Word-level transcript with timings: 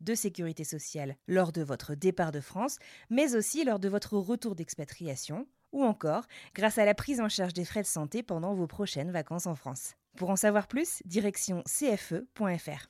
de 0.00 0.14
sécurité 0.14 0.64
sociale 0.64 1.16
lors 1.28 1.52
de 1.52 1.62
votre 1.62 1.94
départ 1.94 2.32
de 2.32 2.40
France, 2.40 2.78
mais 3.10 3.34
aussi 3.34 3.64
lors 3.64 3.78
de 3.78 3.88
votre 3.88 4.16
retour 4.16 4.54
d'expatriation, 4.54 5.46
ou 5.72 5.84
encore 5.84 6.24
grâce 6.54 6.78
à 6.78 6.84
la 6.84 6.94
prise 6.94 7.20
en 7.20 7.28
charge 7.28 7.52
des 7.52 7.64
frais 7.64 7.82
de 7.82 7.86
santé 7.86 8.22
pendant 8.22 8.54
vos 8.54 8.66
prochaines 8.66 9.10
vacances 9.10 9.46
en 9.46 9.54
France. 9.54 9.94
Pour 10.16 10.30
en 10.30 10.36
savoir 10.36 10.66
plus, 10.66 11.02
direction 11.04 11.62
cfe.fr. 11.66 12.88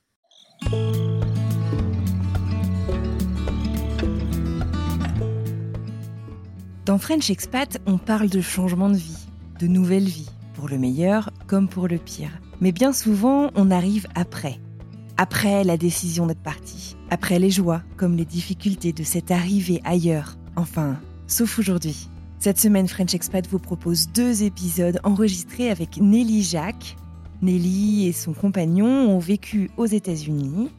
Dans 6.86 6.98
French 6.98 7.30
Expat, 7.30 7.80
on 7.86 7.98
parle 7.98 8.28
de 8.28 8.40
changement 8.40 8.88
de 8.88 8.96
vie, 8.96 9.28
de 9.60 9.66
nouvelle 9.66 10.08
vie, 10.08 10.30
pour 10.54 10.68
le 10.68 10.78
meilleur 10.78 11.30
comme 11.46 11.68
pour 11.68 11.86
le 11.86 11.98
pire. 11.98 12.30
Mais 12.60 12.72
bien 12.72 12.92
souvent, 12.92 13.50
on 13.54 13.70
arrive 13.70 14.06
après. 14.14 14.58
Après 15.22 15.64
la 15.64 15.76
décision 15.76 16.26
d'être 16.26 16.42
parti. 16.42 16.96
Après 17.10 17.38
les 17.38 17.50
joies 17.50 17.82
comme 17.98 18.16
les 18.16 18.24
difficultés 18.24 18.94
de 18.94 19.02
cette 19.02 19.30
arrivée 19.30 19.82
ailleurs. 19.84 20.38
Enfin, 20.56 20.98
sauf 21.26 21.58
aujourd'hui. 21.58 22.08
Cette 22.38 22.58
semaine, 22.58 22.88
French 22.88 23.14
Expat 23.14 23.46
vous 23.46 23.58
propose 23.58 24.08
deux 24.08 24.44
épisodes 24.44 24.98
enregistrés 25.04 25.68
avec 25.68 25.98
Nelly 25.98 26.42
Jacques. 26.42 26.96
Nelly 27.42 28.06
et 28.06 28.12
son 28.12 28.32
compagnon 28.32 28.86
ont 28.86 29.18
vécu 29.18 29.70
aux 29.76 29.84
États-Unis, 29.84 30.70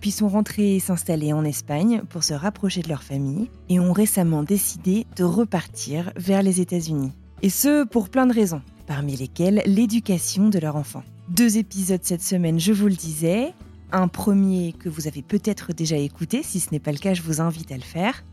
puis 0.00 0.12
sont 0.12 0.28
rentrés 0.28 0.80
s'installer 0.80 1.34
en 1.34 1.44
Espagne 1.44 2.00
pour 2.08 2.24
se 2.24 2.32
rapprocher 2.32 2.80
de 2.80 2.88
leur 2.88 3.02
famille 3.02 3.50
et 3.68 3.80
ont 3.80 3.92
récemment 3.92 4.42
décidé 4.42 5.04
de 5.16 5.24
repartir 5.24 6.10
vers 6.16 6.42
les 6.42 6.62
États-Unis. 6.62 7.12
Et 7.42 7.50
ce, 7.50 7.84
pour 7.84 8.08
plein 8.08 8.26
de 8.26 8.32
raisons, 8.32 8.62
parmi 8.86 9.14
lesquelles 9.14 9.62
l'éducation 9.66 10.48
de 10.48 10.58
leur 10.58 10.76
enfant. 10.76 11.02
Deux 11.28 11.58
épisodes 11.58 12.00
cette 12.02 12.22
semaine, 12.22 12.58
je 12.58 12.72
vous 12.72 12.86
le 12.86 12.94
disais. 12.94 13.52
Un 13.92 14.06
premier 14.06 14.72
que 14.72 14.88
vous 14.88 15.08
avez 15.08 15.22
peut-être 15.22 15.72
déjà 15.72 15.96
écouté, 15.96 16.42
si 16.44 16.60
ce 16.60 16.70
n'est 16.70 16.78
pas 16.78 16.92
le 16.92 16.98
cas, 16.98 17.14
je 17.14 17.22
vous 17.22 17.40
invite 17.40 17.72
à 17.72 17.76
le 17.76 17.82
faire. 17.82 18.24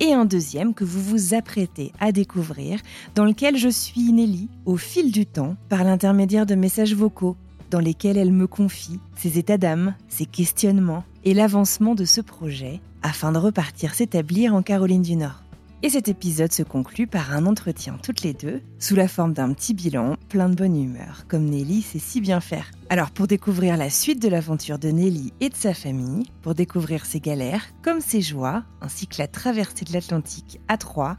Et 0.00 0.14
un 0.14 0.24
deuxième 0.24 0.72
que 0.72 0.84
vous 0.84 1.02
vous 1.02 1.34
apprêtez 1.34 1.92
à 2.00 2.12
découvrir, 2.12 2.80
dans 3.14 3.24
lequel 3.24 3.56
je 3.56 3.68
suis 3.68 4.12
Nelly 4.12 4.48
au 4.64 4.76
fil 4.76 5.12
du 5.12 5.26
temps 5.26 5.56
par 5.68 5.84
l'intermédiaire 5.84 6.46
de 6.46 6.54
messages 6.54 6.94
vocaux 6.94 7.36
dans 7.70 7.80
lesquels 7.80 8.16
elle 8.16 8.32
me 8.32 8.46
confie 8.46 8.98
ses 9.16 9.38
états 9.38 9.58
d'âme, 9.58 9.94
ses 10.08 10.24
questionnements 10.24 11.04
et 11.24 11.34
l'avancement 11.34 11.94
de 11.94 12.06
ce 12.06 12.22
projet 12.22 12.80
afin 13.02 13.32
de 13.32 13.38
repartir 13.38 13.94
s'établir 13.94 14.54
en 14.54 14.62
Caroline 14.62 15.02
du 15.02 15.16
Nord. 15.16 15.42
Et 15.84 15.90
cet 15.90 16.08
épisode 16.08 16.52
se 16.52 16.64
conclut 16.64 17.06
par 17.06 17.32
un 17.32 17.46
entretien 17.46 17.98
toutes 18.02 18.22
les 18.22 18.34
deux, 18.34 18.62
sous 18.80 18.96
la 18.96 19.06
forme 19.06 19.32
d'un 19.32 19.52
petit 19.52 19.74
bilan 19.74 20.16
plein 20.28 20.48
de 20.48 20.56
bonne 20.56 20.76
humeur, 20.76 21.24
comme 21.28 21.44
Nelly 21.44 21.82
sait 21.82 22.00
si 22.00 22.20
bien 22.20 22.40
faire. 22.40 22.72
Alors 22.88 23.12
pour 23.12 23.28
découvrir 23.28 23.76
la 23.76 23.88
suite 23.88 24.20
de 24.20 24.28
l'aventure 24.28 24.80
de 24.80 24.88
Nelly 24.88 25.32
et 25.40 25.50
de 25.50 25.54
sa 25.54 25.74
famille, 25.74 26.24
pour 26.42 26.56
découvrir 26.56 27.06
ses 27.06 27.20
galères 27.20 27.64
comme 27.80 28.00
ses 28.00 28.22
joies, 28.22 28.64
ainsi 28.80 29.06
que 29.06 29.18
la 29.18 29.28
traversée 29.28 29.84
de 29.84 29.92
l'Atlantique 29.92 30.60
à 30.66 30.78
trois, 30.78 31.16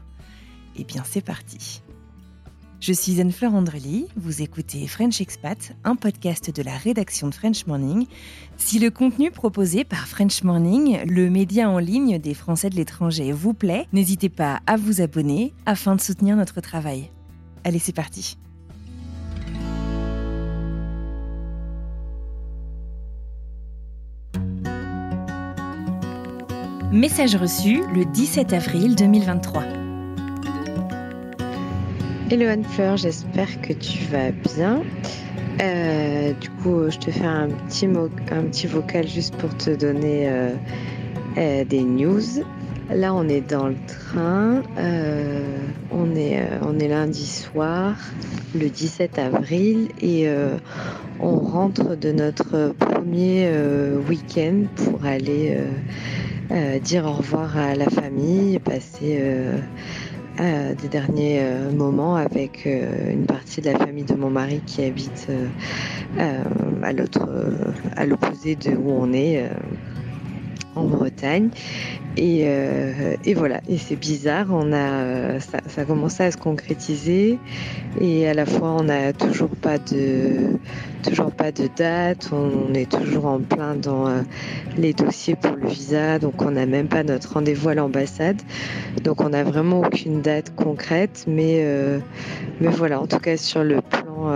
eh 0.76 0.84
bien 0.84 1.04
c'est 1.06 1.24
parti. 1.24 1.82
Je 2.80 2.94
suis 2.94 3.20
Anne-Fleur 3.20 3.54
Andrely, 3.54 4.06
vous 4.16 4.40
écoutez 4.40 4.86
French 4.86 5.20
Expat, 5.20 5.76
un 5.84 5.96
podcast 5.96 6.50
de 6.50 6.62
la 6.62 6.78
rédaction 6.78 7.28
de 7.28 7.34
French 7.34 7.66
Morning. 7.66 8.06
Si 8.56 8.78
le 8.78 8.90
contenu 8.90 9.30
proposé 9.30 9.84
par 9.84 10.08
French 10.08 10.42
Morning, 10.44 10.98
le 11.04 11.28
média 11.28 11.68
en 11.68 11.78
ligne 11.78 12.18
des 12.18 12.32
Français 12.32 12.70
de 12.70 12.76
l'étranger, 12.76 13.32
vous 13.32 13.52
plaît, 13.52 13.86
n'hésitez 13.92 14.30
pas 14.30 14.60
à 14.66 14.78
vous 14.78 15.02
abonner 15.02 15.52
afin 15.66 15.94
de 15.94 16.00
soutenir 16.00 16.36
notre 16.36 16.62
travail. 16.62 17.10
Allez, 17.64 17.78
c'est 17.78 17.92
parti. 17.92 18.38
Message 26.90 27.36
reçu 27.36 27.82
le 27.92 28.06
17 28.06 28.54
avril 28.54 28.96
2023. 28.96 29.79
Hello 32.32 32.46
Anne-Fleur, 32.46 32.96
j'espère 32.96 33.60
que 33.60 33.72
tu 33.72 34.04
vas 34.04 34.30
bien. 34.30 34.84
Euh, 35.60 36.32
du 36.34 36.48
coup, 36.48 36.88
je 36.88 36.96
te 36.96 37.10
fais 37.10 37.24
un 37.24 37.48
petit, 37.48 37.86
un 37.86 38.42
petit 38.44 38.68
vocal 38.68 39.08
juste 39.08 39.34
pour 39.34 39.52
te 39.56 39.70
donner 39.70 40.28
euh, 40.28 40.50
euh, 41.38 41.64
des 41.64 41.82
news. 41.82 42.22
Là, 42.88 43.12
on 43.14 43.28
est 43.28 43.40
dans 43.40 43.66
le 43.66 43.74
train. 43.88 44.62
on, 45.90 46.14
est, 46.14 46.40
on 46.62 46.78
est 46.78 46.86
lundi 46.86 47.26
soir, 47.26 47.96
le 48.54 48.68
17 48.68 49.18
avril, 49.18 49.88
et 50.00 50.28
on 51.18 51.36
rentre 51.36 51.96
de 51.96 52.12
notre 52.12 52.72
premier 52.78 53.50
week-end 54.08 54.66
pour 54.76 55.04
aller 55.04 55.58
dire 56.80 57.06
au 57.06 57.12
revoir 57.12 57.56
à 57.56 57.74
la 57.74 57.90
famille, 57.90 58.60
passer 58.60 59.20
des 60.40 60.88
derniers 60.88 61.40
euh, 61.42 61.70
moments 61.70 62.16
avec 62.16 62.66
euh, 62.66 63.12
une 63.12 63.26
partie 63.26 63.60
de 63.60 63.70
la 63.70 63.78
famille 63.78 64.04
de 64.04 64.14
mon 64.14 64.30
mari 64.30 64.62
qui 64.66 64.82
habite 64.82 65.26
euh, 65.28 66.44
à 66.82 66.92
l'autre, 66.92 67.28
à 67.96 68.06
l'opposé 68.06 68.56
de 68.56 68.70
où 68.70 68.90
on 68.90 69.12
est 69.12 69.50
en 70.76 70.84
Bretagne. 70.84 71.50
Et, 72.16 72.46
et, 73.24 73.34
voilà, 73.34 73.60
et 73.68 73.78
c'est 73.78 73.96
bizarre, 73.96 74.48
on 74.50 74.72
a, 74.72 75.38
ça, 75.40 75.58
ça, 75.68 75.82
a 75.82 76.24
à 76.24 76.30
se 76.30 76.36
concrétiser. 76.36 77.38
Et 78.00 78.28
à 78.28 78.34
la 78.34 78.46
fois 78.46 78.76
on 78.78 78.84
n'a 78.84 79.12
toujours 79.12 79.50
pas 79.50 79.78
de 79.78 80.58
toujours 81.02 81.30
pas 81.30 81.52
de 81.52 81.68
date, 81.76 82.30
on 82.32 82.74
est 82.74 82.90
toujours 82.90 83.26
en 83.26 83.38
plein 83.38 83.74
dans 83.74 84.06
les 84.76 84.92
dossiers 84.92 85.36
pour 85.36 85.56
le 85.56 85.68
visa, 85.68 86.18
donc 86.18 86.42
on 86.42 86.50
n'a 86.50 86.66
même 86.66 86.88
pas 86.88 87.04
notre 87.04 87.34
rendez-vous 87.34 87.70
à 87.70 87.74
l'ambassade. 87.74 88.42
Donc 89.04 89.20
on 89.20 89.30
n'a 89.30 89.44
vraiment 89.44 89.80
aucune 89.80 90.20
date 90.20 90.54
concrète, 90.56 91.24
mais, 91.26 91.64
mais 92.60 92.68
voilà, 92.68 93.00
en 93.00 93.06
tout 93.06 93.18
cas 93.18 93.36
sur 93.36 93.64
le 93.64 93.80
plan 93.80 94.30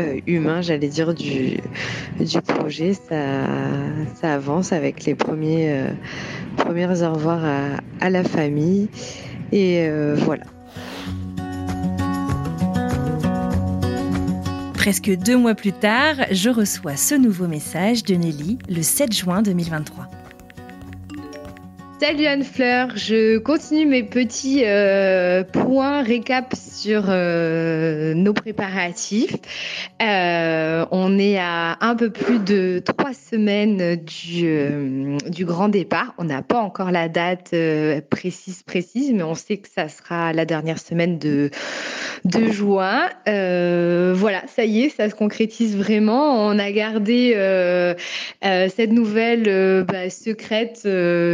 euh, 0.00 0.20
humain, 0.26 0.62
j'allais 0.62 0.88
dire, 0.88 1.14
du, 1.14 1.58
projet. 2.46 2.92
Ça, 2.94 3.46
ça 4.20 4.34
avance 4.34 4.72
avec 4.72 5.04
les 5.04 5.14
premiers, 5.14 5.70
euh, 5.70 5.90
premiers 6.56 6.86
au 6.86 7.12
revoir 7.12 7.44
à, 8.00 8.10
la 8.10 8.24
famille. 8.24 8.88
Et 9.52 9.86
euh, 9.88 10.14
voilà. 10.16 10.44
Presque 14.74 15.10
deux 15.16 15.36
mois 15.36 15.54
plus 15.54 15.72
tard, 15.72 16.14
je 16.30 16.50
reçois 16.50 16.96
ce 16.96 17.14
nouveau 17.14 17.48
message 17.48 18.04
de 18.04 18.14
Nelly 18.14 18.58
le 18.68 18.82
7 18.82 19.12
juin 19.12 19.42
2023. 19.42 20.08
Salut 21.98 22.26
Anne-Fleur, 22.26 22.90
je 22.94 23.38
continue 23.38 23.86
mes 23.86 24.02
petits 24.02 24.64
euh, 24.66 25.44
points 25.44 26.02
récap 26.02 26.54
sur 26.54 27.04
euh, 27.08 28.12
nos 28.12 28.34
préparatifs. 28.34 29.34
Euh, 30.02 30.84
on 30.90 31.18
est 31.18 31.38
à 31.38 31.78
un 31.80 31.96
peu 31.96 32.10
plus 32.10 32.38
de 32.38 32.82
trois 32.84 33.14
semaines 33.14 33.96
du, 33.96 35.46
grand 35.46 35.70
départ. 35.70 36.12
On 36.18 36.24
n'a 36.24 36.42
pas 36.42 36.60
encore 36.60 36.90
la 36.90 37.08
date 37.08 37.54
précise 38.10 38.62
précise, 38.62 39.12
mais 39.14 39.22
on 39.22 39.34
sait 39.34 39.56
que 39.56 39.68
ça 39.74 39.88
sera 39.88 40.34
la 40.34 40.44
dernière 40.44 40.78
semaine 40.78 41.18
de, 41.18 41.50
de 42.26 42.52
juin. 42.52 43.08
voilà, 43.24 44.42
ça 44.48 44.66
y 44.66 44.82
est, 44.82 44.88
ça 44.90 45.08
se 45.08 45.14
concrétise 45.14 45.78
vraiment. 45.78 46.46
On 46.46 46.58
a 46.58 46.70
gardé 46.72 47.32
cette 48.42 48.92
nouvelle 48.92 49.84
bah, 49.84 50.10
secrète 50.10 50.86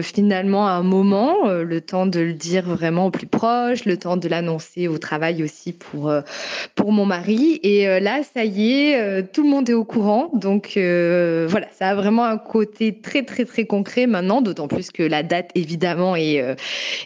finalement 0.03 0.51
un 0.60 0.82
moment, 0.82 1.49
le 1.49 1.81
temps 1.81 2.06
de 2.06 2.20
le 2.20 2.32
dire 2.34 2.64
vraiment 2.64 3.06
au 3.06 3.10
plus 3.10 3.26
proche, 3.26 3.84
le 3.84 3.96
temps 3.96 4.16
de 4.16 4.28
l'annoncer 4.28 4.88
au 4.88 4.99
travail 4.99 5.43
aussi 5.43 5.72
pour, 5.72 6.12
pour 6.75 6.93
mon 6.93 7.06
mari. 7.06 7.60
Et 7.62 8.00
là, 8.00 8.20
ça 8.34 8.44
y 8.44 8.72
est, 8.72 9.32
tout 9.32 9.43
le 9.43 9.49
monde 9.49 9.69
est 9.69 9.75
au 9.75 9.84
courant. 9.84 10.31
Donc 10.34 10.72
voilà, 10.75 11.66
ça 11.72 11.88
a 11.88 11.94
vraiment 11.94 12.25
un 12.25 12.38
côté 12.38 13.00
très, 13.00 13.22
très, 13.22 13.44
très 13.44 13.64
concret 13.64 14.06
maintenant, 14.06 14.43
d'autant 14.43 14.69
plus 14.69 14.90
que 14.90 15.02
la 15.02 15.22
date, 15.22 15.50
évidemment, 15.54 16.16
est, 16.16 16.37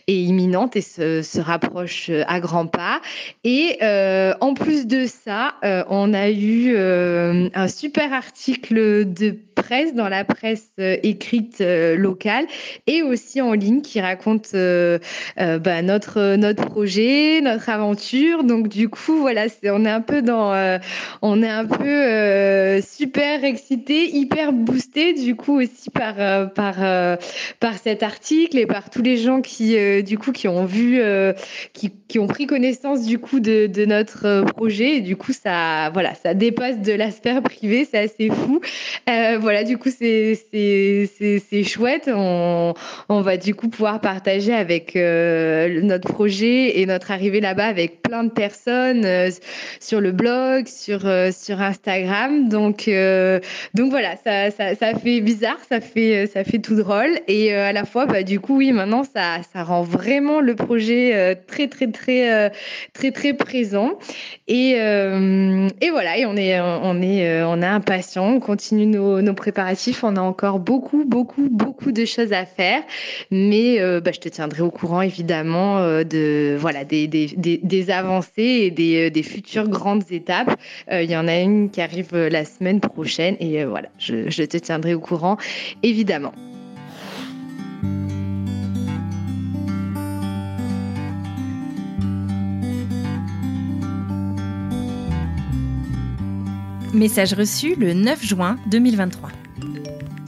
est 0.08 0.14
imminente 0.14 0.76
et 0.76 0.82
se, 0.82 1.22
se 1.22 1.40
rapproche 1.40 2.10
à 2.26 2.40
grands 2.40 2.66
pas. 2.66 3.00
Et 3.44 3.78
en 3.82 4.54
plus 4.54 4.86
de 4.86 5.06
ça, 5.06 5.54
on 5.88 6.12
a 6.14 6.30
eu 6.30 6.76
un 6.76 7.68
super 7.68 8.12
article 8.12 9.12
de 9.12 9.36
dans 9.94 10.08
la 10.08 10.24
presse 10.24 10.70
euh, 10.78 10.96
écrite 11.02 11.60
euh, 11.60 11.96
locale 11.96 12.46
et 12.86 13.02
aussi 13.02 13.40
en 13.40 13.52
ligne 13.52 13.80
qui 13.80 14.00
raconte 14.00 14.50
euh, 14.54 14.98
bah, 15.36 15.82
notre, 15.82 16.36
notre 16.36 16.64
projet, 16.66 17.40
notre 17.40 17.68
aventure. 17.68 18.44
Donc 18.44 18.68
du 18.68 18.88
coup, 18.88 19.16
voilà, 19.16 19.46
on 19.64 19.84
est 19.84 19.90
un 19.90 20.00
peu 20.00 20.22
dans, 20.22 20.78
on 21.22 21.42
est 21.42 21.48
un 21.48 21.64
peu 21.64 22.80
super 22.82 23.44
excité, 23.44 24.08
hyper 24.16 24.52
boosté 24.52 25.12
du 25.14 25.34
coup 25.34 25.60
aussi 25.60 25.90
par, 25.90 26.14
par, 26.52 26.76
par 27.60 27.78
cet 27.82 28.02
article 28.02 28.58
et 28.58 28.66
par 28.66 28.90
tous 28.90 29.02
les 29.02 29.16
gens 29.16 29.40
qui, 29.40 29.76
du 30.02 30.18
coup, 30.18 30.32
qui 30.32 30.48
ont 30.48 30.64
vu, 30.64 31.00
qui, 31.72 31.92
qui 32.08 32.18
ont 32.18 32.26
pris 32.26 32.46
connaissance 32.46 33.04
du 33.04 33.18
coup 33.18 33.40
de, 33.40 33.66
de 33.66 33.84
notre 33.84 34.44
projet. 34.44 34.96
Et 34.96 35.00
du 35.00 35.16
coup, 35.16 35.32
ça, 35.32 35.90
voilà, 35.92 36.14
ça 36.14 36.34
dépasse 36.34 36.80
de 36.80 36.92
la 36.92 37.10
sphère 37.10 37.42
privée, 37.42 37.86
c'est 37.90 37.98
assez 37.98 38.28
fou. 38.28 38.60
Voilà, 39.06 39.55
du 39.64 39.78
coup, 39.78 39.90
c'est 39.90 40.36
chouette. 41.64 42.10
On, 42.12 42.74
on, 43.08 43.20
va 43.20 43.36
du 43.36 43.54
coup 43.54 43.68
pouvoir 43.68 44.00
partager 44.00 44.52
avec 44.52 44.96
euh, 44.96 45.80
notre 45.82 46.08
projet 46.12 46.80
et 46.80 46.86
notre 46.86 47.10
arrivée 47.10 47.40
là-bas 47.40 47.66
avec 47.66 48.02
plein 48.02 48.24
de 48.24 48.30
personnes 48.30 49.04
euh, 49.04 49.30
sur 49.80 50.00
le 50.00 50.12
blog, 50.12 50.66
sur, 50.66 51.00
sur 51.32 51.60
Instagram. 51.60 52.48
Donc, 52.48 52.90
donc 53.74 53.90
voilà, 53.90 54.16
ça, 54.24 54.50
ça, 54.50 54.74
ça, 54.74 54.94
fait 54.94 55.20
bizarre, 55.20 55.58
ça 55.68 55.80
fait, 55.80 56.26
ça 56.26 56.44
fait 56.44 56.58
tout 56.58 56.76
drôle. 56.76 57.18
Et 57.28 57.52
à 57.54 57.72
la 57.72 57.84
fois, 57.84 58.06
bah, 58.06 58.22
du 58.22 58.40
coup, 58.40 58.56
oui, 58.58 58.72
maintenant, 58.72 59.04
ça, 59.04 59.38
ça 59.52 59.62
rend 59.62 59.82
vraiment 59.82 60.40
le 60.40 60.54
projet 60.54 61.36
très, 61.46 61.68
très, 61.68 61.88
très, 61.88 62.50
très, 62.92 63.12
très 63.12 63.34
présent. 63.34 63.98
Et, 64.48 64.70
et 64.72 65.90
voilà, 65.90 66.18
et 66.18 66.26
on 66.26 66.36
est, 66.36 66.60
on 66.60 67.02
est, 67.02 67.42
on 67.44 67.62
est 67.62 67.66
impatient, 67.66 68.26
on 68.26 68.40
continue 68.40 68.86
nos, 68.86 69.20
nos 69.22 69.34
on 70.02 70.16
a 70.16 70.20
encore 70.20 70.58
beaucoup, 70.58 71.04
beaucoup, 71.04 71.48
beaucoup 71.50 71.92
de 71.92 72.04
choses 72.04 72.32
à 72.32 72.46
faire. 72.46 72.82
Mais 73.30 73.80
euh, 73.80 74.00
bah, 74.00 74.12
je 74.12 74.20
te 74.20 74.28
tiendrai 74.28 74.62
au 74.62 74.70
courant, 74.70 75.02
évidemment, 75.02 75.78
euh, 75.78 76.04
de, 76.04 76.56
voilà, 76.58 76.84
des, 76.84 77.06
des, 77.06 77.90
avancées 77.90 78.30
et 78.36 78.70
des, 78.70 79.10
euh, 79.10 79.22
futures 79.22 79.68
grandes 79.68 80.10
étapes. 80.10 80.56
Il 80.90 81.10
y 81.10 81.16
en 81.16 81.26
a 81.26 81.38
une 81.38 81.70
qui 81.70 81.80
arrive 81.80 82.16
la 82.16 82.44
semaine 82.44 82.80
prochaine. 82.80 83.36
Et 83.40 83.64
voilà, 83.64 83.88
je, 83.98 84.30
je 84.30 84.42
te 84.44 84.56
tiendrai 84.56 84.94
au 84.94 85.00
courant, 85.00 85.36
évidemment. 85.82 86.32
Message 96.94 97.34
reçu 97.34 97.74
le 97.74 97.92
9 97.92 98.24
juin 98.24 98.56
2023. 98.70 99.30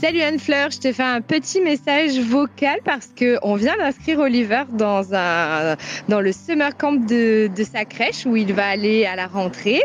Salut 0.00 0.20
Anne-Fleur, 0.20 0.70
je 0.70 0.78
te 0.78 0.92
fais 0.92 1.02
un 1.02 1.20
petit 1.20 1.60
message 1.60 2.20
vocal 2.20 2.78
parce 2.84 3.08
que 3.16 3.36
on 3.42 3.56
vient 3.56 3.76
d'inscrire 3.76 4.20
Oliver 4.20 4.62
dans 4.72 5.12
un 5.12 5.76
dans 6.08 6.20
le 6.20 6.30
summer 6.30 6.76
camp 6.76 6.92
de, 6.92 7.50
sa 7.64 7.84
crèche 7.84 8.24
où 8.24 8.36
il 8.36 8.52
va 8.52 8.66
aller 8.68 9.06
à 9.06 9.16
la 9.16 9.26
rentrée 9.26 9.82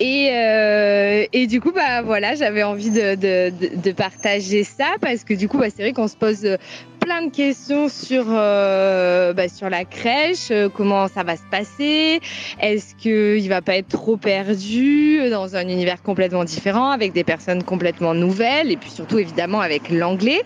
et 0.00 0.30
euh, 0.32 1.26
et 1.34 1.46
du 1.46 1.60
coup 1.60 1.70
bah 1.70 2.00
voilà 2.00 2.34
j'avais 2.34 2.62
envie 2.62 2.90
de, 2.90 3.14
de, 3.14 3.76
de, 3.76 3.92
partager 3.92 4.64
ça 4.64 4.94
parce 5.02 5.22
que 5.22 5.34
du 5.34 5.48
coup 5.48 5.58
bah, 5.58 5.68
c'est 5.74 5.82
vrai 5.82 5.92
qu'on 5.92 6.08
se 6.08 6.16
pose 6.16 6.56
plein 7.02 7.26
de 7.26 7.32
questions 7.32 7.88
sur, 7.88 8.26
euh, 8.28 9.32
bah, 9.32 9.48
sur 9.48 9.68
la 9.68 9.84
crèche, 9.84 10.50
euh, 10.52 10.68
comment 10.68 11.08
ça 11.08 11.24
va 11.24 11.36
se 11.36 11.42
passer, 11.50 12.20
est-ce 12.60 12.94
qu'il 12.94 13.48
va 13.48 13.60
pas 13.60 13.76
être 13.76 13.88
trop 13.88 14.16
perdu 14.16 15.18
dans 15.30 15.56
un 15.56 15.66
univers 15.68 16.00
complètement 16.02 16.44
différent 16.44 16.90
avec 16.90 17.12
des 17.12 17.24
personnes 17.24 17.64
complètement 17.64 18.14
nouvelles 18.14 18.70
et 18.70 18.76
puis 18.76 18.90
surtout 18.90 19.18
évidemment 19.18 19.60
avec 19.60 19.90
l'anglais. 19.90 20.42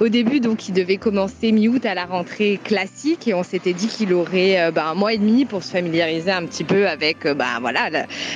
Au 0.00 0.08
début 0.08 0.40
donc 0.40 0.68
il 0.68 0.72
devait 0.72 0.96
commencer 0.96 1.52
mi-août 1.52 1.84
à 1.84 1.94
la 1.94 2.06
rentrée 2.06 2.58
classique 2.62 3.28
et 3.28 3.34
on 3.34 3.42
s'était 3.42 3.74
dit 3.74 3.88
qu'il 3.88 4.14
aurait 4.14 4.60
euh, 4.60 4.70
bah, 4.70 4.86
un 4.86 4.94
mois 4.94 5.12
et 5.12 5.18
demi 5.18 5.44
pour 5.44 5.62
se 5.62 5.70
familiariser 5.70 6.30
un 6.30 6.46
petit 6.46 6.64
peu 6.64 6.88
avec 6.88 7.26
bah, 7.26 7.58
voilà, 7.60 7.90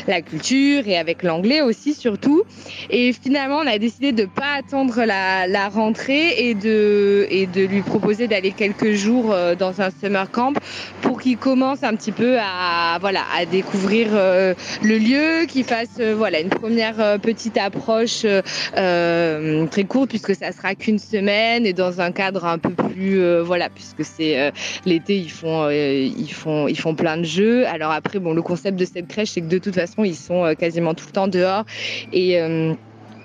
la, 0.06 0.20
culture 0.20 0.86
et 0.86 0.98
avec 0.98 1.22
l'anglais 1.22 1.62
aussi 1.62 1.94
surtout. 1.94 2.42
Et 2.90 3.14
finalement 3.14 3.58
on 3.58 3.66
a 3.66 3.78
décidé 3.78 4.12
de 4.12 4.26
pas 4.26 4.58
attendre 4.58 5.04
la, 5.04 5.46
la 5.46 5.68
rentrée 5.68 6.48
et 6.48 6.54
de, 6.54 7.26
et 7.30 7.46
de 7.46 7.61
lui 7.66 7.82
proposer 7.82 8.28
d'aller 8.28 8.52
quelques 8.52 8.92
jours 8.92 9.32
euh, 9.32 9.54
dans 9.54 9.80
un 9.80 9.90
summer 9.90 10.30
camp 10.30 10.54
pour 11.00 11.20
qu'il 11.20 11.36
commence 11.36 11.82
un 11.82 11.94
petit 11.94 12.12
peu 12.12 12.38
à 12.38 12.98
voilà 13.00 13.20
à 13.36 13.44
découvrir 13.44 14.08
euh, 14.12 14.54
le 14.82 14.98
lieu, 14.98 15.46
qu'il 15.46 15.64
fasse 15.64 15.98
euh, 16.00 16.14
voilà 16.16 16.40
une 16.40 16.48
première 16.48 17.18
petite 17.20 17.56
approche 17.58 18.26
très 18.72 19.84
courte 19.84 20.10
puisque 20.10 20.34
ça 20.34 20.52
sera 20.52 20.74
qu'une 20.74 20.98
semaine 20.98 21.66
et 21.66 21.72
dans 21.72 22.00
un 22.00 22.12
cadre 22.12 22.44
un 22.44 22.58
peu 22.58 22.70
plus 22.70 23.40
voilà 23.40 23.68
puisque 23.68 24.04
c'est 24.04 24.52
l'été 24.84 25.16
ils 25.16 25.30
font 25.30 25.68
ils 25.70 26.32
font 26.32 26.68
ils 26.68 26.78
font 26.78 26.94
plein 26.94 27.16
de 27.16 27.24
jeux. 27.24 27.66
Alors 27.66 27.90
après 27.90 28.18
bon 28.18 28.34
le 28.34 28.42
concept 28.42 28.78
de 28.78 28.84
cette 28.84 29.08
crèche 29.08 29.30
c'est 29.30 29.40
que 29.40 29.46
de 29.46 29.58
toute 29.58 29.74
façon 29.74 30.04
ils 30.04 30.16
sont 30.16 30.54
quasiment 30.58 30.94
tout 30.94 31.06
le 31.06 31.12
temps 31.12 31.28
dehors 31.28 31.64
et 32.12 32.38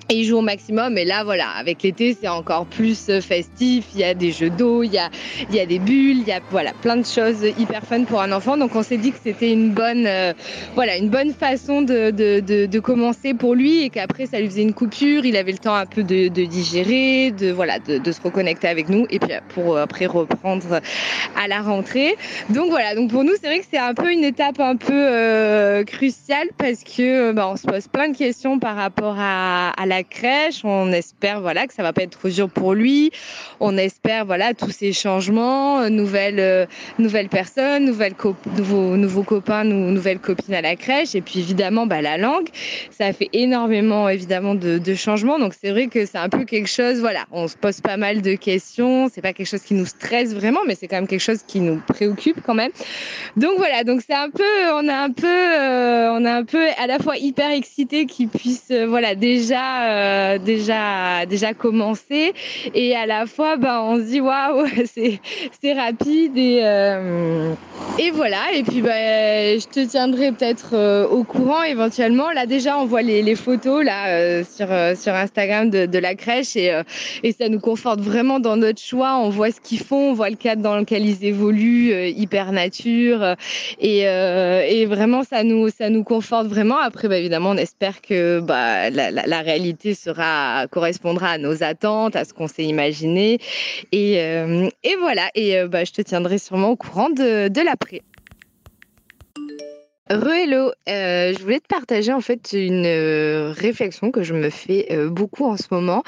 et 0.10 0.16
ils 0.16 0.26
jouent 0.26 0.38
au 0.38 0.42
maximum. 0.42 0.98
Et 0.98 1.06
là, 1.06 1.24
voilà, 1.24 1.50
avec 1.50 1.84
l'été, 1.84 2.16
c'est 2.20 2.28
encore 2.28 2.66
plus 2.66 3.10
euh, 3.10 3.22
festif. 3.22 3.86
Il 3.94 4.00
y 4.00 4.04
a 4.04 4.14
des 4.14 4.32
jeux 4.32 4.50
d'eau, 4.50 4.84
il 4.84 4.94
y 4.94 4.98
a, 4.98 5.10
il 5.50 5.56
y 5.56 5.60
a 5.60 5.66
des 5.66 5.80
bulles, 5.80 6.20
il 6.20 6.28
y 6.28 6.32
a 6.32 6.40
voilà, 6.50 6.72
plein 6.82 6.98
de 6.98 7.06
choses 7.06 7.44
hyper 7.58 7.84
fun 7.84 8.04
pour 8.04 8.22
un 8.22 8.32
enfant. 8.32 8.58
Donc, 8.58 8.76
on 8.76 8.84
s'est 8.84 8.98
dit 8.98 9.12
que 9.12 9.20
c'était 9.24 9.52
une 9.52 9.72
bonne, 9.72 10.06
euh, 10.08 10.34
voilà, 10.76 10.98
une 10.98 11.10
bonne 11.10 11.34
façon 11.34 11.82
de, 11.82 12.12
de, 12.12 12.40
de, 12.40 12.66
de 12.66 12.80
commencer 12.80 13.34
pour 13.34 13.56
lui 13.56 13.84
et 13.84 13.90
qu'après, 13.90 14.26
ça 14.26 14.40
lui 14.40 14.48
faisait 14.48 14.64
une 14.64 14.74
coupure. 14.74 15.26
Il 15.26 15.36
avait 15.36 15.52
le 15.52 15.58
temps 15.58 15.76
un 15.76 15.86
peu 15.86 16.04
de, 16.04 16.28
de 16.28 16.46
digérer, 16.46 17.32
de, 17.32 17.52
voilà, 17.52 17.80
de, 17.80 17.98
de 17.98 18.12
se 18.12 18.22
reconnecter 18.22 18.68
avec 18.68 18.90
nous 18.90 19.06
et 19.10 19.20
puis 19.20 19.32
pour 19.50 19.76
euh, 19.76 19.84
après 19.84 20.06
reprendre 20.06 20.80
à 21.36 21.48
la 21.48 21.62
rentrée. 21.62 22.16
Donc, 22.50 22.70
voilà. 22.70 22.96
Donc, 22.96 23.12
pour 23.12 23.24
nous, 23.24 23.34
c'est 23.42 23.48
vrai 23.48 23.60
que 23.60 23.66
c'est 23.72 23.80
un 23.80 23.94
peu 23.94 24.12
une 24.12 24.24
étape 24.24 24.60
un 24.60 24.76
peu 24.76 24.94
euh, 24.94 25.84
cruciale 25.84 26.48
parce 26.58 26.84
que 26.84 27.32
bah, 27.34 27.50
on 27.52 27.58
se 27.58 27.68
pose 27.68 27.88
plein 27.88 28.10
de 28.10 28.18
questions 28.18 28.60
par 28.60 28.76
rapport 28.76 29.16
à, 29.18 29.70
à 29.70 29.86
la 29.86 29.97
crèche. 30.04 30.62
On 30.64 30.92
espère 30.92 31.42
voilà 31.42 31.68
que 31.68 31.74
ça 31.74 31.84
va 31.84 31.94
pas 31.94 32.04
être 32.04 32.18
trop 32.18 32.30
dur 32.30 32.50
pour 32.50 32.74
lui. 32.74 33.12
On 33.60 33.78
espère 33.78 34.26
voilà 34.26 34.54
tous 34.54 34.72
ces 34.72 34.94
changements, 34.94 35.80
euh, 35.80 35.90
nouvelles 35.90 36.40
euh, 36.40 36.66
nouvelles 37.00 37.30
personnes, 37.30 37.86
nouvelles 37.86 38.16
nouveaux 38.58 38.98
nouveaux 38.98 39.24
copains, 39.24 39.64
nouvelles 39.64 40.20
copines 40.20 40.54
à 40.54 40.62
la 40.62 40.76
crèche. 40.76 41.16
Et 41.16 41.22
puis 41.22 41.40
évidemment 41.40 41.88
bah, 41.88 42.02
la 42.02 42.18
langue, 42.18 42.48
ça 42.92 43.14
fait 43.14 43.30
énormément 43.34 44.10
évidemment 44.10 44.56
de, 44.56 44.78
de 44.78 44.96
changements. 44.96 45.40
Donc 45.40 45.54
c'est 45.60 45.72
vrai 45.72 45.88
que 45.88 46.06
c'est 46.06 46.18
un 46.18 46.30
peu 46.30 46.46
quelque 46.46 46.70
chose. 46.70 47.00
Voilà, 47.00 47.26
on 47.32 47.48
se 47.48 47.58
pose 47.58 47.82
pas 47.82 47.98
mal 47.98 48.22
de 48.22 48.36
questions. 48.36 49.10
C'est 49.14 49.22
pas 49.22 49.34
quelque 49.34 49.48
chose 49.48 49.62
qui 49.62 49.74
nous 49.74 49.86
stresse 49.86 50.34
vraiment, 50.34 50.62
mais 50.68 50.76
c'est 50.76 50.88
quand 50.88 50.98
même 50.98 51.08
quelque 51.08 51.22
chose 51.22 51.44
qui 51.48 51.60
nous 51.60 51.82
préoccupe 51.88 52.42
quand 52.46 52.54
même. 52.54 52.72
Donc 53.36 53.58
voilà, 53.58 53.84
donc 53.84 54.02
c'est 54.06 54.16
un 54.16 54.30
peu, 54.30 54.44
on 54.74 54.88
a 54.88 54.96
un 54.96 55.12
peu, 55.12 55.28
euh, 55.28 56.12
on 56.14 56.26
a 56.26 56.34
un 56.34 56.44
peu 56.44 56.66
à 56.78 56.88
la 56.88 57.00
fois 57.00 57.18
hyper 57.18 57.52
excité 57.52 58.06
qu'il 58.06 58.30
puisse 58.30 58.72
voilà 58.88 59.16
déjà 59.16 59.87
euh, 59.88 60.38
déjà 60.38 61.26
déjà 61.26 61.54
commencé. 61.54 62.34
Et 62.74 62.96
à 62.96 63.06
la 63.06 63.26
fois 63.26 63.58
ben 63.58 63.82
on 63.82 63.98
se 63.98 64.04
dit 64.04 64.22
waouh 64.22 64.68
c'est 64.86 65.20
c'est 65.62 65.74
rapide 65.74 66.38
et 66.38 66.60
euh, 66.64 67.54
et 68.00 68.12
voilà. 68.12 68.52
Et 68.54 68.64
puis 68.64 68.82
ben 68.82 69.60
je 69.60 69.68
te 69.68 69.86
tiendrai 69.86 70.32
peut-être 70.32 70.72
euh, 70.74 71.08
au 71.08 71.24
courant 71.24 71.64
éventuellement. 71.64 72.32
Là 72.32 72.46
déjà 72.46 72.78
on 72.78 72.86
voit 72.86 73.02
les, 73.02 73.36
photos 73.36 73.84
là 73.84 74.44
sur 74.44 74.68
sur 74.98 75.14
Instagram 75.14 75.70
de, 75.70 75.86
de 75.86 76.00
la 76.00 76.16
crèche 76.16 76.56
et 76.56 76.82
et 77.24 77.32
ça 77.32 77.50
nous 77.50 77.60
conforte 77.60 78.00
vraiment 78.00 78.40
dans 78.40 78.58
notre 78.58 78.82
choix. 78.82 79.18
On 79.18 79.30
voit 79.30 79.52
ce 79.52 79.62
qu'ils 79.62 79.80
font 79.80 80.12
on 80.12 80.14
voit 80.14 80.30
le 80.30 80.36
cadre 80.36 80.62
dans 80.62 80.78
lequel 80.78 81.06
ils 81.06 81.24
évoluent 81.24 82.08
hyper 82.10 82.52
nature 82.52 83.36
et 83.80 84.00
et 84.02 84.86
vraiment 84.86 85.24
ça 85.24 85.44
nous 85.44 85.70
ça 85.70 85.90
nous 85.90 86.04
conforte 86.04 86.48
vraiment. 86.48 86.78
Après 86.78 87.08
ben, 87.08 87.16
évidemment 87.16 87.52
on 87.52 87.58
espère 87.58 88.02
que 88.02 88.40
bah 88.40 88.90
la 88.90 89.42
réalité 89.42 89.77
sera 89.96 90.68
correspondra 90.72 91.32
à 91.32 91.38
nos 91.38 91.64
attentes, 91.64 92.16
à 92.16 92.26
ce 92.26 92.34
qu'on 92.34 92.48
s'est 92.48 92.64
imaginé. 92.64 93.40
Et, 93.92 94.22
euh, 94.22 94.70
et, 94.84 94.96
voilà. 95.00 95.30
Et 95.36 95.58
euh, 95.58 95.68
bah, 95.68 95.84
je 95.84 95.92
te 95.92 96.02
tiendrai 96.02 96.38
sûrement 96.38 96.70
au 96.72 96.76
courant 96.76 97.10
de, 97.10 97.48
de 97.48 97.62
l'après. 97.62 98.02
Re-hello, 100.10 100.72
euh, 100.88 101.34
je 101.34 101.40
voulais 101.42 101.60
te 101.60 101.68
partager 101.68 102.14
en 102.14 102.22
fait 102.22 102.54
une 102.54 102.88
réflexion 103.52 104.10
que 104.10 104.24
je 104.24 104.34
me 104.34 104.50
fais 104.50 104.88
beaucoup 105.10 105.44
en 105.44 105.58
ce 105.58 105.66
moment. 105.72 106.04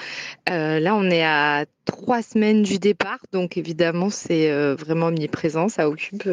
là, 0.47 0.95
on 0.95 1.09
est 1.09 1.23
à 1.23 1.65
trois 1.83 2.21
semaines 2.21 2.63
du 2.63 2.79
départ, 2.79 3.19
donc 3.33 3.57
évidemment, 3.57 4.09
c'est 4.09 4.49
vraiment 4.75 5.07
omniprésent, 5.07 5.67
ça 5.67 5.89
occupe 5.89 6.29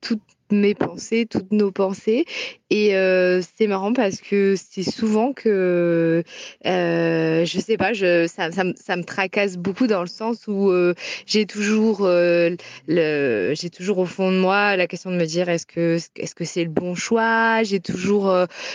toute 0.00 0.20
mes 0.52 0.74
pensées, 0.74 1.26
toutes 1.26 1.52
nos 1.52 1.70
pensées. 1.70 2.24
Et 2.70 2.94
euh, 2.94 3.42
c'est 3.56 3.66
marrant 3.66 3.92
parce 3.92 4.20
que 4.20 4.54
c'est 4.56 4.88
souvent 4.88 5.32
que, 5.32 6.22
euh, 6.66 7.44
je 7.44 7.58
sais 7.58 7.76
pas, 7.76 7.94
ça, 7.94 8.96
me 8.96 9.02
tracasse 9.02 9.56
beaucoup 9.56 9.88
dans 9.88 10.02
le 10.02 10.06
sens 10.06 10.46
où 10.46 10.70
euh, 10.70 10.94
j'ai 11.26 11.46
toujours, 11.46 12.02
euh, 12.02 12.54
toujours 13.76 13.98
au 13.98 14.06
fond 14.06 14.30
de 14.30 14.38
moi 14.38 14.76
la 14.76 14.86
question 14.86 15.10
de 15.10 15.16
me 15.16 15.24
dire 15.24 15.48
est-ce 15.48 15.66
que, 15.66 15.98
est-ce 16.14 16.34
que 16.36 16.44
c'est 16.44 16.62
le 16.62 16.70
bon 16.70 16.94
choix? 16.94 17.64
J'ai 17.64 17.80
toujours, 17.80 18.32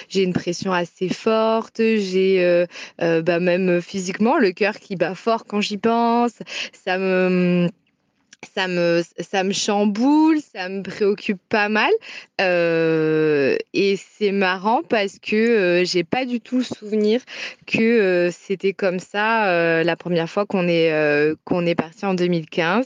j'ai 0.10 0.24
une 0.24 0.34
pression 0.34 0.74
assez 0.74 1.08
forte. 1.08 1.78
J'ai, 1.78 2.66
bah, 3.00 3.40
même 3.40 3.82
physiquement 3.82 4.38
le 4.38 4.52
cœur 4.52 4.76
qui 4.76 4.98
bat 4.98 5.16
fort 5.16 5.46
quand 5.46 5.62
j'y 5.62 5.78
pense. 5.78 6.34
Ça 6.74 6.98
me 6.98 7.70
ça 8.56 8.68
me, 8.68 9.02
ça 9.20 9.44
me 9.44 9.54
chamboule, 9.54 10.40
ça 10.54 10.70
me 10.70 10.82
préoccupe 10.82 11.40
pas 11.50 11.70
mal. 11.70 11.92
Euh, 12.42 13.58
et 13.74 13.98
c'est 13.98 14.32
marrant 14.32 14.82
parce 14.88 15.20
que 15.20 15.36
euh, 15.36 15.86
j'ai 15.86 16.04
pas 16.04 16.26
du 16.26 16.42
tout 16.42 16.58
le 16.58 16.64
souvenir 16.64 17.22
que 17.66 17.80
euh, 17.80 18.32
c'était 18.32 18.74
comme 18.74 19.00
ça 19.00 19.48
euh, 19.48 19.84
la 19.84 19.96
première 19.96 20.30
fois 20.30 20.46
qu'on 20.46 20.68
est, 20.68 20.92
qu'on 21.46 21.66
est 21.66 21.76
parti 21.76 22.06
en 22.06 22.14
2015. 22.14 22.86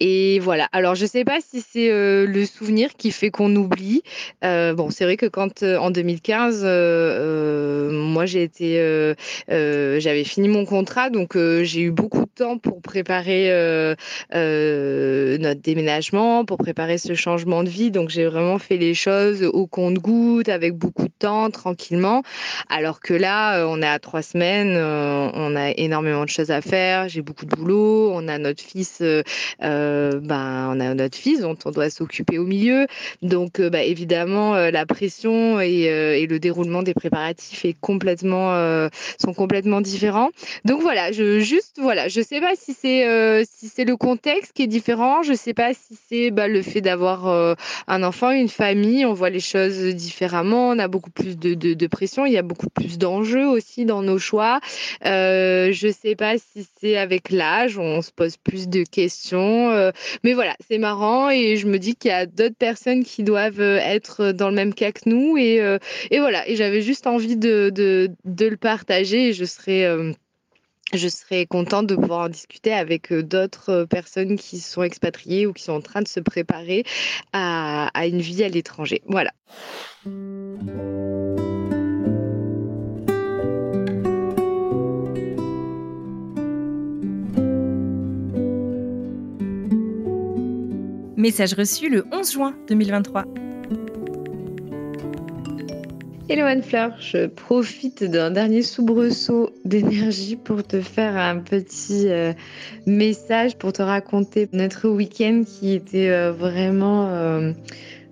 Et 0.00 0.38
voilà. 0.40 0.68
Alors, 0.72 0.94
je 0.94 1.06
sais 1.06 1.24
pas 1.24 1.38
si 1.40 1.60
c'est 1.60 1.88
le 1.88 2.44
souvenir 2.44 2.94
qui 2.94 3.10
fait 3.10 3.30
qu'on 3.30 3.54
oublie. 3.56 4.02
bon, 4.42 4.90
c'est 4.90 5.04
vrai 5.04 5.16
que 5.16 5.26
quand 5.26 5.62
en 5.62 5.90
2015, 5.90 6.64
moi 7.92 8.26
j'ai 8.26 8.42
été, 8.42 9.14
j'avais 9.48 10.24
fini 10.24 10.48
mon 10.48 10.64
contrat, 10.64 11.10
donc 11.10 11.36
j'ai 11.36 11.82
eu 11.82 11.90
beaucoup 11.90 12.24
de 12.24 12.30
temps 12.34 12.58
pour 12.58 12.80
préparer 12.80 13.50
notre 15.38 15.60
déménagement, 15.60 16.44
pour 16.44 16.58
préparer 16.58 16.98
ce 16.98 17.14
changement 17.14 17.62
de 17.62 17.68
vie. 17.68 17.90
Donc 17.90 18.08
j'ai 18.08 18.26
vraiment 18.26 18.58
fait 18.58 18.76
les 18.76 18.94
choses 18.94 19.42
au 19.42 19.66
compte-goutte, 19.66 20.48
avec 20.48 20.74
beaucoup 20.74 21.04
de 21.04 21.12
temps, 21.18 21.50
tranquillement. 21.50 22.22
Alors 22.68 23.00
que 23.00 23.14
là, 23.14 23.58
euh, 23.58 23.66
on 23.68 23.82
est 23.82 23.86
à 23.86 23.98
trois 23.98 24.22
semaines, 24.22 24.74
euh, 24.76 25.30
on 25.34 25.56
a 25.56 25.70
énormément 25.70 26.24
de 26.24 26.28
choses 26.28 26.50
à 26.50 26.60
faire. 26.60 27.08
J'ai 27.08 27.22
beaucoup 27.22 27.46
de 27.46 27.54
boulot. 27.54 28.10
On 28.12 28.28
a 28.28 28.38
notre 28.38 28.62
fils, 28.62 28.98
euh, 29.00 29.22
ben 29.60 30.68
on 30.70 30.80
a 30.80 30.94
notre 30.94 31.16
fils 31.16 31.40
dont 31.40 31.56
on 31.64 31.70
doit 31.70 31.90
s'occuper 31.90 32.38
au 32.38 32.44
milieu. 32.44 32.86
Donc 33.22 33.60
bah, 33.60 33.82
évidemment, 33.82 34.54
la 34.54 34.86
pression 34.86 35.60
et, 35.60 35.84
et, 35.84 36.26
le 36.26 36.38
déroulement 36.38 36.82
des 36.82 36.94
préparatifs 36.94 37.64
est 37.64 37.76
complètement 37.80 38.88
sont 39.18 39.34
complètement 39.34 39.80
différents. 39.80 40.30
Donc 40.64 40.82
voilà, 40.82 41.12
je 41.12 41.40
juste 41.40 41.78
voilà, 41.80 42.08
je 42.08 42.20
sais 42.20 42.40
pas 42.40 42.54
si 42.56 42.74
c'est 42.74 43.44
si 43.44 43.68
c'est 43.68 43.84
le 43.84 43.96
contexte 43.96 44.52
qui 44.52 44.65
est 44.66 44.68
différent. 44.68 45.22
Je 45.22 45.32
ne 45.32 45.36
sais 45.36 45.54
pas 45.54 45.72
si 45.72 45.96
c'est 46.08 46.30
bah, 46.30 46.48
le 46.48 46.62
fait 46.62 46.80
d'avoir 46.80 47.28
euh, 47.28 47.54
un 47.86 48.02
enfant, 48.02 48.30
une 48.30 48.48
famille. 48.48 49.06
On 49.06 49.14
voit 49.14 49.30
les 49.30 49.40
choses 49.40 49.78
différemment. 49.94 50.70
On 50.70 50.78
a 50.78 50.88
beaucoup 50.88 51.10
plus 51.10 51.38
de, 51.38 51.86
pression. 51.86 52.26
Il 52.26 52.32
y 52.32 52.38
a 52.38 52.42
beaucoup 52.42 52.68
plus 52.68 52.98
d'enjeux 52.98 53.46
aussi 53.46 53.84
dans 53.84 54.02
nos 54.02 54.18
choix. 54.18 54.60
Euh, 55.04 55.72
je 55.72 55.86
ne 55.88 55.92
sais 55.92 56.16
pas 56.16 56.36
si 56.38 56.66
c'est 56.78 56.96
avec 56.96 57.30
l'âge. 57.30 57.78
On 57.78 58.02
se 58.02 58.10
pose 58.10 58.36
plus 58.36 58.68
de 58.68 58.82
questions. 58.82 59.70
Euh, 59.70 59.90
mais 60.24 60.34
voilà, 60.34 60.56
c'est 60.68 60.78
marrant 60.78 61.30
et 61.30 61.56
je 61.56 61.66
me 61.66 61.78
dis 61.78 61.94
qu'il 61.94 62.10
y 62.10 62.14
a 62.14 62.26
d'autres 62.26 62.56
personnes 62.56 63.04
qui 63.04 63.22
doivent 63.22 63.60
être 63.60 64.32
dans 64.32 64.48
le 64.48 64.54
même 64.54 64.74
cas 64.74 64.92
que 64.92 65.08
nous. 65.08 65.36
Et, 65.36 65.60
voilà. 66.18 66.48
Et 66.48 66.56
j'avais 66.56 66.82
juste 66.82 67.06
envie 67.06 67.36
de, 67.36 67.70
de, 67.70 68.46
le 68.46 68.56
partager. 68.56 69.28
Et 69.28 69.32
je 69.32 69.44
serais 69.44 69.86
je 70.92 71.08
serais 71.08 71.46
contente 71.46 71.86
de 71.86 71.96
pouvoir 71.96 72.26
en 72.26 72.28
discuter 72.28 72.72
avec 72.72 73.12
euh, 73.12 73.22
d'autres 73.22 73.70
euh, 73.70 73.86
personnes 73.86 74.36
qui 74.36 74.60
sont 74.60 74.82
expatriées 74.82 75.46
ou 75.46 75.52
qui 75.52 75.64
sont 75.64 75.72
en 75.72 75.80
train 75.80 76.02
de 76.02 76.08
se 76.08 76.20
préparer 76.20 76.84
à, 77.32 77.88
à 77.94 78.06
une 78.06 78.20
vie 78.20 78.44
à 78.44 78.48
l'étranger. 78.48 79.02
Voilà. 79.06 79.32
Message 91.16 91.54
reçu 91.54 91.88
le 91.88 92.04
11 92.12 92.32
juin 92.32 92.54
2023. 92.68 93.24
Hello 96.28 96.44
Anne-Fleur, 96.44 96.90
je 96.98 97.26
profite 97.26 98.02
d'un 98.02 98.32
dernier 98.32 98.62
soubresaut 98.62 99.50
d'énergie 99.64 100.34
pour 100.34 100.64
te 100.64 100.80
faire 100.80 101.16
un 101.16 101.38
petit 101.38 102.08
euh, 102.08 102.32
message 102.84 103.56
pour 103.56 103.72
te 103.72 103.80
raconter 103.80 104.48
notre 104.52 104.88
week-end 104.88 105.44
qui 105.46 105.72
était 105.72 106.08
euh, 106.08 106.32
vraiment, 106.32 107.06
euh, 107.10 107.52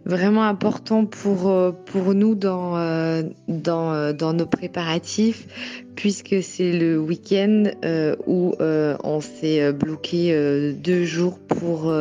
vraiment 0.05 0.45
important 0.45 1.07
pour, 1.07 1.53
pour 1.87 2.15
nous 2.15 2.37
dans, 2.37 3.25
dans, 3.49 4.17
dans 4.17 4.33
nos 4.33 4.47
préparatifs 4.47 5.83
puisque 5.97 6.41
c'est 6.41 6.71
le 6.71 7.01
week-end 7.01 7.65
où 8.29 8.55
on 8.61 9.21
s'est 9.21 9.73
bloqué 9.73 10.73
deux 10.75 11.05
jours 11.05 11.41
pour 11.41 11.93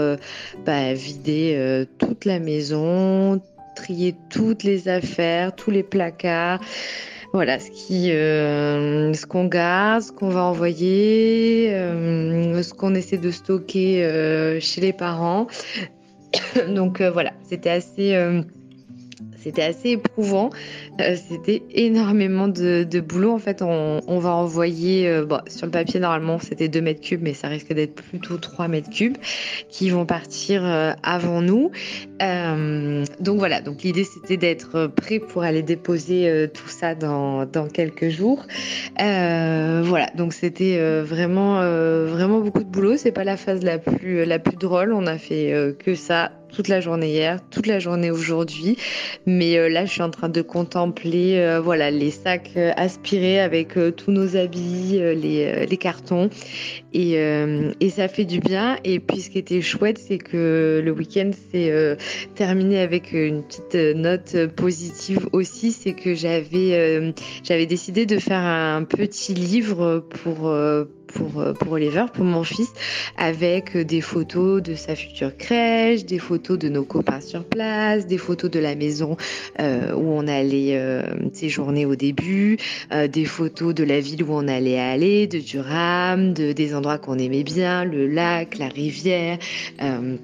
bah, 0.65 0.93
vider 0.93 1.85
toute 1.97 2.25
la 2.25 2.39
maison, 2.39 3.41
trier 3.75 4.15
toutes 4.29 4.63
les 4.63 4.87
affaires, 4.87 5.55
tous 5.55 5.71
les 5.71 5.83
placards. 5.83 6.59
Voilà, 7.33 7.59
ce 7.59 7.71
qui, 7.71 8.11
euh, 8.11 9.11
ce 9.13 9.25
qu'on 9.25 9.45
garde, 9.45 10.03
ce 10.03 10.11
qu'on 10.11 10.29
va 10.29 10.43
envoyer, 10.43 11.73
euh, 11.73 12.61
ce 12.61 12.75
qu'on 12.75 12.93
essaie 12.93 13.17
de 13.17 13.31
stocker 13.31 14.03
euh, 14.03 14.59
chez 14.59 14.81
les 14.81 14.93
parents. 14.93 15.47
Donc 16.67 17.01
voilà, 17.01 17.31
c'était 17.41 17.71
assez 17.71 18.15
c'était 19.43 19.63
assez 19.63 19.89
éprouvant. 19.89 20.51
Euh, 21.01 21.15
c'était 21.15 21.63
énormément 21.71 22.47
de, 22.47 22.99
boulot. 22.99 23.31
En 23.31 23.39
fait, 23.39 23.61
on, 23.61 24.19
va 24.19 24.31
envoyer, 24.31 25.07
euh, 25.07 25.25
sur 25.47 25.65
le 25.65 25.71
papier, 25.71 25.99
normalement, 25.99 26.39
c'était 26.39 26.67
2 26.67 26.81
mètres 26.81 27.01
cubes, 27.01 27.21
mais 27.21 27.33
ça 27.33 27.47
risque 27.47 27.73
d'être 27.73 27.95
plutôt 27.95 28.37
3 28.37 28.67
mètres 28.67 28.89
cubes 28.89 29.17
qui 29.69 29.89
vont 29.89 30.05
partir 30.05 30.63
euh, 30.63 30.93
avant 31.01 31.41
nous. 31.41 31.71
Donc 33.19 33.37
voilà, 33.37 33.61
donc 33.61 33.83
l'idée, 33.83 34.05
c'était 34.05 34.37
d'être 34.37 34.87
prêt 34.87 35.19
pour 35.19 35.43
aller 35.43 35.61
déposer 35.61 36.49
tout 36.53 36.69
ça 36.69 36.95
dans, 36.95 37.45
quelques 37.73 38.09
jours. 38.09 38.45
Voilà, 38.97 40.07
donc 40.15 40.33
c'était 40.33 41.01
vraiment, 41.01 41.55
vraiment 42.05 42.39
beaucoup 42.39 42.63
de 42.63 42.69
boulot. 42.69 42.95
C'est 42.95 43.11
pas 43.11 43.25
la 43.25 43.35
phase 43.35 43.61
la 43.63 43.77
plus, 43.77 44.23
la 44.23 44.39
plus 44.39 44.55
drôle. 44.55 44.93
On 44.93 45.05
a 45.05 45.17
fait 45.17 45.75
que 45.79 45.95
ça 45.95 46.31
toute 46.53 46.67
la 46.67 46.79
journée 46.79 47.09
hier, 47.09 47.39
toute 47.49 47.67
la 47.67 47.79
journée 47.79 48.11
aujourd'hui. 48.11 48.77
Mais 49.25 49.69
là, 49.69 49.85
je 49.85 49.91
suis 49.91 50.01
en 50.01 50.11
train 50.11 50.29
de 50.29 50.41
euh, 51.05 51.61
voilà, 51.61 51.91
les 51.91 52.11
sacs 52.11 52.51
euh, 52.57 52.71
aspirés 52.75 53.39
avec 53.39 53.77
euh, 53.77 53.91
tous 53.91 54.11
nos 54.11 54.35
habits, 54.35 54.99
les, 54.99 55.65
les, 55.65 55.77
cartons. 55.77 56.29
Et, 56.93 57.13
et, 57.13 57.89
ça 57.89 58.07
fait 58.07 58.25
du 58.25 58.39
bien. 58.39 58.77
Et 58.83 58.99
puis, 58.99 59.21
ce 59.21 59.29
qui 59.29 59.39
était 59.39 59.61
chouette, 59.61 59.97
c'est 59.97 60.17
que 60.17 60.81
le 60.83 60.91
week-end 60.91 61.31
s'est 61.51 61.97
terminé 62.35 62.79
avec 62.79 63.13
une 63.13 63.43
petite 63.43 63.75
note 63.95 64.47
positive 64.55 65.27
aussi. 65.31 65.71
C'est 65.71 65.93
que 65.93 66.13
j'avais 66.13 67.13
j'avais 67.43 67.65
décidé 67.65 68.05
de 68.05 68.19
faire 68.19 68.39
un 68.39 68.83
petit 68.83 69.33
livre 69.33 70.05
pour 70.23 70.53
pour, 71.13 71.39
euh, 71.39 71.53
pour 71.53 71.73
Oliver, 71.73 72.05
pour 72.13 72.25
mon 72.25 72.43
fils, 72.43 72.71
avec 73.17 73.77
des 73.77 74.01
photos 74.01 74.61
de 74.61 74.75
sa 74.75 74.95
future 74.95 75.35
crèche, 75.37 76.05
des 76.05 76.19
photos 76.19 76.57
de 76.57 76.69
nos 76.69 76.83
copains 76.83 77.21
sur 77.21 77.43
place, 77.43 78.07
des 78.07 78.17
photos 78.17 78.49
de 78.49 78.59
la 78.59 78.75
maison 78.75 79.17
euh, 79.59 79.93
où 79.93 80.11
on 80.11 80.27
allait 80.27 80.77
euh, 80.77 81.03
séjourner 81.33 81.85
au 81.85 81.95
début, 81.95 82.57
euh, 82.91 83.07
des 83.07 83.25
photos 83.25 83.73
de 83.73 83.83
la 83.83 83.99
ville 83.99 84.23
où 84.23 84.31
on 84.31 84.47
allait 84.47 84.79
aller, 84.79 85.27
de 85.27 85.39
Durham, 85.39 86.33
de, 86.33 86.51
des 86.51 86.75
endroits 86.75 86.97
qu'on 86.97 87.17
aimait 87.17 87.43
bien, 87.43 87.85
le 87.85 88.07
lac, 88.07 88.57
la 88.57 88.67
rivière. 88.67 89.37
Euh, 89.81 90.17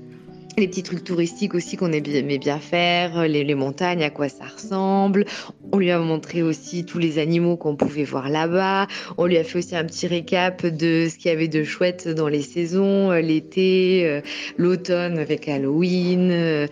les 0.60 0.68
petits 0.68 0.84
trucs 0.84 1.04
touristiques 1.04 1.56
aussi 1.56 1.78
qu'on 1.78 1.92
aimait 1.92 2.38
bien 2.38 2.60
faire, 2.60 3.28
les, 3.28 3.44
les, 3.44 3.56
montagnes, 3.56 4.04
à 4.04 4.10
quoi 4.10 4.30
ça 4.30 4.46
ressemble. 4.46 5.25
On 5.72 5.78
lui 5.78 5.92
a 5.92 6.00
montré 6.00 6.44
aussi 6.44 6.86
tous 6.86 7.00
les 7.00 7.20
animaux 7.20 7.56
qu'on 7.58 7.75
pouvait 7.75 8.04
voir 8.04 8.30
là-bas. 8.30 8.88
On 9.18 9.25
lui 9.25 9.38
a 9.38 9.44
fait 9.44 9.60
aussi 9.60 9.75
un 9.75 9.86
petit 9.86 10.08
récap 10.08 10.66
de 10.66 11.08
ce 11.10 11.18
qu'il 11.18 11.32
y 11.32 11.34
avait 11.34 11.48
de 11.48 11.63
chouette 11.63 12.08
dans 12.08 12.28
les 12.28 12.42
saisons, 12.42 13.12
euh, 13.12 13.22
l'été, 13.22 14.06
euh, 14.06 14.22
l'automne 14.58 15.18
avec 15.18 15.48
Halloween, 15.48 16.30
euh, 16.32 16.68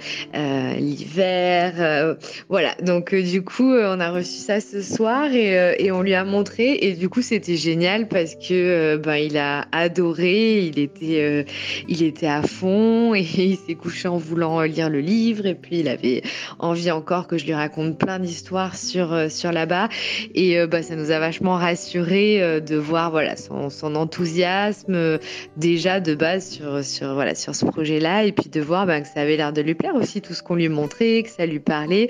l'hiver. 0.78 2.18
voilà, 2.50 2.76
donc 2.84 3.16
du 3.16 3.42
coup, 3.42 3.74
on 3.74 4.00
a 4.00 4.12
reçu 4.12 4.40
ça 4.40 4.60
ce 4.60 4.82
soir 4.82 5.32
et, 5.34 5.76
et 5.80 5.92
on 5.92 6.02
lui 6.02 6.14
a 6.14 6.26
montré. 6.26 6.78
Et 6.82 6.94
du 6.94 7.10
coup, 7.10 7.22
c'était 7.22 7.56
génial 7.56 8.08
parce 8.08 8.36
que 8.36 8.98
ben, 8.98 9.16
il 9.16 9.38
a 9.38 9.68
adoré, 9.72 10.66
il 10.66 10.80
était, 10.80 11.46
il 11.88 12.04
était 12.04 12.28
à 12.28 12.42
fond 12.42 13.16
et 13.16 13.22
il 13.38 13.58
s'est 13.58 13.77
couché 13.78 14.08
en 14.08 14.18
voulant 14.18 14.62
lire 14.64 14.90
le 14.90 15.00
livre. 15.00 15.46
Et 15.46 15.56
puis, 15.56 15.80
il 15.80 15.88
avait 15.88 16.24
envie 16.60 16.92
encore 16.92 17.28
que 17.28 17.38
je 17.38 17.46
lui 17.46 17.54
raconte 17.54 17.98
plein 17.98 18.20
d'histoires 18.20 18.76
sur, 18.76 19.14
euh, 19.14 19.30
sur 19.30 19.52
là-bas. 19.52 19.90
Et 20.36 20.60
euh, 20.60 20.68
bah, 20.68 20.84
ça 20.84 20.96
nous 20.96 21.12
a 21.12 21.20
vachement 21.20 21.56
rassuré 21.56 22.42
euh, 22.42 22.60
de 22.60 22.76
voir 22.76 23.12
voilà, 23.12 23.36
son, 23.36 23.96
enthousiasme 23.96 25.20
déjà 25.56 26.00
de 26.00 26.16
base 26.16 26.50
sur, 26.50 26.84
sur, 26.84 27.14
voilà, 27.14 27.36
sur 27.36 27.56
ce 27.56 27.66
projet-là. 27.66 28.24
Et 28.24 28.32
puis 28.32 28.50
de 28.50 28.62
voir 28.62 28.86
bah, 28.86 29.02
que 29.02 29.08
ça 29.08 29.22
avait 29.22 29.38
l'air 29.38 29.54
de 29.54 29.62
lui 29.62 29.76
plaire 29.76 29.96
aussi, 29.96 30.22
tout 30.22 30.34
ce 30.34 30.44
qu'on 30.44 30.56
lui 30.56 30.70
montrait, 30.70 31.24
que 31.24 31.30
ça 31.30 31.46
lui 31.46 31.60
parlait. 31.60 32.10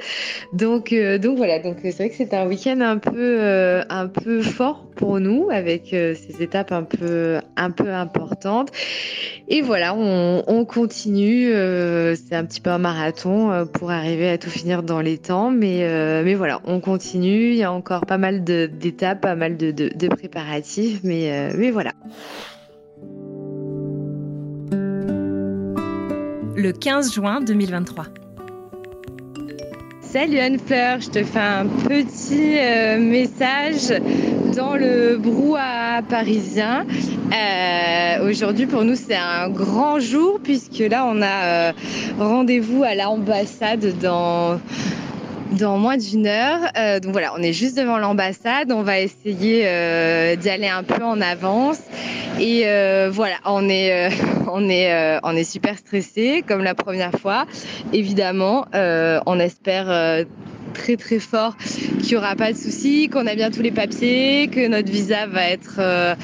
Donc, 0.53 0.93
donc 1.21 1.37
voilà, 1.37 1.59
donc 1.59 1.77
c'est 1.83 1.95
vrai 1.95 2.09
que 2.09 2.15
c'est 2.15 2.33
un 2.33 2.47
week-end 2.47 2.79
un 2.81 2.97
peu, 2.97 3.81
un 3.89 4.07
peu 4.07 4.41
fort 4.41 4.87
pour 4.95 5.19
nous 5.19 5.49
avec 5.51 5.87
ces 5.89 6.41
étapes 6.41 6.71
un 6.71 6.83
peu, 6.83 7.37
un 7.55 7.71
peu 7.71 7.91
importantes. 7.91 8.71
Et 9.47 9.61
voilà, 9.61 9.93
on 9.95 10.65
continue. 10.65 11.53
C'est 12.15 12.35
un 12.35 12.45
petit 12.45 12.61
peu 12.61 12.69
un 12.69 12.77
marathon 12.77 13.67
pour 13.73 13.91
arriver 13.91 14.29
à 14.29 14.37
tout 14.37 14.49
finir 14.49 14.83
dans 14.83 15.01
les 15.01 15.17
temps. 15.17 15.51
Mais, 15.51 15.79
mais 16.23 16.35
voilà, 16.35 16.61
on 16.65 16.79
continue. 16.79 17.49
Il 17.49 17.55
y 17.55 17.63
a 17.63 17.71
encore 17.71 18.05
pas 18.05 18.17
mal 18.17 18.43
d'étapes, 18.43 19.21
pas 19.21 19.35
mal 19.35 19.57
de, 19.57 20.07
préparatifs, 20.07 21.01
mais, 21.03 21.31
euh, 21.31 21.53
mais 21.57 21.71
voilà. 21.71 21.93
Le 26.55 26.71
15 26.71 27.13
juin 27.13 27.41
2023. 27.41 28.05
Salut 30.01 30.39
Anne-Fleur, 30.39 31.01
je 31.01 31.09
te 31.09 31.23
fais 31.23 31.39
un 31.39 31.67
petit 31.67 32.57
euh, 32.57 32.97
message 32.99 33.93
dans 34.57 34.75
le 34.75 35.17
brouhaha 35.17 36.01
parisien. 36.01 36.85
Euh, 37.31 38.27
aujourd'hui 38.27 38.65
pour 38.65 38.83
nous 38.83 38.95
c'est 38.95 39.15
un 39.15 39.49
grand 39.49 39.99
jour 39.99 40.39
puisque 40.43 40.79
là 40.79 41.05
on 41.07 41.21
a 41.21 41.73
rendez-vous 42.17 42.83
à 42.83 42.95
l'ambassade 42.95 43.97
dans 43.99 44.59
moins 45.77 45.97
d'une 45.97 46.27
heure. 46.27 46.59
Euh, 46.77 46.99
donc 46.99 47.11
voilà, 47.11 47.33
on 47.37 47.41
est 47.41 47.53
juste 47.53 47.77
devant 47.77 47.97
l'ambassade. 47.97 48.71
On 48.71 48.83
va 48.83 48.99
essayer 48.99 49.63
euh, 49.65 50.35
d'y 50.35 50.49
aller 50.49 50.67
un 50.67 50.83
peu 50.83 51.03
en 51.03 51.21
avance. 51.21 51.79
Et 52.39 52.63
euh, 52.65 53.09
voilà, 53.11 53.35
on 53.45 53.67
est, 53.69 54.09
on 54.51 54.69
est, 54.69 55.19
on 55.23 55.35
est 55.35 55.43
super 55.43 55.77
stressé 55.77 56.43
comme 56.47 56.63
la 56.63 56.75
première 56.75 57.13
fois. 57.13 57.45
Évidemment, 57.93 58.65
on 58.73 59.39
espère 59.39 60.25
très 60.77 60.95
très 60.95 61.19
fort 61.19 61.57
qu'il 61.57 62.09
n'y 62.11 62.15
aura 62.15 62.35
pas 62.35 62.53
de 62.53 62.57
souci, 62.57 63.09
qu'on 63.09 63.25
a 63.27 63.35
bien 63.35 63.49
tous 63.49 63.61
les 63.61 63.71
papiers, 63.71 64.47
que 64.47 64.67
notre 64.67 64.89
visa 64.89 65.25
va 65.25 65.49
être 65.49 65.77
euh, 65.79 66.15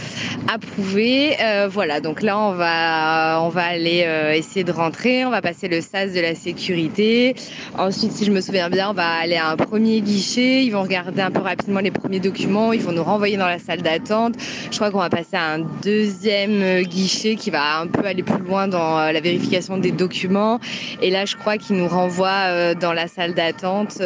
approuvé. 0.47 1.35
Euh, 1.41 1.67
voilà, 1.69 1.99
donc 1.99 2.21
là 2.21 2.37
on 2.37 2.53
va 2.53 3.41
on 3.41 3.49
va 3.49 3.63
aller 3.63 4.03
euh, 4.05 4.33
essayer 4.33 4.63
de 4.63 4.71
rentrer, 4.71 5.25
on 5.25 5.31
va 5.31 5.41
passer 5.41 5.67
le 5.67 5.81
sas 5.81 6.13
de 6.13 6.21
la 6.21 6.35
sécurité. 6.35 7.35
Ensuite, 7.77 8.11
si 8.11 8.25
je 8.25 8.31
me 8.31 8.41
souviens 8.41 8.69
bien, 8.69 8.91
on 8.91 8.93
va 8.93 9.07
aller 9.07 9.35
à 9.35 9.49
un 9.49 9.57
premier 9.57 10.01
guichet, 10.01 10.63
ils 10.63 10.69
vont 10.69 10.83
regarder 10.83 11.21
un 11.21 11.31
peu 11.31 11.41
rapidement 11.41 11.79
les 11.79 11.91
premiers 11.91 12.19
documents, 12.19 12.71
ils 12.71 12.81
vont 12.81 12.91
nous 12.91 13.03
renvoyer 13.03 13.37
dans 13.37 13.47
la 13.47 13.59
salle 13.59 13.81
d'attente. 13.81 14.35
Je 14.71 14.75
crois 14.75 14.91
qu'on 14.91 14.99
va 14.99 15.09
passer 15.09 15.35
à 15.35 15.53
un 15.53 15.59
deuxième 15.59 16.83
guichet 16.83 17.35
qui 17.35 17.49
va 17.49 17.79
un 17.79 17.87
peu 17.87 18.05
aller 18.05 18.23
plus 18.23 18.43
loin 18.43 18.67
dans 18.67 19.11
la 19.11 19.19
vérification 19.19 19.77
des 19.77 19.91
documents. 19.91 20.59
Et 21.01 21.09
là, 21.09 21.25
je 21.25 21.35
crois 21.35 21.57
qu'ils 21.57 21.77
nous 21.77 21.87
renvoient 21.87 22.75
dans 22.75 22.93
la 22.93 23.07
salle 23.07 23.33
d'attente 23.33 23.99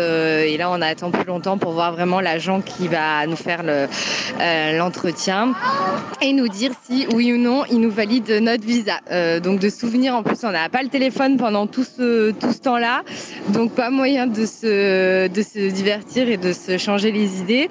et 0.46 0.58
là, 0.58 0.70
on 0.72 0.82
attend 0.82 1.12
plus 1.12 1.26
longtemps 1.26 1.58
pour 1.58 1.72
voir 1.72 1.94
vraiment 1.94 2.22
l'agent 2.22 2.62
qui 2.62 2.88
va 2.88 3.26
nous 3.28 3.36
faire 3.36 3.62
euh, 3.66 4.78
l'entretien 4.78 5.54
et 6.22 6.34
nous 6.34 6.48
dire 6.48 6.72
si 6.84 7.08
oui 7.14 7.34
ou 7.34 7.38
non 7.38 7.64
il 7.70 7.80
nous 7.80 7.92
valide 7.92 8.30
notre 8.42 8.64
visa. 8.64 9.00
Euh, 9.12 9.40
donc 9.40 9.60
de 9.60 9.70
souvenir, 9.70 10.16
en 10.16 10.24
plus, 10.24 10.44
on 10.44 10.52
n'a 10.52 10.70
pas 10.70 10.84
le 10.84 10.90
téléphone 10.90 11.38
pendant 11.38 11.68
tout 11.68 11.84
ce, 11.84 12.32
tout 12.32 12.52
ce 12.52 12.60
temps-là, 12.60 13.04
donc 13.50 13.74
pas 13.74 13.90
moyen 13.90 14.28
de 14.28 14.46
se, 14.46 15.28
de 15.28 15.42
se 15.42 15.72
divertir 15.72 16.30
et 16.30 16.38
de 16.38 16.54
se 16.54 16.78
changer 16.78 17.12
les 17.12 17.40
idées. 17.42 17.70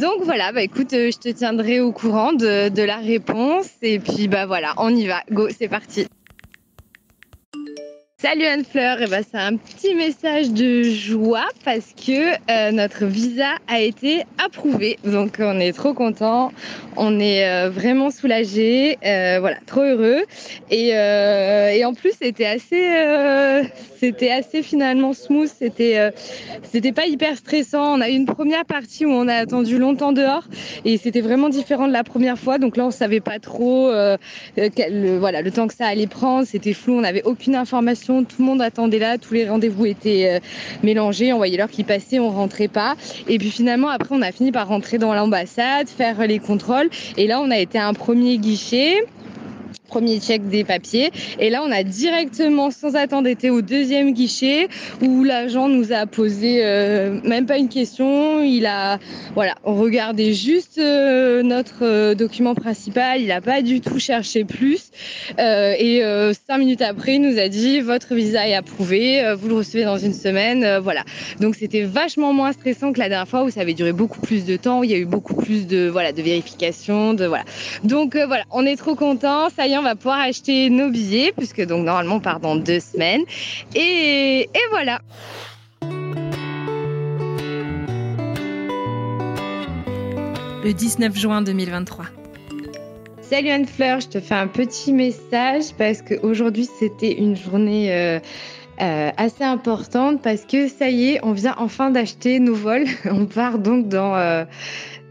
Donc 0.00 0.22
voilà, 0.24 0.52
bah 0.52 0.62
écoute, 0.62 0.90
je 0.92 1.18
te 1.18 1.28
tiendrai 1.28 1.80
au 1.80 1.92
courant 1.92 2.32
de, 2.32 2.68
de 2.68 2.82
la 2.82 2.96
réponse 2.96 3.68
et 3.82 3.98
puis 3.98 4.28
bah 4.28 4.46
voilà, 4.46 4.74
on 4.76 4.94
y 4.94 5.06
va, 5.06 5.22
go, 5.30 5.48
c'est 5.56 5.68
parti. 5.68 6.06
Salut 8.22 8.44
Anne-Fleur, 8.44 8.98
eh 9.00 9.08
ben, 9.08 9.24
c'est 9.28 9.36
un 9.36 9.56
petit 9.56 9.96
message 9.96 10.52
de 10.52 10.84
joie 10.84 11.48
parce 11.64 11.92
que 12.06 12.34
euh, 12.52 12.70
notre 12.70 13.04
visa 13.06 13.56
a 13.66 13.80
été 13.80 14.22
approuvé. 14.38 14.96
Donc 15.02 15.38
on 15.40 15.58
est 15.58 15.72
trop 15.72 15.92
content, 15.92 16.52
on 16.96 17.18
est 17.18 17.44
euh, 17.44 17.68
vraiment 17.68 18.12
soulagé, 18.12 18.96
euh, 19.04 19.38
voilà, 19.40 19.56
trop 19.66 19.80
heureux. 19.80 20.22
Et, 20.70 20.90
et 20.90 21.84
en 21.84 21.94
plus 21.94 22.12
c'était 22.16 22.46
assez, 22.46 23.66
c'était 24.02 24.30
assez 24.30 24.62
finalement 24.62 25.12
smooth, 25.12 25.48
c'était, 25.48 26.12
c'était 26.62 26.92
pas 26.92 27.06
hyper 27.06 27.36
stressant. 27.36 27.98
On 27.98 28.00
a 28.00 28.08
eu 28.08 28.14
une 28.14 28.26
première 28.26 28.64
partie 28.64 29.06
où 29.06 29.10
on 29.10 29.28
a 29.28 29.34
attendu 29.34 29.78
longtemps 29.78 30.12
dehors 30.12 30.44
et 30.84 30.98
c'était 30.98 31.20
vraiment 31.20 31.48
différent 31.48 31.86
de 31.86 31.92
la 31.92 32.04
première 32.04 32.38
fois. 32.38 32.58
Donc 32.58 32.76
là 32.76 32.84
on 32.86 32.90
savait 32.90 33.20
pas 33.20 33.38
trop, 33.38 33.92
quel, 34.56 35.18
voilà, 35.18 35.42
le 35.42 35.50
temps 35.50 35.68
que 35.68 35.74
ça 35.74 35.86
allait 35.86 36.06
prendre, 36.06 36.46
c'était 36.46 36.72
flou, 36.72 36.94
on 36.94 37.02
n'avait 37.02 37.22
aucune 37.24 37.54
information 37.54 38.24
tout 38.32 38.36
le 38.38 38.44
monde 38.44 38.62
attendait 38.62 38.98
là, 38.98 39.18
tous 39.18 39.34
les 39.34 39.48
rendez-vous 39.48 39.86
étaient 39.86 40.34
euh, 40.34 40.38
mélangés, 40.82 41.32
on 41.32 41.36
voyait 41.36 41.56
l'heure 41.56 41.70
qui 41.70 41.84
passait, 41.84 42.18
on 42.18 42.30
rentrait 42.30 42.68
pas. 42.68 42.94
Et 43.28 43.38
puis 43.38 43.50
finalement, 43.50 43.88
après, 43.88 44.14
on 44.14 44.22
a 44.22 44.32
fini 44.32 44.52
par 44.52 44.68
rentrer 44.68 44.98
dans 44.98 45.14
l'ambassade, 45.14 45.88
faire 45.88 46.26
les 46.26 46.38
contrôles. 46.38 46.88
Et 47.16 47.26
là, 47.26 47.40
on 47.40 47.50
a 47.50 47.58
été 47.58 47.78
à 47.78 47.86
un 47.86 47.94
premier 47.94 48.38
guichet 48.38 49.06
premier 49.92 50.20
check 50.20 50.48
des 50.48 50.64
papiers. 50.64 51.10
Et 51.38 51.50
là, 51.50 51.62
on 51.62 51.70
a 51.70 51.82
directement, 51.82 52.70
sans 52.70 52.96
attendre, 52.96 53.28
été 53.28 53.50
au 53.50 53.60
deuxième 53.60 54.14
guichet 54.14 54.68
où 55.02 55.22
l'agent 55.22 55.68
nous 55.68 55.92
a 55.92 56.06
posé 56.06 56.64
euh, 56.64 57.20
même 57.24 57.44
pas 57.44 57.58
une 57.58 57.68
question. 57.68 58.42
Il 58.42 58.64
a, 58.64 58.98
voilà, 59.34 59.54
regardé 59.64 60.32
juste 60.32 60.78
euh, 60.78 61.42
notre 61.42 61.84
euh, 61.84 62.14
document 62.14 62.54
principal. 62.54 63.20
Il 63.20 63.26
n'a 63.26 63.42
pas 63.42 63.60
du 63.60 63.82
tout 63.82 63.98
cherché 63.98 64.44
plus. 64.44 64.92
et 65.38 66.02
cinq 66.46 66.58
minutes 66.58 66.80
après, 66.80 67.16
il 67.16 67.20
nous 67.20 67.38
a 67.38 67.48
dit 67.48 67.80
votre 67.80 68.14
visa 68.14 68.48
est 68.48 68.54
approuvé. 68.54 69.34
vous 69.38 69.48
le 69.48 69.56
recevez 69.56 69.84
dans 69.84 69.98
une 69.98 70.14
semaine. 70.14 70.78
voilà. 70.78 71.04
Donc 71.40 71.56
c'était 71.56 71.82
vachement 71.82 72.32
moins 72.32 72.52
stressant 72.52 72.94
que 72.94 72.98
la 72.98 73.10
dernière 73.10 73.28
fois 73.28 73.44
où 73.44 73.50
ça 73.50 73.60
avait 73.60 73.74
duré 73.74 73.92
beaucoup 73.92 74.20
plus 74.20 74.46
de 74.46 74.56
temps. 74.56 74.80
Où 74.80 74.84
il 74.84 74.90
y 74.90 74.94
a 74.94 74.98
eu 74.98 75.04
beaucoup 75.04 75.34
plus 75.34 75.66
de 75.66 75.88
voilà 75.88 76.12
de 76.12 76.22
vérification, 76.22 77.12
de 77.12 77.26
voilà. 77.26 77.44
Donc 77.84 78.16
voilà, 78.16 78.44
on 78.50 78.64
est 78.64 78.76
trop 78.76 78.94
content. 78.94 79.50
Ça 79.54 79.66
y 79.66 79.72
est, 79.72 79.81
on 79.82 79.84
va 79.84 79.96
pouvoir 79.96 80.20
acheter 80.20 80.70
nos 80.70 80.90
billets, 80.90 81.32
puisque 81.36 81.66
donc 81.66 81.84
normalement 81.84 82.16
on 82.16 82.20
part 82.20 82.38
dans 82.38 82.54
deux 82.54 82.78
semaines. 82.78 83.22
Et, 83.74 84.42
et 84.42 84.60
voilà. 84.70 85.00
Le 90.64 90.72
19 90.72 91.18
juin 91.18 91.42
2023. 91.42 92.04
Salut 93.22 93.48
Anne-Fleur, 93.48 93.98
je 94.00 94.08
te 94.08 94.20
fais 94.20 94.34
un 94.34 94.46
petit 94.46 94.92
message 94.92 95.74
parce 95.76 96.00
qu'aujourd'hui 96.02 96.68
c'était 96.78 97.18
une 97.18 97.36
journée 97.36 97.92
euh, 97.92 98.20
euh, 98.80 99.10
assez 99.16 99.42
importante 99.42 100.22
parce 100.22 100.42
que 100.42 100.68
ça 100.68 100.90
y 100.90 101.14
est, 101.14 101.20
on 101.24 101.32
vient 101.32 101.56
enfin 101.58 101.90
d'acheter 101.90 102.38
nos 102.38 102.54
vols. 102.54 102.86
on 103.06 103.26
part 103.26 103.58
donc 103.58 103.88
dans, 103.88 104.14
euh, 104.14 104.44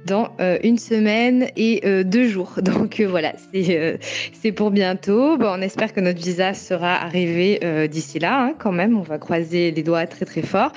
dans 0.05 0.29
euh, 0.39 0.57
une 0.63 0.77
semaine 0.77 1.47
et 1.55 1.81
euh, 1.85 2.03
deux 2.03 2.27
jours. 2.27 2.55
Donc 2.61 2.99
euh, 2.99 3.07
voilà, 3.07 3.33
c'est 3.53 4.51
pour 4.51 4.71
bientôt. 4.71 5.37
Bon, 5.37 5.53
on 5.57 5.61
espère 5.61 5.93
que 5.93 5.99
notre 5.99 6.19
visa 6.19 6.53
sera 6.53 6.95
arrivé 6.95 7.59
d'ici 7.89 8.19
là, 8.19 8.41
hein, 8.43 8.53
quand 8.57 8.71
même. 8.71 8.97
On 8.97 9.01
va 9.01 9.17
croiser 9.17 9.71
les 9.71 9.83
doigts 9.83 10.05
très 10.07 10.25
très 10.25 10.41
fort. 10.41 10.71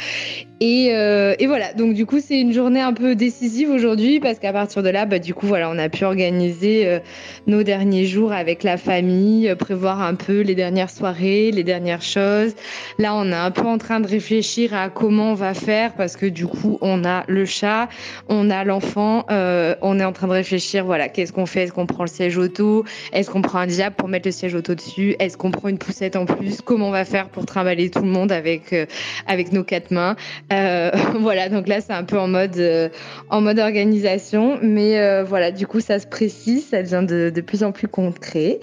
Et, 0.61 0.87
et 0.87 1.47
voilà, 1.47 1.75
donc 1.75 1.95
du 1.95 2.07
coup, 2.07 2.21
c'est 2.21 2.41
une 2.41 2.53
journée 2.53 2.81
un 2.81 2.93
peu 2.95 3.15
décisive 3.15 3.71
aujourd'hui 3.71 4.21
parce 4.21 4.39
qu'à 4.39 4.53
partir 4.53 4.83
de 4.83 4.89
là, 4.89 5.05
bah, 5.05 5.19
du 5.19 5.35
coup, 5.35 5.47
voilà, 5.47 5.69
on 5.71 5.79
a 5.79 5.89
pu 5.89 6.05
organiser 6.05 7.01
nos 7.47 7.63
derniers 7.63 8.07
jours 8.07 8.33
avec 8.33 8.63
la 8.63 8.77
famille, 8.77 9.55
prévoir 9.57 10.01
un 10.01 10.15
peu 10.15 10.41
les 10.41 10.55
dernières 10.55 10.91
soirées, 10.91 11.51
les 11.51 11.65
dernières 11.65 12.03
choses. 12.03 12.55
Là, 12.99 13.15
on 13.15 13.31
est 13.31 13.35
un 13.35 13.51
peu 13.51 13.67
en 13.67 13.79
train 13.79 14.01
de 14.01 14.07
réfléchir 14.07 14.75
à 14.75 14.89
comment 14.89 15.33
on 15.33 15.35
va 15.35 15.55
faire 15.55 15.93
parce 15.95 16.17
que 16.17 16.27
du 16.27 16.47
coup, 16.47 16.79
on 16.81 17.05
a 17.05 17.25
le 17.29 17.45
chat, 17.45 17.89
on 18.29 18.49
a 18.51 18.65
l'enfant 18.65 19.14
euh, 19.31 19.75
on 19.83 20.01
est 20.01 20.05
en 20.05 20.13
train 20.13 20.27
de 20.27 20.33
réfléchir, 20.33 20.85
voilà, 20.85 21.09
qu'est-ce 21.09 21.33
qu'on 21.33 21.47
fait? 21.47 21.65
Est-ce 21.65 21.73
qu'on 21.73 21.87
prend 21.87 22.05
le 22.05 22.09
siège 22.09 22.37
auto? 22.39 22.85
Est-ce 23.13 23.31
qu'on 23.31 23.43
prend 23.43 23.59
un 23.59 23.67
diable 23.67 23.97
pour 23.97 24.09
mettre 24.09 24.27
le 24.27 24.33
siège 24.33 24.55
auto 24.55 24.75
dessus? 24.75 25.15
Est-ce 25.19 25.37
qu'on 25.37 25.51
prend 25.51 25.69
une 25.69 25.79
poussette 25.79 26.17
en 26.17 26.27
plus? 26.27 26.61
Comment 26.61 26.89
on 26.89 26.93
va 26.93 27.05
faire 27.05 27.29
pour 27.29 27.47
trimballer 27.47 27.91
tout 27.91 28.03
le 28.03 28.09
monde 28.09 28.33
avec, 28.33 28.73
euh, 28.73 28.87
avec 29.27 29.53
nos 29.53 29.65
quatre 29.65 29.91
mains? 29.91 30.17
Voilà, 31.25 31.49
donc 31.49 31.69
là, 31.69 31.81
c'est 31.81 31.93
un 31.93 32.05
peu 32.05 32.19
en 32.19 32.29
mode, 32.29 32.91
en 33.31 33.41
mode 33.41 33.59
organisation. 33.59 34.59
Mais 34.63 35.23
voilà, 35.23 35.51
du 35.51 35.67
coup, 35.67 35.81
ça 35.81 35.99
se 35.99 36.07
précise, 36.07 36.69
ça 36.69 36.83
devient 36.83 37.05
de, 37.07 37.31
de 37.31 37.41
plus 37.41 37.63
en 37.63 37.73
plus 37.73 37.89
concret. 37.89 38.61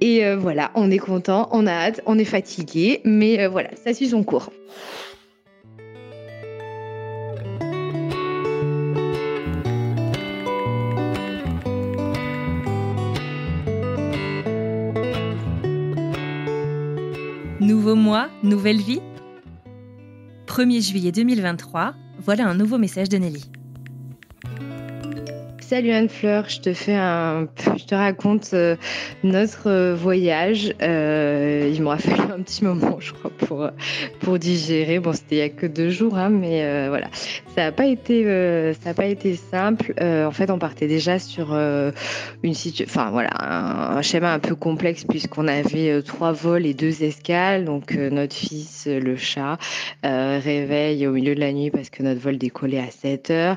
Et 0.00 0.34
voilà, 0.34 0.70
on 0.74 0.90
est 0.90 0.98
content, 0.98 1.48
on 1.52 1.66
a 1.66 1.72
hâte, 1.72 2.00
on 2.06 2.18
est 2.18 2.24
fatigué, 2.24 3.00
mais 3.04 3.46
voilà, 3.46 3.70
ça 3.84 3.94
suit 3.94 4.08
son 4.08 4.22
cours. 4.22 4.50
Nouveau 17.88 18.02
mois, 18.02 18.28
nouvelle 18.42 18.82
vie 18.82 19.00
1er 20.46 20.86
juillet 20.86 21.10
2023, 21.10 21.94
voilà 22.22 22.46
un 22.46 22.54
nouveau 22.54 22.76
message 22.76 23.08
de 23.08 23.16
Nelly. 23.16 23.50
Salut 25.68 25.90
Anne-Fleur, 25.90 26.48
je 26.48 26.60
te 26.60 26.72
fais 26.72 26.94
un, 26.94 27.46
je 27.76 27.84
te 27.84 27.94
raconte 27.94 28.54
euh, 28.54 28.74
notre 29.22 29.68
euh, 29.68 29.94
voyage. 29.94 30.72
Euh, 30.80 31.70
il 31.70 31.82
m'aura 31.82 31.98
fallu 31.98 32.22
un 32.22 32.40
petit 32.40 32.64
moment, 32.64 32.96
je 33.00 33.12
crois, 33.12 33.30
pour 33.30 33.68
pour 34.20 34.38
digérer. 34.38 34.98
Bon, 34.98 35.12
c'était 35.12 35.34
il 35.34 35.38
y 35.40 35.42
a 35.42 35.50
que 35.50 35.66
deux 35.66 35.90
jours, 35.90 36.16
hein, 36.16 36.30
mais 36.30 36.88
voilà, 36.88 37.08
ça 37.54 37.64
n'a 37.64 37.72
pas 37.72 37.84
été, 37.84 38.24
ça 38.80 38.90
a 38.90 38.94
pas 38.94 39.04
été 39.04 39.36
simple. 39.36 39.92
en 40.00 40.30
fait, 40.30 40.50
on 40.50 40.58
partait 40.58 40.86
déjà 40.86 41.18
sur 41.18 41.52
une 41.52 42.54
situation, 42.54 42.86
enfin 42.88 43.10
voilà, 43.10 43.30
un, 43.38 44.00
schéma 44.00 44.32
un 44.32 44.38
peu 44.38 44.54
complexe 44.54 45.04
puisqu'on 45.04 45.48
avait 45.48 46.00
trois 46.00 46.32
vols 46.32 46.64
et 46.64 46.72
deux 46.72 47.02
escales. 47.02 47.66
Donc 47.66 47.92
notre 47.92 48.34
fils, 48.34 48.86
le 48.86 49.16
chat, 49.16 49.58
réveille 50.02 51.06
au 51.06 51.12
milieu 51.12 51.34
de 51.34 51.40
la 51.40 51.52
nuit 51.52 51.70
parce 51.70 51.90
que 51.90 52.02
notre 52.02 52.20
vol 52.20 52.38
décollait 52.38 52.80
à 52.80 52.90
7 52.90 53.30
heures. 53.32 53.56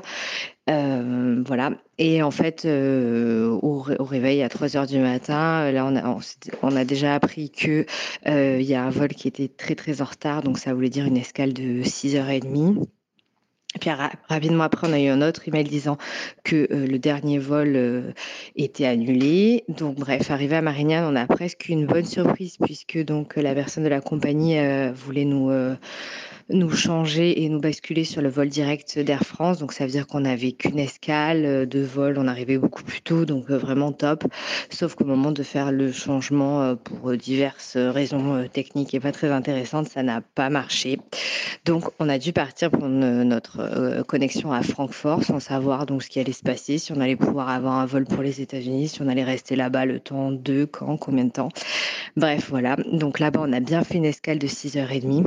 Euh, 0.70 1.42
voilà. 1.44 1.72
Et 1.98 2.22
en 2.22 2.30
fait, 2.30 2.64
euh, 2.64 3.48
au, 3.48 3.80
réveil 3.80 4.42
à 4.42 4.48
3 4.48 4.76
heures 4.76 4.86
du 4.86 4.98
matin, 4.98 5.70
là, 5.72 5.84
on 5.84 5.96
a, 5.96 6.18
on, 6.62 6.76
a 6.76 6.84
déjà 6.84 7.14
appris 7.14 7.50
que 7.50 7.84
euh, 8.28 8.60
y 8.60 8.74
a 8.74 8.84
un 8.84 8.90
vol 8.90 9.08
qui 9.08 9.28
était 9.28 9.48
très 9.48 9.74
très 9.74 10.02
en 10.02 10.04
retard, 10.04 10.42
donc 10.42 10.58
ça 10.58 10.72
voulait 10.72 10.88
dire 10.88 11.04
une 11.04 11.16
escale 11.16 11.52
de 11.52 11.82
6h30. 11.82 12.86
Et 13.74 13.78
puis 13.78 13.90
rapidement 14.28 14.64
après, 14.64 14.86
on 14.86 14.92
a 14.92 15.00
eu 15.00 15.08
un 15.08 15.22
autre 15.22 15.48
email 15.48 15.64
disant 15.64 15.96
que 16.44 16.68
le 16.70 16.98
dernier 16.98 17.38
vol 17.38 18.12
était 18.54 18.84
annulé. 18.84 19.64
Donc 19.68 19.96
bref, 19.96 20.30
arrivé 20.30 20.56
à 20.56 20.60
Marignane, 20.60 21.10
on 21.10 21.16
a 21.16 21.26
presque 21.26 21.70
une 21.70 21.86
bonne 21.86 22.04
surprise 22.04 22.58
puisque 22.62 23.02
donc 23.02 23.34
la 23.36 23.54
personne 23.54 23.82
de 23.82 23.88
la 23.88 24.02
compagnie 24.02 24.58
voulait 24.92 25.24
nous 25.24 25.50
nous 26.52 26.70
changer 26.70 27.42
et 27.42 27.48
nous 27.48 27.60
basculer 27.60 28.04
sur 28.04 28.22
le 28.22 28.28
vol 28.28 28.48
direct 28.48 28.98
d'Air 28.98 29.24
France. 29.24 29.58
Donc 29.58 29.72
ça 29.72 29.84
veut 29.84 29.90
dire 29.90 30.06
qu'on 30.06 30.20
n'avait 30.20 30.52
qu'une 30.52 30.78
escale 30.78 31.44
euh, 31.44 31.66
de 31.66 31.80
vol, 31.80 32.16
on 32.18 32.28
arrivait 32.28 32.58
beaucoup 32.58 32.82
plus 32.82 33.00
tôt, 33.00 33.24
donc 33.24 33.50
euh, 33.50 33.58
vraiment 33.58 33.92
top. 33.92 34.24
Sauf 34.70 34.94
qu'au 34.94 35.04
moment 35.04 35.32
de 35.32 35.42
faire 35.42 35.72
le 35.72 35.92
changement 35.92 36.62
euh, 36.62 36.74
pour 36.74 37.16
diverses 37.16 37.76
raisons 37.76 38.46
techniques 38.52 38.94
et 38.94 39.00
pas 39.00 39.12
très 39.12 39.30
intéressantes, 39.30 39.88
ça 39.88 40.02
n'a 40.02 40.20
pas 40.20 40.50
marché. 40.50 40.98
Donc 41.64 41.90
on 41.98 42.08
a 42.08 42.18
dû 42.18 42.32
partir 42.32 42.70
pour 42.70 42.88
notre 42.88 44.02
connexion 44.02 44.52
à 44.52 44.62
Francfort 44.62 45.22
sans 45.24 45.40
savoir 45.40 45.86
donc 45.86 46.02
ce 46.02 46.08
qui 46.08 46.20
allait 46.20 46.32
se 46.32 46.42
passer, 46.42 46.78
si 46.78 46.92
on 46.92 47.00
allait 47.00 47.16
pouvoir 47.16 47.48
avoir 47.48 47.74
un 47.74 47.86
vol 47.86 48.04
pour 48.04 48.22
les 48.22 48.40
États-Unis, 48.40 48.88
si 48.88 49.02
on 49.02 49.08
allait 49.08 49.24
rester 49.24 49.56
là-bas 49.56 49.86
le 49.86 50.00
temps 50.00 50.32
de 50.32 50.64
quand, 50.64 50.96
combien 50.96 51.24
de 51.24 51.30
temps. 51.30 51.50
Bref, 52.16 52.48
voilà. 52.50 52.76
Donc 52.92 53.18
là-bas, 53.18 53.40
on 53.42 53.52
a 53.52 53.60
bien 53.60 53.84
fait 53.84 53.96
une 53.96 54.04
escale 54.04 54.38
de 54.38 54.46
6h30. 54.46 55.24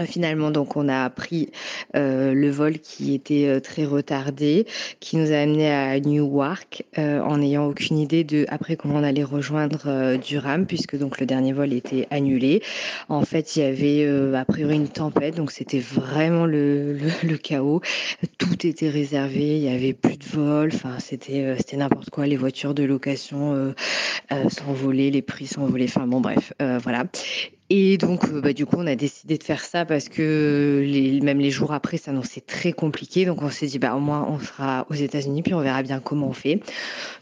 Euh, 0.00 0.06
finalement, 0.06 0.50
donc, 0.50 0.76
on 0.76 0.88
a 0.88 1.08
pris 1.10 1.50
euh, 1.96 2.32
le 2.32 2.50
vol 2.50 2.78
qui 2.78 3.14
était 3.14 3.46
euh, 3.46 3.60
très 3.60 3.84
retardé, 3.84 4.66
qui 5.00 5.16
nous 5.16 5.32
a 5.32 5.36
amené 5.36 5.70
à 5.70 5.98
Newark, 6.00 6.84
en 6.96 7.38
n'ayant 7.38 7.66
aucune 7.66 7.98
idée 7.98 8.24
de 8.24 8.46
après 8.48 8.76
comment 8.76 8.96
on 8.96 9.02
allait 9.02 9.24
rejoindre 9.24 10.16
Durham, 10.16 10.66
puisque 10.66 10.96
donc 10.96 11.20
le 11.20 11.26
dernier 11.26 11.52
vol 11.52 11.72
était 11.72 12.06
annulé. 12.10 12.62
En 13.08 13.24
fait, 13.24 13.56
il 13.56 13.60
y 13.60 13.62
avait 13.62 14.36
a 14.36 14.44
priori 14.44 14.76
une 14.76 14.88
tempête, 14.88 15.36
donc 15.36 15.50
c'était 15.50 15.78
vraiment 15.78 16.46
le, 16.46 16.98
le, 17.22 17.36
chaos. 17.36 17.80
Tout 18.38 18.66
était 18.66 18.88
réservé, 18.88 19.56
il 19.56 19.62
y 19.62 19.68
avait 19.68 19.92
plus 19.92 20.18
de 20.18 20.24
vol, 20.24 20.70
enfin 20.74 20.98
c'était 20.98 21.54
c'était 21.58 21.76
n'importe 21.76 22.10
quoi. 22.10 22.26
Les 22.26 22.36
voitures 22.36 22.74
de 22.74 22.82
location 22.82 23.74
s'envolaient, 24.48 25.10
les 25.10 25.22
prix 25.22 25.46
s'envolaient. 25.46 25.84
Enfin 25.84 26.06
bon, 26.06 26.20
bref, 26.20 26.52
voilà. 26.58 27.04
Et 27.72 27.98
donc, 27.98 28.24
euh, 28.24 28.40
bah, 28.40 28.52
du 28.52 28.66
coup, 28.66 28.76
on 28.78 28.86
a 28.88 28.96
décidé 28.96 29.38
de 29.38 29.44
faire 29.44 29.60
ça 29.64 29.84
parce 29.84 30.08
que 30.08 30.82
les, 30.84 31.20
même 31.20 31.38
les 31.38 31.52
jours 31.52 31.72
après, 31.72 31.98
ça 31.98 32.10
c'est 32.24 32.44
très 32.44 32.72
compliqué. 32.72 33.24
Donc, 33.24 33.42
on 33.42 33.50
s'est 33.50 33.68
dit, 33.68 33.78
bah, 33.78 33.94
au 33.94 34.00
moins, 34.00 34.26
on 34.28 34.40
sera 34.40 34.86
aux 34.90 34.94
États-Unis, 34.94 35.42
puis 35.42 35.54
on 35.54 35.60
verra 35.60 35.84
bien 35.84 36.00
comment 36.00 36.26
on 36.26 36.32
fait. 36.32 36.60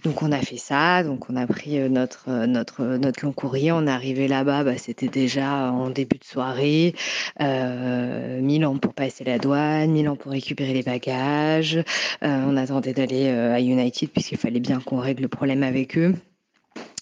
Donc, 0.04 0.22
on 0.22 0.32
a 0.32 0.38
fait 0.38 0.56
ça. 0.56 1.02
Donc, 1.04 1.28
on 1.28 1.36
a 1.36 1.46
pris 1.46 1.78
euh, 1.78 1.90
notre, 1.90 2.30
euh, 2.30 2.46
notre, 2.46 2.82
notre 2.82 3.26
long 3.26 3.32
courrier. 3.32 3.72
On 3.72 3.86
est 3.86 3.90
arrivé 3.90 4.26
là-bas, 4.26 4.64
bah, 4.64 4.78
c'était 4.78 5.08
déjà 5.08 5.70
en 5.70 5.90
début 5.90 6.16
de 6.16 6.24
soirée. 6.24 6.94
Euh, 7.42 8.40
Milan 8.40 8.78
pour 8.78 8.94
passer 8.94 9.24
la 9.24 9.38
douane, 9.38 9.90
Milan 9.90 10.16
pour 10.16 10.32
récupérer 10.32 10.72
les 10.72 10.82
bagages. 10.82 11.82
on 12.22 12.56
attendait 12.56 12.94
d'aller 12.94 13.28
à 13.28 13.60
United 13.60 14.08
puisqu'il 14.10 14.38
fallait 14.38 14.60
bien 14.60 14.80
qu'on 14.80 14.98
règle 14.98 15.22
le 15.22 15.28
problème 15.28 15.62
avec 15.62 15.98
eux. 15.98 16.14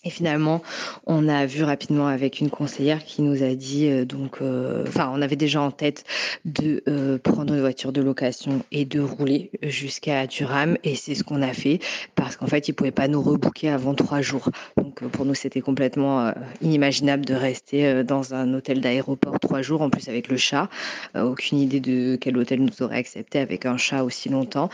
Et 0.06 0.10
finalement, 0.10 0.62
on 1.06 1.28
a 1.28 1.46
vu 1.46 1.64
rapidement 1.64 2.06
avec 2.06 2.38
une 2.38 2.48
conseillère 2.48 3.04
qui 3.04 3.22
nous 3.22 3.42
a 3.42 3.56
dit, 3.56 3.88
euh, 3.88 4.04
donc, 4.04 4.36
euh, 4.40 4.84
enfin, 4.86 5.10
on 5.12 5.20
avait 5.20 5.34
déjà 5.34 5.60
en 5.60 5.72
tête 5.72 6.04
de 6.44 6.84
euh, 6.88 7.18
prendre 7.18 7.52
une 7.52 7.58
voiture 7.58 7.90
de 7.90 8.00
location 8.00 8.62
et 8.70 8.84
de 8.84 9.00
rouler 9.00 9.50
jusqu'à 9.64 10.28
Durham. 10.28 10.78
Et 10.84 10.94
c'est 10.94 11.16
ce 11.16 11.24
qu'on 11.24 11.42
a 11.42 11.52
fait 11.52 11.80
parce 12.14 12.36
qu'en 12.36 12.46
fait, 12.46 12.68
ils 12.68 12.70
ne 12.70 12.76
pouvaient 12.76 12.92
pas 12.92 13.08
nous 13.08 13.20
rebooker 13.20 13.68
avant 13.68 13.94
trois 13.94 14.20
jours. 14.20 14.48
Donc, 14.76 15.00
pour 15.08 15.24
nous, 15.24 15.34
c'était 15.34 15.60
complètement 15.60 16.32
inimaginable 16.62 17.24
de 17.24 17.34
rester 17.34 18.04
dans 18.04 18.32
un 18.32 18.54
hôtel 18.54 18.80
d'aéroport 18.80 19.40
trois 19.40 19.62
jours, 19.62 19.82
en 19.82 19.90
plus 19.90 20.08
avec 20.08 20.28
le 20.28 20.36
chat. 20.36 20.68
aucune 21.16 21.58
idée 21.58 21.80
de 21.80 22.16
quel 22.20 22.38
hôtel 22.38 22.62
nous 22.62 22.82
aurait 22.82 22.98
accepté 22.98 23.40
avec 23.40 23.66
un 23.66 23.76
chat 23.76 24.04
aussi 24.04 24.28
longtemps. 24.28 24.68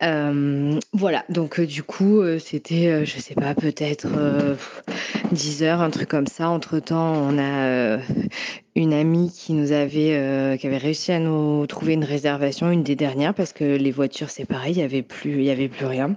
voilà, 0.00 1.24
donc 1.28 1.60
du 1.60 1.82
coup, 1.82 2.22
c'était, 2.38 3.04
je 3.04 3.18
sais 3.18 3.34
pas, 3.34 3.54
peut-être 3.54 4.06
10 5.32 5.62
heures, 5.62 5.80
un 5.80 5.90
truc 5.90 6.08
comme 6.08 6.26
ça. 6.26 6.48
Entre-temps, 6.48 7.12
on 7.14 7.38
a 7.38 7.66
euh, 7.66 7.98
une 8.74 8.92
amie 8.92 9.30
qui 9.32 9.52
nous 9.52 9.72
avait, 9.72 10.16
euh, 10.16 10.56
qui 10.56 10.66
avait 10.66 10.76
réussi 10.76 11.12
à 11.12 11.18
nous 11.18 11.66
trouver 11.66 11.94
une 11.94 12.04
réservation, 12.04 12.70
une 12.70 12.82
des 12.82 12.96
dernières, 12.96 13.34
parce 13.34 13.52
que 13.52 13.64
les 13.64 13.90
voitures, 13.90 14.30
c'est 14.30 14.44
pareil, 14.44 14.74
il 14.74 14.78
n'y 14.78 14.84
avait, 14.84 15.02
plus, 15.02 15.42
y 15.42 15.50
avait 15.50 15.68
plus 15.68 15.86
rien. 15.86 16.16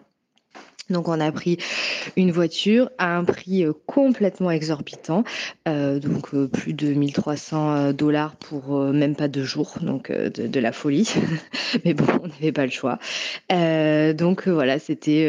Donc 0.90 1.08
on 1.08 1.20
a 1.20 1.32
pris 1.32 1.58
une 2.18 2.32
voiture 2.32 2.90
à 2.98 3.16
un 3.16 3.24
prix 3.24 3.64
euh, 3.64 3.74
complètement 3.86 4.52
exorbitant, 4.52 5.24
euh, 5.68 6.00
donc 6.00 6.34
euh, 6.34 6.48
plus 6.48 6.74
de 6.74 6.94
1300 6.94 7.94
dollars 7.94 8.36
pour 8.36 8.80
même 8.80 9.16
pas 9.16 9.28
deux 9.28 9.44
jours, 9.44 9.76
donc 9.82 10.12
de, 10.12 10.60
la 10.60 10.72
folie. 10.72 11.14
Mais 11.86 11.94
bon, 11.94 12.06
on 12.24 12.28
n'avait 12.28 12.52
pas 12.52 12.66
le 12.66 12.72
choix. 12.72 13.00
donc 13.50 14.48
voilà, 14.48 14.80
c'était 14.80 15.26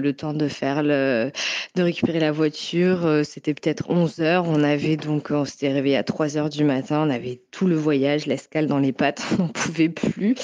le 0.00 0.12
temps 0.12 0.32
de 0.32 0.48
faire 0.48 0.82
le, 0.82 1.30
de 1.74 1.82
récupérer 1.82 2.20
la 2.20 2.32
voiture. 2.32 3.22
c'était 3.24 3.54
peut-être 3.54 3.90
11 3.90 4.20
heures. 4.20 4.44
On 4.46 4.62
avait 4.62 4.96
donc, 4.96 5.28
on 5.30 5.44
s'était 5.44 5.72
réveillé 5.72 5.96
à 5.96 6.04
3 6.04 6.36
heures 6.36 6.48
du 6.48 6.64
matin. 6.64 7.04
On 7.06 7.10
avait 7.10 7.40
tout 7.50 7.66
le 7.66 7.76
voyage, 7.76 8.26
l'escale 8.26 8.66
dans 8.66 8.78
les 8.78 8.92
pattes, 8.92 9.22
on 9.38 9.48
pouvait 9.48 9.88
plus. 9.88 10.34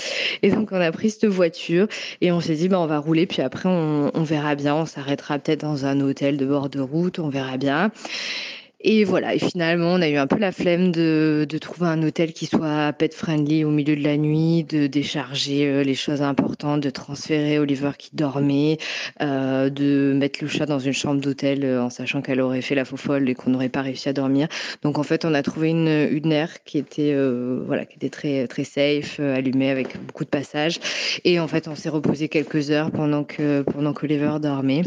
Et 0.43 0.51
donc 0.51 0.71
on 0.73 0.81
a 0.81 0.91
pris 0.93 1.11
cette 1.11 1.27
voiture 1.27 1.87
et 2.21 2.33
on 2.33 2.41
s'est 2.41 2.57
dit, 2.57 2.69
bah, 2.69 2.81
on 2.81 2.87
va 2.87 2.99
rouler, 2.99 3.27
puis 3.27 3.43
après 3.43 3.69
on, 3.69 4.11
on 4.13 4.23
verra 4.23 4.56
bien, 4.57 4.75
on 4.75 4.87
s'arrêtera 4.87 5.39
peut-être 5.39 5.61
dans 5.61 5.87
un 5.87 6.01
hôtel 6.01 6.37
de 6.37 6.45
bord 6.45 6.69
de 6.69 6.81
route, 6.81 7.21
on 7.21 7.29
verra 7.29 7.57
bien. 7.57 7.93
Et 8.81 9.05
voilà, 9.05 9.35
et 9.35 9.39
finalement, 9.39 9.95
on 9.95 10.03
a 10.03 10.09
eu 10.09 10.17
un 10.17 10.27
peu 10.27 10.39
la 10.39 10.53
flemme 10.53 10.93
de, 10.93 11.47
de 11.49 11.59
trouver 11.59 11.87
un 11.89 12.03
hôtel 12.03 12.35
qui 12.35 12.45
soit 12.45 12.93
pet 12.93 13.13
friendly 13.15 13.65
au 13.65 13.71
milieu 13.71 13.97
de 13.97 14.03
la 14.03 14.19
nuit, 14.19 14.65
de 14.65 14.87
décharger 14.87 15.67
euh, 15.67 15.83
les 15.83 15.95
choses 15.95 16.21
importantes, 16.21 16.83
de 16.83 16.91
transférer 16.91 17.59
Oliver 17.59 17.93
qui 17.99 18.11
dormait, 18.15 18.77
euh, 19.23 19.71
de 19.71 20.13
mettre 20.15 20.41
le 20.43 20.49
chat 20.49 20.67
dans 20.67 20.79
une 20.79 20.93
chambre 20.93 21.23
d'hôtel 21.23 21.65
euh, 21.65 21.83
en 21.83 21.89
sachant 21.89 22.21
qu'elle 22.21 22.41
aurait 22.41 22.61
fait 22.61 22.75
la 22.75 22.85
faux 22.85 22.99
folle 22.99 23.31
et 23.31 23.35
qu'on 23.35 23.51
n'aurait 23.51 23.71
pas 23.71 23.81
réussi 23.81 24.11
à 24.11 24.13
dormir. 24.13 24.47
Donc 24.83 24.99
en 24.99 25.03
fait, 25.03 25.25
on 25.25 25.33
a 25.33 25.43
trouvé 25.43 25.71
une, 25.71 25.89
une 25.89 26.31
aire 26.31 26.63
qui 26.65 26.77
était 26.77 27.13
euh, 27.15 27.63
voilà, 27.67 27.87
qui 27.87 27.97
était 27.97 28.11
très 28.11 28.47
très 28.47 28.65
safe, 28.65 29.17
euh, 29.21 29.37
allumée 29.37 29.71
avec 29.71 29.99
beaucoup 30.07 30.25
de 30.25 30.31
passages. 30.31 30.81
Et 31.25 31.41
en 31.41 31.49
fait, 31.49 31.67
on 31.67 31.77
s'est 31.77 31.89
reposé 31.89 32.29
quelques 32.29 32.71
heures 32.71 32.91
pendant 32.91 33.25
que 33.25 33.63
pendant 33.63 33.95
que 33.95 34.05
Oliver 34.05 34.37
dormait. 34.39 34.83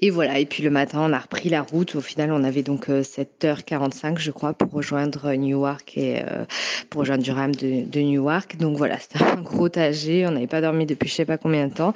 Et 0.00 0.10
voilà, 0.10 0.38
et 0.38 0.46
puis 0.46 0.62
le 0.62 0.70
matin, 0.70 1.00
on 1.02 1.12
a 1.12 1.18
repris 1.18 1.48
la 1.48 1.62
route. 1.62 1.94
Au 1.94 2.00
final, 2.00 2.32
on 2.32 2.44
avait 2.44 2.62
donc 2.62 2.88
7h45, 2.88 4.12
euh, 4.12 4.14
je 4.18 4.30
crois, 4.30 4.52
pour 4.52 4.70
rejoindre 4.72 5.32
Newark 5.34 5.96
et 5.96 6.20
euh, 6.20 6.44
pour 6.90 7.00
rejoindre 7.00 7.22
Durham 7.22 7.54
de, 7.54 7.88
de 7.88 8.00
Newark. 8.00 8.56
Donc 8.56 8.76
voilà, 8.76 8.98
c'était 9.00 9.24
un 9.24 9.40
gros 9.40 9.68
trajet. 9.68 10.26
On 10.26 10.32
n'avait 10.32 10.46
pas 10.46 10.60
dormi 10.60 10.86
depuis 10.86 11.08
je 11.08 11.14
sais 11.14 11.24
pas 11.24 11.38
combien 11.38 11.68
de 11.68 11.74
temps. 11.74 11.94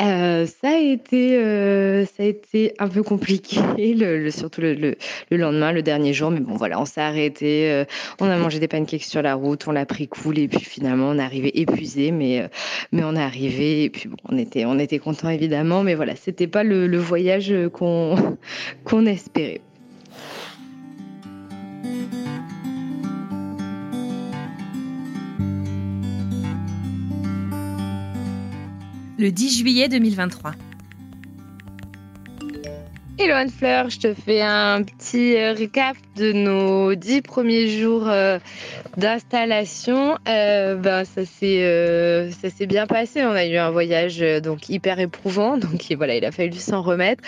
Euh, 0.00 0.46
ça 0.46 0.70
a 0.70 0.78
été, 0.78 1.36
ça 2.06 2.22
a 2.22 2.26
été 2.26 2.74
un 2.78 2.88
peu 2.88 3.02
compliqué, 3.02 3.60
surtout 4.30 4.60
le, 4.60 4.74
le, 5.30 5.36
lendemain, 5.36 5.72
le 5.72 5.82
dernier 5.82 6.12
jour. 6.12 6.30
Mais 6.30 6.40
bon, 6.40 6.56
voilà, 6.56 6.80
on 6.80 6.84
s'est 6.84 7.00
arrêté. 7.00 7.84
on 8.20 8.28
a 8.28 8.36
mangé 8.36 8.58
des 8.58 8.68
pancakes 8.68 9.04
sur 9.04 9.22
la 9.22 9.34
route, 9.34 9.66
on 9.68 9.72
l'a 9.72 9.86
pris 9.86 10.08
cool, 10.08 10.38
et 10.38 10.48
puis 10.48 10.60
finalement, 10.60 11.10
on 11.10 11.18
est 11.18 11.22
arrivé 11.22 11.60
épuisé, 11.60 12.10
mais 12.10 12.48
mais 12.92 13.04
on 13.04 13.16
est 13.16 13.22
arrivé. 13.22 13.84
Et 13.84 13.90
puis 13.90 14.08
bon, 14.08 14.16
on 14.28 14.38
était, 14.38 14.64
on 14.64 14.78
était 14.78 14.98
content 14.98 15.28
évidemment, 15.28 15.82
mais 15.82 15.94
voilà, 15.94 16.16
c'était 16.16 16.46
pas 16.46 16.62
le 16.62 17.01
voyage 17.02 17.54
qu'on 17.72 18.38
qu'on 18.84 19.06
espérait. 19.06 19.60
Le 29.18 29.30
10 29.30 29.58
juillet 29.58 29.88
2023. 29.88 30.52
Hello 33.18 33.34
Anne-Fleur, 33.34 33.90
je 33.90 33.98
te 33.98 34.14
fais 34.14 34.40
un 34.40 34.82
petit 34.82 35.36
euh, 35.36 35.52
récap 35.52 35.96
de 36.16 36.32
nos 36.32 36.94
dix 36.94 37.20
premiers 37.20 37.68
jours 37.68 38.08
euh, 38.08 38.38
d'installation. 38.96 40.16
Euh, 40.26 40.76
ben, 40.76 41.04
ça 41.04 41.26
s'est 41.26 42.66
bien 42.66 42.86
passé. 42.86 43.22
On 43.22 43.32
a 43.32 43.44
eu 43.44 43.58
un 43.58 43.70
voyage 43.70 44.20
donc 44.42 44.70
hyper 44.70 44.98
éprouvant, 44.98 45.58
donc 45.58 45.92
voilà, 45.94 46.16
il 46.16 46.24
a 46.24 46.32
fallu 46.32 46.54
s'en 46.54 46.80
remettre. 46.80 47.22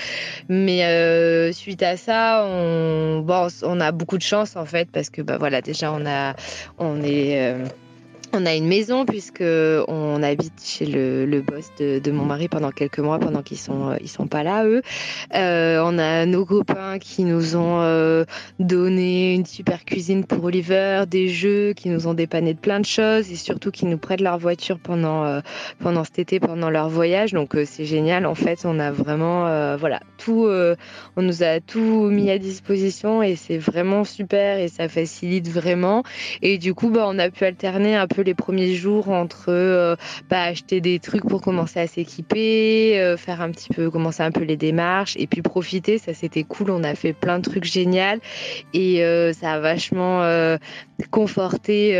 Mais 0.48 1.52
suite 1.52 1.82
à 1.82 1.98
ça, 1.98 2.46
on, 2.48 3.20
bon, 3.20 3.48
on 3.62 3.78
a 3.78 3.92
beaucoup 3.92 4.16
de 4.16 4.22
chance 4.22 4.56
en 4.56 4.64
fait 4.64 4.90
parce 4.90 5.10
que 5.10 5.20
bah 5.20 5.36
voilà, 5.38 5.60
déjà 5.60 5.92
on 5.92 6.06
a 6.06 6.34
on 6.78 7.02
est 7.02 7.56
on 8.34 8.46
a 8.46 8.54
une 8.54 8.66
maison 8.66 9.04
puisque 9.04 9.42
on 9.42 10.22
habite 10.22 10.60
chez 10.62 10.86
le, 10.86 11.40
boss 11.40 11.70
de, 11.78 12.10
mon 12.10 12.24
mari 12.24 12.48
pendant 12.48 12.70
quelques 12.70 12.98
mois 12.98 13.18
pendant 13.18 13.42
qu'ils 13.42 13.58
sont 13.58 13.90
euh, 13.90 13.96
ils 14.00 14.08
sont 14.08 14.26
pas 14.26 14.42
là 14.42 14.64
eux. 14.64 14.82
Euh, 15.34 15.80
on 15.84 15.98
a 15.98 16.26
nos 16.26 16.44
copains 16.44 16.98
qui 16.98 17.22
nous 17.24 17.56
ont 17.56 17.80
euh, 17.80 18.24
donné 18.58 19.34
une 19.34 19.46
super 19.46 19.84
cuisine 19.84 20.24
pour 20.24 20.42
Oliver, 20.44 21.04
des 21.08 21.28
jeux 21.28 21.72
qui 21.74 21.88
nous 21.88 22.08
ont 22.08 22.14
dépanné 22.14 22.54
de 22.54 22.58
plein 22.58 22.80
de 22.80 22.84
choses 22.86 23.30
et 23.30 23.36
surtout 23.36 23.70
qui 23.70 23.86
nous 23.86 23.98
prêtent 23.98 24.20
leur 24.20 24.38
voiture 24.38 24.78
pendant 24.78 25.40
pendant 25.78 26.04
cet 26.04 26.18
été 26.18 26.40
pendant 26.40 26.70
leur 26.70 26.88
voyage. 26.88 27.32
Donc 27.32 27.56
c'est 27.64 27.84
génial 27.84 28.26
en 28.26 28.34
fait. 28.34 28.64
On 28.64 28.80
a 28.80 28.90
vraiment 28.90 29.76
voilà 29.76 30.00
tout 30.18 30.48
on 31.16 31.22
nous 31.22 31.42
a 31.42 31.60
tout 31.60 32.08
mis 32.10 32.30
à 32.30 32.38
disposition 32.38 33.22
et 33.22 33.36
c'est 33.36 33.58
vraiment 33.58 34.04
super 34.04 34.58
et 34.58 34.68
ça 34.68 34.88
facilite 34.88 35.48
vraiment. 35.48 36.02
Et 36.42 36.58
du 36.58 36.74
coup 36.74 36.90
bah 36.90 37.04
on 37.06 37.18
a 37.18 37.30
pu 37.30 37.44
alterner 37.44 37.94
un 37.94 38.06
peu 38.06 38.23
les 38.24 38.34
premiers 38.34 38.74
jours 38.74 39.10
entre 39.10 39.46
euh, 39.48 39.96
bah, 40.28 40.42
acheter 40.42 40.80
des 40.80 40.98
trucs 40.98 41.26
pour 41.26 41.40
commencer 41.40 41.80
à 41.80 41.86
s'équiper, 41.86 43.00
euh, 43.00 43.16
faire 43.16 43.40
un 43.40 43.50
petit 43.50 43.68
peu, 43.72 43.90
commencer 43.90 44.22
un 44.22 44.30
peu 44.30 44.44
les 44.44 44.56
démarches 44.56 45.14
et 45.18 45.26
puis 45.26 45.42
profiter. 45.42 45.98
Ça, 45.98 46.14
c'était 46.14 46.42
cool. 46.42 46.70
On 46.70 46.82
a 46.82 46.94
fait 46.94 47.12
plein 47.12 47.38
de 47.38 47.44
trucs 47.44 47.64
géniaux 47.64 47.84
et 48.72 49.04
euh, 49.04 49.32
ça 49.32 49.52
a 49.52 49.60
vachement 49.60 50.24
conforté 51.10 51.92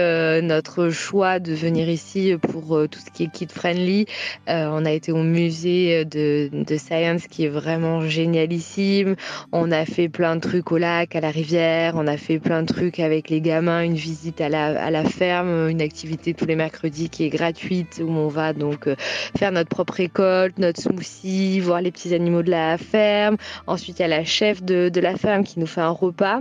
notre 0.43 0.89
choix 0.89 1.39
de 1.39 1.53
venir 1.53 1.89
ici 1.89 2.35
pour 2.41 2.81
tout 2.91 2.99
ce 2.99 3.11
qui 3.11 3.25
est 3.25 3.31
kid 3.31 3.53
friendly. 3.53 4.07
on 4.49 4.85
a 4.85 4.91
été 4.91 5.13
au 5.13 5.23
musée 5.23 6.05
de, 6.05 6.49
de 6.53 6.77
science 6.77 7.27
qui 7.29 7.45
est 7.45 7.49
vraiment 7.49 8.01
génialissime. 8.01 9.17
On 9.53 9.71
a 9.71 9.85
fait 9.85 10.09
plein 10.09 10.37
de 10.37 10.41
trucs 10.41 10.73
au 10.73 10.79
lac, 10.79 11.15
à 11.15 11.21
la 11.21 11.31
rivière. 11.31 11.95
On 11.97 12.07
a 12.07 12.17
fait 12.17 12.39
plein 12.39 12.63
de 12.63 12.73
trucs 12.73 12.99
avec 12.99 13.29
les 13.29 13.41
gamins, 13.41 13.83
une 13.83 13.95
visite 13.95 14.41
à 14.41 14.49
la 14.49 15.05
ferme, 15.05 15.69
une 15.69 15.83
activité 15.83 16.14
tous 16.17 16.47
les 16.47 16.57
mercredis 16.57 17.09
qui 17.09 17.25
est 17.25 17.29
gratuite 17.29 18.01
où 18.03 18.11
on 18.11 18.29
va 18.29 18.53
donc 18.53 18.87
euh, 18.87 18.97
faire 19.37 19.53
notre 19.53 19.69
propre 19.69 19.95
récolte, 19.95 20.59
notre 20.59 20.81
smoothie, 20.81 21.61
voir 21.61 21.81
les 21.81 21.91
petits 21.91 22.15
animaux 22.15 22.43
de 22.43 22.51
la 22.51 22.79
ferme. 22.79 23.37
Ensuite, 23.67 23.99
il 23.99 24.03
y 24.03 24.05
a 24.05 24.09
la 24.09 24.25
chef 24.25 24.63
de, 24.63 24.91
la 25.01 25.17
ferme 25.17 25.45
qui 25.45 25.59
nous 25.61 25.67
fait 25.67 25.81
un 25.81 25.91
repas 25.91 26.41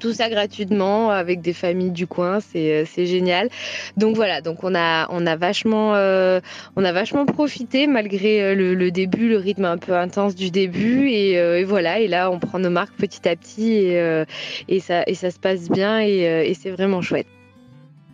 tout 0.00 0.12
ça 0.12 0.28
gratuitement 0.28 1.10
avec 1.10 1.40
des 1.40 1.52
familles 1.52 1.90
du 1.90 2.06
coin, 2.06 2.38
c'est 2.38 2.84
euh, 2.84 3.04
génial. 3.04 3.48
Donc 3.96 4.14
voilà, 4.14 4.40
donc 4.40 4.62
on 4.62 4.76
a 4.76 5.36
vachement 5.36 5.96
euh, 5.96 6.40
on 6.76 6.84
a 6.84 6.92
vachement 6.92 7.26
profité 7.26 7.88
malgré 7.88 8.54
le, 8.54 8.90
début, 8.92 9.28
le 9.28 9.38
rythme 9.38 9.64
un 9.64 9.78
peu 9.78 9.96
intense 9.96 10.36
du 10.36 10.52
début 10.52 11.08
et, 11.08 11.64
voilà 11.64 11.98
et 11.98 12.06
là 12.06 12.30
on 12.30 12.38
prend 12.38 12.60
nos 12.60 12.70
marques 12.70 12.94
petit 12.96 13.28
à 13.28 13.34
petit 13.34 13.72
et, 14.68 14.80
ça 14.80 15.04
se 15.04 15.38
passe 15.40 15.68
bien 15.68 16.00
et 16.00 16.54
c'est 16.54 16.70
vraiment 16.70 17.02
chouette. 17.02 17.26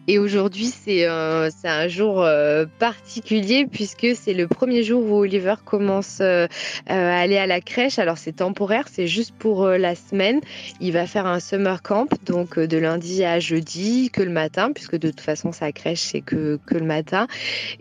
Et 0.07 0.19
aujourd'hui, 0.19 0.67
c'est 0.67 1.07
un, 1.07 1.49
un 1.65 1.89
jour 1.89 2.23
euh, 2.23 2.67
particulier 2.79 3.67
puisque 3.67 4.09
c'est 4.15 4.35
le 4.35 4.47
premier 4.47 4.83
jour 4.83 5.03
où 5.03 5.15
Oliver 5.17 5.55
commence 5.65 6.19
euh, 6.21 6.47
à 6.87 7.19
aller 7.19 7.39
à 7.39 7.47
la 7.47 7.63
crèche. 7.63 7.99
Alors 7.99 8.19
c'est 8.19 8.33
temporaire, 8.33 8.85
c'est 8.93 9.07
juste 9.07 9.33
pour 9.39 9.65
euh, 9.65 9.79
la 9.79 9.95
semaine. 9.95 10.41
Il 10.81 10.93
va 10.93 11.07
faire 11.07 11.27
un 11.27 11.41
summer 11.41 11.81
camp, 11.83 12.09
donc 12.27 12.59
de 12.59 12.77
lundi 12.77 13.25
à 13.25 13.41
jeudi, 13.41 14.11
que 14.13 14.21
le 14.21 14.31
matin, 14.31 14.73
puisque 14.73 14.97
de 14.97 15.09
toute 15.09 15.23
façon 15.23 15.53
sa 15.53 15.73
crèche 15.73 16.01
c'est 16.01 16.21
que, 16.21 16.59
que 16.67 16.75
le 16.75 16.85
matin. 16.85 17.27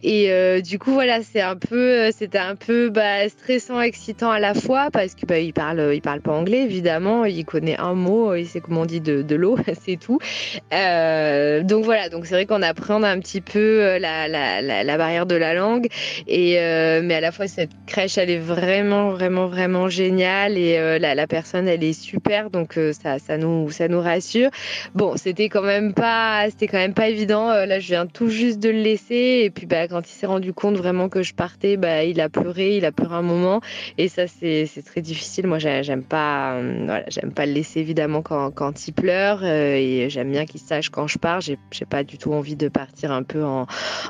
Et 0.02 0.62
du 0.62 0.80
coup 0.80 0.92
voilà, 0.92 1.22
c'est 1.24 1.42
un 1.42 1.56
peu, 1.56 2.10
c'était 2.12 2.38
un 2.38 2.56
peu 2.56 2.90
bah, 2.90 3.28
stressant, 3.28 3.82
excitant 3.82 4.32
à 4.32 4.40
la 4.40 4.54
fois 4.54 4.90
parce 4.92 5.16
que 5.16 5.26
bah, 5.26 5.40
il 5.40 5.54
parle, 5.54 5.92
il 5.94 6.02
parle 6.02 6.22
pas 6.22 6.32
anglais 6.32 6.64
évidemment. 6.64 7.26
Il 7.26 7.44
connaît 7.44 7.78
un 7.78 7.94
mot, 7.94 8.34
il 8.36 8.48
sait 8.48 8.62
comment 8.62 8.82
on 8.82 8.86
dit 8.86 9.02
de, 9.02 9.22
de 9.22 9.36
l'eau, 9.36 9.58
c'est 9.86 9.98
tout. 10.00 10.20
donc 10.72 11.84
voilà 11.84 12.10
donc 12.14 12.28
c'est 12.28 12.36
vrai 12.36 12.46
qu'on 12.46 12.62
appréhende 12.62 13.04
un 13.04 13.20
petit 13.20 13.42
peu 13.42 13.60
euh, 13.60 13.98
la, 13.98 14.28
la, 14.28 14.62
la, 14.62 14.98
barrière 14.98 15.26
de 15.26 15.34
la 15.34 15.56
langue. 15.56 15.88
Et, 16.28 16.60
euh, 16.60 17.02
mais 17.04 17.16
à 17.16 17.22
la 17.22 17.32
fois, 17.32 17.48
cette 17.48 17.72
crèche, 17.88 18.20
elle 18.20 18.30
est 18.30 18.38
vraiment, 18.38 19.10
vraiment, 19.10 19.48
vraiment 19.48 19.90
géniale. 19.90 20.56
Et 20.56 20.78
euh, 20.78 21.00
la, 21.00 21.28
personne, 21.28 21.68
elle 21.68 21.84
est 21.84 22.00
super. 22.00 22.52
Donc 22.52 22.80
ça, 23.02 23.18
ça, 23.18 23.38
nous, 23.38 23.72
ça 23.72 23.88
nous 23.88 24.00
rassure. 24.00 24.52
Bon, 24.94 25.18
c'était 25.18 25.50
quand 25.50 25.64
même 25.64 25.96
pas, 25.96 26.46
c'était 26.52 26.68
quand 26.68 26.78
même 26.78 26.94
pas 26.94 27.10
évident. 27.10 27.48
là, 27.48 27.80
je 27.80 27.88
viens 27.88 28.06
tout 28.06 28.30
juste 28.30 28.60
de 28.60 28.70
le 28.70 28.80
laisser. 28.80 29.42
Et 29.44 29.50
puis, 29.50 29.66
bah, 29.66 29.88
quand 29.88 30.08
il 30.08 30.14
s'est 30.14 30.28
rendu 30.28 30.54
compte 30.54 30.76
vraiment 30.76 31.10
que 31.10 31.24
je 31.24 31.34
partais, 31.34 31.78
bah, 31.78 32.04
il 32.04 32.22
a 32.22 32.30
pleuré, 32.30 32.78
il 32.78 32.86
a 32.86 32.92
pleuré 32.92 33.16
un 33.16 33.24
moment. 33.24 33.60
Et 33.98 34.08
ça, 34.08 34.28
c'est 34.28 34.68
très 34.86 35.02
difficile. 35.02 35.48
Moi, 35.48 35.58
j'aime 35.58 36.04
pas, 36.04 36.62
voilà, 36.62 37.06
j'aime 37.08 37.32
pas 37.32 37.48
le 37.48 37.54
laisser 37.54 37.80
évidemment 37.80 38.22
quand, 38.22 38.52
quand 38.52 38.88
il 38.88 38.94
pleure. 38.94 39.44
et 39.44 40.12
j'aime 40.12 40.30
bien 40.30 40.46
qu'il 40.46 40.60
sache 40.60 40.90
quand 40.90 41.08
je 41.08 41.18
pars. 41.18 41.42
J'ai 41.42 41.58
pas 41.90 42.03
du 42.04 42.18
tout 42.18 42.34
envie 42.34 42.56
de 42.56 42.68
partir 42.68 43.12
un 43.12 43.24
peu 43.24 43.44
en, 43.44 43.66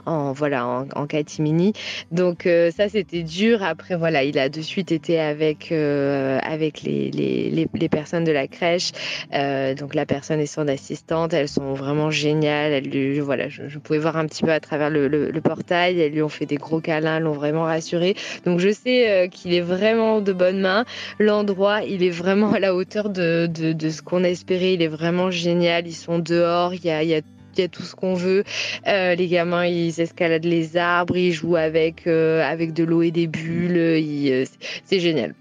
en 0.06 0.32
voilà 0.34 0.86
en, 0.96 1.08
catimini. 1.08 1.74
Donc 2.12 2.46
euh, 2.46 2.72
ça 2.72 2.90
c'était 2.90 3.24
dur. 3.24 3.64
Après 3.64 3.96
voilà, 3.96 4.24
il 4.24 4.40
a 4.40 4.50
de 4.50 4.62
suite 4.62 4.92
été 4.92 5.20
avec 5.20 5.72
euh, 5.72 6.40
avec 6.42 6.82
les, 6.82 7.12
les, 7.12 7.68
les, 7.74 7.90
personnes 7.90 8.24
de 8.24 8.32
la 8.32 8.48
crèche. 8.48 8.92
Euh, 9.34 9.76
donc 9.76 9.96
la 9.96 10.06
personne 10.06 10.40
et 10.40 10.46
son 10.46 10.68
assistante, 10.68 11.34
elles 11.34 11.50
sont 11.50 11.74
vraiment 11.74 12.12
géniales. 12.12 12.72
Elles 12.72 12.90
lui, 12.90 13.20
voilà, 13.20 13.50
je, 13.50 13.78
pouvais 13.80 14.00
voir 14.00 14.18
un 14.18 14.26
petit 14.26 14.44
peu 14.44 14.52
à 14.52 14.60
travers 14.60 14.90
le, 14.90 15.08
le, 15.08 15.42
portail. 15.42 16.00
Elles 16.00 16.14
lui 16.14 16.22
ont 16.22 16.30
fait 16.30 16.46
des 16.46 16.58
gros 16.58 16.80
câlins, 16.80 17.20
l'ont 17.20 17.34
vraiment 17.34 17.64
rassuré. 17.64 18.16
Donc 18.46 18.60
je 18.60 18.72
sais 18.72 19.30
qu'il 19.32 19.54
est 19.54 19.62
vraiment 19.62 20.22
de 20.22 20.34
bonnes 20.34 20.62
mains. 20.62 20.86
L'endroit, 21.20 21.84
il 21.84 22.04
est 22.04 22.10
vraiment 22.10 22.54
à 22.54 22.60
la 22.60 22.74
hauteur 22.76 23.10
de, 23.10 23.48
de, 23.48 23.90
ce 23.90 24.02
qu'on 24.02 24.24
espérait. 24.24 24.74
Il 24.74 24.82
est 24.82 24.88
vraiment 24.88 25.32
génial. 25.32 25.88
Ils 25.88 25.94
sont 25.94 26.20
dehors. 26.20 26.72
A, 26.72 27.04
il 27.04 27.10
y 27.10 27.16
a 27.16 27.22
il 27.58 27.62
y 27.62 27.66
a 27.66 27.68
tout 27.68 27.84
ce 27.84 27.96
qu'on 27.96 28.14
veut. 28.14 28.44
Euh, 28.88 29.16
les 29.16 29.28
gamins, 29.28 29.66
ils 29.66 30.00
escaladent 30.00 30.46
les 30.46 30.78
arbres, 30.78 31.18
ils 31.18 31.34
jouent 31.34 31.56
avec, 31.56 32.08
euh, 32.08 32.44
de 32.74 32.84
l'eau 32.84 33.02
et 33.02 33.12
des 33.12 33.28
bulles. 33.28 33.78
Euh, 33.78 34.46
c'est 34.86 35.00
génial 35.00 35.36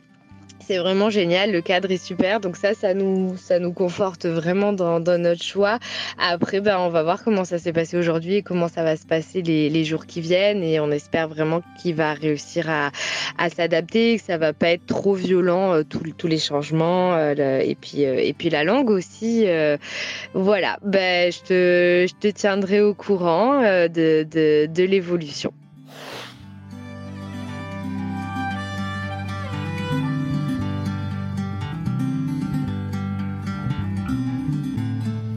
c'est 0.67 0.79
vraiment 0.79 1.11
génial. 1.11 1.53
Le 1.53 1.61
cadre 1.61 1.91
est 1.91 2.03
super. 2.03 2.41
Donc 2.41 2.57
ça, 2.57 2.75
ça 2.75 2.95
nous, 2.95 3.37
ça 3.37 3.59
nous 3.59 3.73
conforte 3.73 4.27
vraiment 4.27 4.73
dans, 4.73 5.01
dans 5.01 5.21
notre 5.21 5.43
choix. 5.43 5.79
Après, 6.19 6.61
ben, 6.61 6.79
on 6.79 6.89
va 6.89 7.03
voir 7.03 7.23
comment 7.25 7.45
ça 7.45 7.59
s'est 7.59 7.73
passé 7.73 7.97
aujourd'hui 7.97 8.37
et 8.37 8.43
comment 8.43 8.69
ça 8.69 8.83
va 8.83 8.97
se 8.97 9.07
passer 9.07 9.43
les, 9.43 9.69
les 9.69 9.85
jours 9.85 10.07
qui 10.07 10.21
viennent. 10.21 10.63
Et 10.63 10.81
on 10.81 10.91
espère 10.91 11.29
vraiment 11.29 11.63
qu'il 11.81 11.95
va 11.95 12.15
réussir 12.15 12.69
à, 12.71 12.91
à 13.39 13.51
s'adapter, 13.51 14.19
que 14.19 14.23
ça 14.23 14.39
va 14.39 14.53
pas 14.53 14.71
être 14.71 14.87
trop 14.87 15.15
violent, 15.15 15.75
euh, 15.75 15.83
tous 15.85 16.27
les 16.27 16.39
changements. 16.39 17.15
Euh, 17.15 17.61
et, 17.61 17.75
puis, 17.75 18.05
euh, 18.05 18.17
et 18.19 18.33
puis 18.33 18.51
la 18.51 18.65
langue 18.65 18.91
aussi. 18.91 19.47
voilà, 20.35 20.79
ben, 20.85 21.33
je, 21.33 21.41
te, 21.41 22.07
je 22.09 22.15
te 22.21 22.29
tiendrai 22.29 22.81
au 22.81 22.95
courant 22.95 23.61
de, 23.63 23.89
de, 24.25 24.67
de 24.67 24.83
l'évolution. 24.85 25.53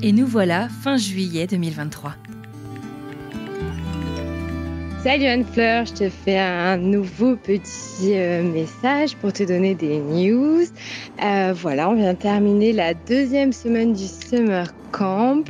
Et 0.05 0.11
nous 0.11 0.27
voilà 0.27 0.69
fin 0.69 0.97
juillet 0.97 1.47
2023. 1.47 2.13
Salut 5.03 5.25
Anne-Fleur, 5.25 5.87
je 5.87 5.93
te 5.93 6.09
fais 6.09 6.37
un 6.37 6.77
nouveau 6.77 7.35
petit 7.35 8.13
euh, 8.13 8.43
message 8.43 9.15
pour 9.15 9.33
te 9.33 9.41
donner 9.41 9.73
des 9.73 9.97
news. 9.97 10.61
Euh, 11.23 11.53
voilà, 11.55 11.89
on 11.89 11.95
vient 11.95 12.13
terminer 12.13 12.71
la 12.71 12.93
deuxième 12.93 13.51
semaine 13.51 13.93
du 13.93 14.05
Summer 14.05 14.67
Camp 14.91 15.43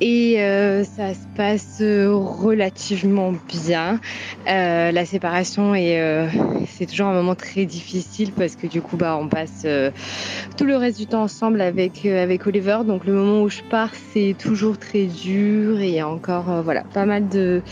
et 0.00 0.42
euh, 0.42 0.84
ça 0.84 1.14
se 1.14 1.26
passe 1.34 1.80
relativement 1.80 3.32
bien. 3.48 4.00
Euh, 4.48 4.92
la 4.92 5.06
séparation 5.06 5.74
est 5.74 6.00
euh, 6.00 6.28
c'est 6.66 6.86
toujours 6.86 7.06
un 7.06 7.14
moment 7.14 7.34
très 7.34 7.64
difficile 7.64 8.32
parce 8.32 8.56
que 8.56 8.66
du 8.66 8.82
coup 8.82 8.96
bah 8.96 9.16
on 9.20 9.28
passe 9.28 9.62
euh, 9.64 9.90
tout 10.56 10.64
le 10.64 10.76
reste 10.76 10.98
du 10.98 11.06
temps 11.06 11.22
ensemble 11.22 11.60
avec 11.60 12.04
euh, 12.04 12.22
avec 12.22 12.46
Oliver. 12.46 12.78
Donc 12.86 13.06
le 13.06 13.14
moment 13.14 13.42
où 13.42 13.48
je 13.48 13.62
pars 13.70 13.92
c'est 14.12 14.34
toujours 14.38 14.78
très 14.78 15.04
dur 15.04 15.80
et 15.80 16.02
encore 16.02 16.62
voilà 16.62 16.82
pas 16.92 17.06
mal 17.06 17.28
de 17.28 17.62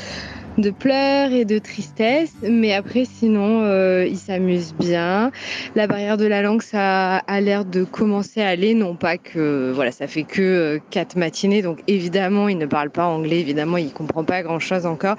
de 0.58 0.70
pleurs 0.70 1.32
et 1.32 1.44
de 1.44 1.58
tristesse, 1.58 2.34
mais 2.42 2.72
après 2.72 3.04
sinon 3.04 3.62
euh, 3.64 4.06
il 4.06 4.16
s'amuse 4.16 4.74
bien. 4.74 5.30
La 5.74 5.86
barrière 5.86 6.16
de 6.16 6.26
la 6.26 6.42
langue 6.42 6.62
ça 6.62 7.16
a 7.16 7.40
l'air 7.40 7.64
de 7.64 7.84
commencer 7.84 8.40
à 8.40 8.48
aller, 8.48 8.74
non 8.74 8.96
pas 8.96 9.18
que 9.18 9.72
voilà 9.74 9.92
ça 9.92 10.06
fait 10.06 10.24
que 10.24 10.42
euh, 10.42 10.78
quatre 10.90 11.16
matinées, 11.16 11.62
donc 11.62 11.80
évidemment 11.86 12.48
il 12.48 12.58
ne 12.58 12.66
parle 12.66 12.90
pas 12.90 13.06
anglais, 13.06 13.40
évidemment 13.40 13.76
il 13.76 13.92
comprend 13.92 14.24
pas 14.24 14.42
grand 14.42 14.58
chose 14.60 14.86
encore, 14.86 15.16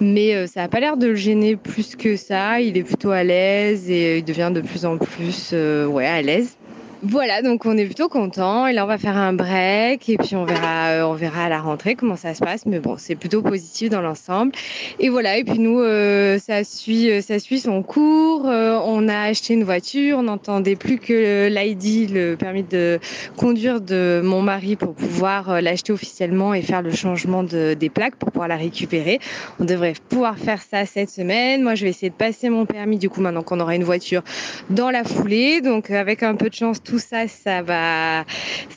mais 0.00 0.34
euh, 0.34 0.46
ça 0.46 0.62
a 0.62 0.68
pas 0.68 0.80
l'air 0.80 0.96
de 0.96 1.08
le 1.08 1.14
gêner 1.14 1.56
plus 1.56 1.96
que 1.96 2.16
ça. 2.16 2.60
Il 2.60 2.76
est 2.76 2.82
plutôt 2.82 3.10
à 3.10 3.24
l'aise 3.24 3.90
et 3.90 4.18
il 4.18 4.24
devient 4.24 4.50
de 4.52 4.60
plus 4.60 4.84
en 4.84 4.96
plus 4.96 5.50
euh, 5.52 5.86
ouais 5.86 6.06
à 6.06 6.22
l'aise. 6.22 6.56
Voilà, 7.02 7.40
donc 7.40 7.64
on 7.64 7.78
est 7.78 7.86
plutôt 7.86 8.10
content. 8.10 8.66
Et 8.66 8.74
là, 8.74 8.84
on 8.84 8.86
va 8.86 8.98
faire 8.98 9.16
un 9.16 9.32
break 9.32 10.06
et 10.10 10.18
puis 10.18 10.36
on 10.36 10.44
verra, 10.44 10.88
euh, 10.90 11.02
on 11.04 11.14
verra 11.14 11.44
à 11.44 11.48
la 11.48 11.58
rentrée 11.58 11.94
comment 11.94 12.16
ça 12.16 12.34
se 12.34 12.40
passe. 12.40 12.66
Mais 12.66 12.78
bon, 12.78 12.96
c'est 12.98 13.14
plutôt 13.14 13.40
positif 13.40 13.88
dans 13.88 14.02
l'ensemble. 14.02 14.52
Et 14.98 15.08
voilà. 15.08 15.38
Et 15.38 15.44
puis 15.44 15.58
nous, 15.58 15.80
euh, 15.80 16.38
ça 16.38 16.62
suit, 16.62 17.10
euh, 17.10 17.22
ça 17.22 17.38
suit 17.38 17.58
son 17.58 17.82
cours. 17.82 18.42
On 18.44 19.08
a 19.08 19.18
acheté 19.18 19.54
une 19.54 19.64
voiture. 19.64 20.18
On 20.18 20.24
n'entendait 20.24 20.76
plus 20.76 20.98
que 20.98 21.48
l'ID, 21.48 22.10
le 22.10 22.34
permis 22.34 22.64
de 22.64 22.98
conduire 23.34 23.80
de 23.80 24.20
mon 24.22 24.42
mari 24.42 24.76
pour 24.76 24.92
pouvoir 24.94 25.62
l'acheter 25.62 25.94
officiellement 25.94 26.52
et 26.52 26.60
faire 26.60 26.82
le 26.82 26.92
changement 26.92 27.42
de, 27.42 27.72
des 27.72 27.88
plaques 27.88 28.16
pour 28.16 28.30
pouvoir 28.30 28.48
la 28.48 28.56
récupérer. 28.56 29.20
On 29.58 29.64
devrait 29.64 29.94
pouvoir 30.10 30.36
faire 30.36 30.60
ça 30.60 30.84
cette 30.84 31.08
semaine. 31.08 31.62
Moi, 31.62 31.76
je 31.76 31.84
vais 31.84 31.90
essayer 31.90 32.10
de 32.10 32.14
passer 32.14 32.50
mon 32.50 32.66
permis 32.66 32.98
du 32.98 33.08
coup 33.08 33.22
maintenant 33.22 33.42
qu'on 33.42 33.60
aura 33.60 33.74
une 33.74 33.84
voiture 33.84 34.22
dans 34.68 34.90
la 34.90 35.02
foulée. 35.02 35.62
Donc 35.62 35.90
avec 35.90 36.22
un 36.22 36.34
peu 36.34 36.50
de 36.50 36.54
chance 36.54 36.82
tout 36.90 36.98
ça, 36.98 37.28
ça 37.28 37.62
va, 37.62 38.24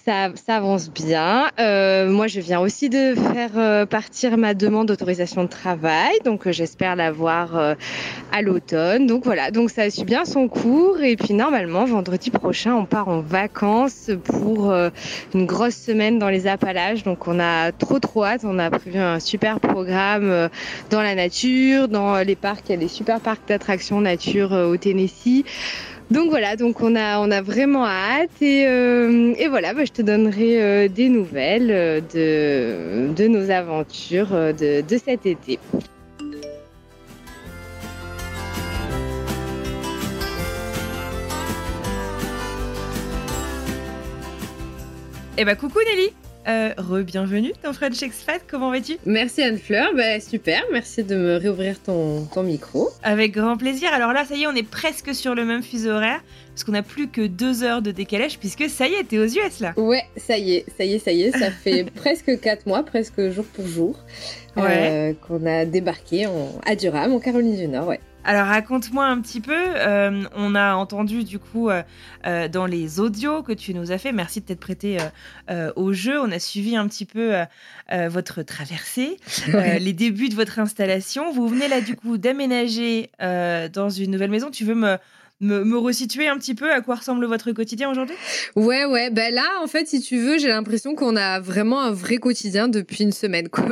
ça, 0.05 0.29
ça 0.35 0.57
avance 0.57 0.91
bien. 0.91 1.49
Euh, 1.59 2.07
moi, 2.11 2.27
je 2.27 2.39
viens 2.41 2.59
aussi 2.59 2.87
de 2.87 3.15
faire 3.15 3.49
euh, 3.57 3.87
partir 3.87 4.37
ma 4.37 4.53
demande 4.53 4.87
d'autorisation 4.87 5.43
de 5.43 5.49
travail, 5.49 6.13
donc 6.23 6.45
euh, 6.45 6.51
j'espère 6.51 6.95
l'avoir 6.95 7.75
à 8.31 8.41
l'automne. 8.43 9.07
Donc 9.07 9.23
voilà, 9.25 9.49
donc 9.49 9.71
ça 9.71 9.89
suit 9.89 10.03
bien 10.03 10.25
son 10.25 10.47
cours. 10.47 11.01
Et 11.01 11.15
puis 11.15 11.33
normalement, 11.33 11.85
vendredi 11.85 12.29
prochain, 12.29 12.75
on 12.75 12.85
part 12.85 13.07
en 13.07 13.21
vacances 13.21 14.11
pour 14.25 14.71
une 15.33 15.45
grosse 15.45 15.75
semaine 15.75 16.19
dans 16.19 16.29
les 16.29 16.45
Appalaches. 16.45 17.03
Donc 17.03 17.27
on 17.27 17.39
a 17.39 17.71
trop 17.71 17.97
trop 17.97 18.25
hâte. 18.25 18.41
On 18.43 18.59
a 18.59 18.69
prévu 18.69 18.99
un 18.99 19.19
super 19.19 19.59
programme 19.59 20.49
dans 20.91 21.01
la 21.01 21.15
nature, 21.15 21.87
dans 21.87 22.19
les 22.19 22.35
parcs. 22.35 22.65
Il 22.69 22.71
y 22.73 22.75
a 22.75 22.77
des 22.77 22.87
super 22.87 23.19
parcs 23.19 23.47
d'attractions 23.47 24.01
nature 24.01 24.51
au 24.51 24.77
Tennessee. 24.77 25.45
Donc 26.11 26.29
voilà, 26.29 26.55
donc 26.55 26.81
on 26.81 26.95
a, 26.95 27.41
vraiment 27.41 27.85
hâte 27.85 28.41
et, 28.41 28.65
euh, 28.67 29.33
voilà, 29.49 29.73
bah, 29.73 29.85
je 29.85 29.91
te 29.91 30.01
donnerai 30.01 30.61
euh, 30.61 30.87
des 30.87 31.09
nouvelles 31.09 31.71
euh, 31.71 33.09
de, 33.09 33.27
nos 33.27 33.49
aventures 33.49 34.29
de, 34.29 34.81
de 34.81 34.97
cet 34.97 35.25
été. 35.25 35.59
Eh 45.35 45.45
bah 45.45 45.55
coucou 45.55 45.79
Nelly 45.79 46.13
euh, 46.47 46.73
Re-bienvenue 46.77 47.53
dans 47.63 47.73
French 47.73 48.01
Expat, 48.03 48.41
comment 48.49 48.71
vas-tu? 48.71 48.97
Merci 49.05 49.41
Anne-Fleur, 49.43 49.91
bah, 49.95 50.19
super, 50.19 50.61
merci 50.71 51.03
de 51.03 51.15
me 51.15 51.37
réouvrir 51.37 51.79
ton, 51.81 52.25
ton 52.25 52.43
micro. 52.43 52.89
Avec 53.03 53.31
grand 53.33 53.57
plaisir. 53.57 53.89
Alors 53.93 54.13
là, 54.13 54.25
ça 54.25 54.35
y 54.35 54.43
est, 54.43 54.47
on 54.47 54.55
est 54.55 54.67
presque 54.67 55.13
sur 55.15 55.35
le 55.35 55.45
même 55.45 55.63
fuseau 55.63 55.91
horaire, 55.91 56.21
parce 56.49 56.63
qu'on 56.63 56.73
a 56.73 56.81
plus 56.83 57.07
que 57.07 57.25
deux 57.25 57.63
heures 57.63 57.81
de 57.81 57.91
décalage, 57.91 58.39
puisque 58.39 58.69
ça 58.69 58.87
y 58.87 58.93
est, 58.93 59.03
t'es 59.05 59.19
aux 59.19 59.25
US 59.25 59.59
là. 59.59 59.73
Ouais, 59.77 60.03
ça 60.17 60.37
y 60.37 60.55
est, 60.55 60.65
ça 60.77 60.83
y 60.83 60.93
est, 60.95 60.99
ça 60.99 61.11
y 61.11 61.23
est, 61.23 61.31
ça 61.37 61.49
fait 61.51 61.85
presque 61.95 62.39
quatre 62.39 62.65
mois, 62.65 62.83
presque 62.83 63.29
jour 63.29 63.45
pour 63.53 63.65
jour, 63.67 63.99
Ouais. 64.55 64.63
euh, 64.69 65.13
qu'on 65.27 65.45
a 65.47 65.65
débarqué 65.65 66.27
en, 66.27 66.59
à 66.65 66.75
Durham, 66.75 67.13
en 67.13 67.19
Caroline 67.19 67.55
du 67.55 67.67
Nord, 67.67 67.87
ouais. 67.87 67.99
Alors 68.25 68.47
raconte-moi 68.47 69.05
un 69.05 69.19
petit 69.19 69.41
peu, 69.41 69.53
euh, 69.53 70.23
on 70.33 70.55
a 70.55 70.75
entendu 70.75 71.25
du 71.25 71.39
coup 71.39 71.69
euh, 71.69 71.83
euh, 72.25 72.47
dans 72.47 72.65
les 72.65 73.01
audios 73.01 73.43
que 73.43 73.51
tu 73.51 73.73
nous 73.73 73.91
as 73.91 73.97
fait, 73.97 74.13
merci 74.13 74.39
de 74.39 74.45
t'être 74.45 74.61
prêté 74.61 74.97
au 75.75 75.91
jeu, 75.93 76.19
on 76.19 76.31
a 76.31 76.39
suivi 76.39 76.77
un 76.77 76.87
petit 76.87 77.05
peu 77.05 77.33
votre 77.91 78.41
traversée, 78.43 79.17
les 79.79 79.93
débuts 79.93 80.29
de 80.29 80.35
votre 80.35 80.59
installation. 80.59 81.31
Vous 81.31 81.47
venez 81.47 81.67
là 81.67 81.81
du 81.81 81.95
coup 81.95 82.17
d'aménager 82.17 83.11
dans 83.19 83.89
une 83.89 84.11
nouvelle 84.11 84.31
maison, 84.31 84.51
tu 84.51 84.63
veux 84.63 84.75
me, 84.75 84.97
me, 85.43 85.63
me 85.63 85.77
resituer 85.77 86.27
un 86.27 86.37
petit 86.37 86.55
peu 86.55 86.71
à 86.71 86.81
quoi 86.81 86.95
ressemble 86.95 87.25
votre 87.25 87.51
quotidien 87.51 87.91
aujourd'hui? 87.91 88.15
Ouais, 88.55 88.85
ouais, 88.85 89.09
ben 89.09 89.33
là, 89.33 89.47
en 89.61 89.67
fait, 89.67 89.87
si 89.87 90.01
tu 90.01 90.17
veux, 90.17 90.37
j'ai 90.37 90.47
l'impression 90.47 90.95
qu'on 90.95 91.15
a 91.15 91.39
vraiment 91.39 91.81
un 91.81 91.91
vrai 91.91 92.17
quotidien 92.17 92.67
depuis 92.67 93.03
une 93.03 93.11
semaine, 93.11 93.49
quoi. 93.49 93.65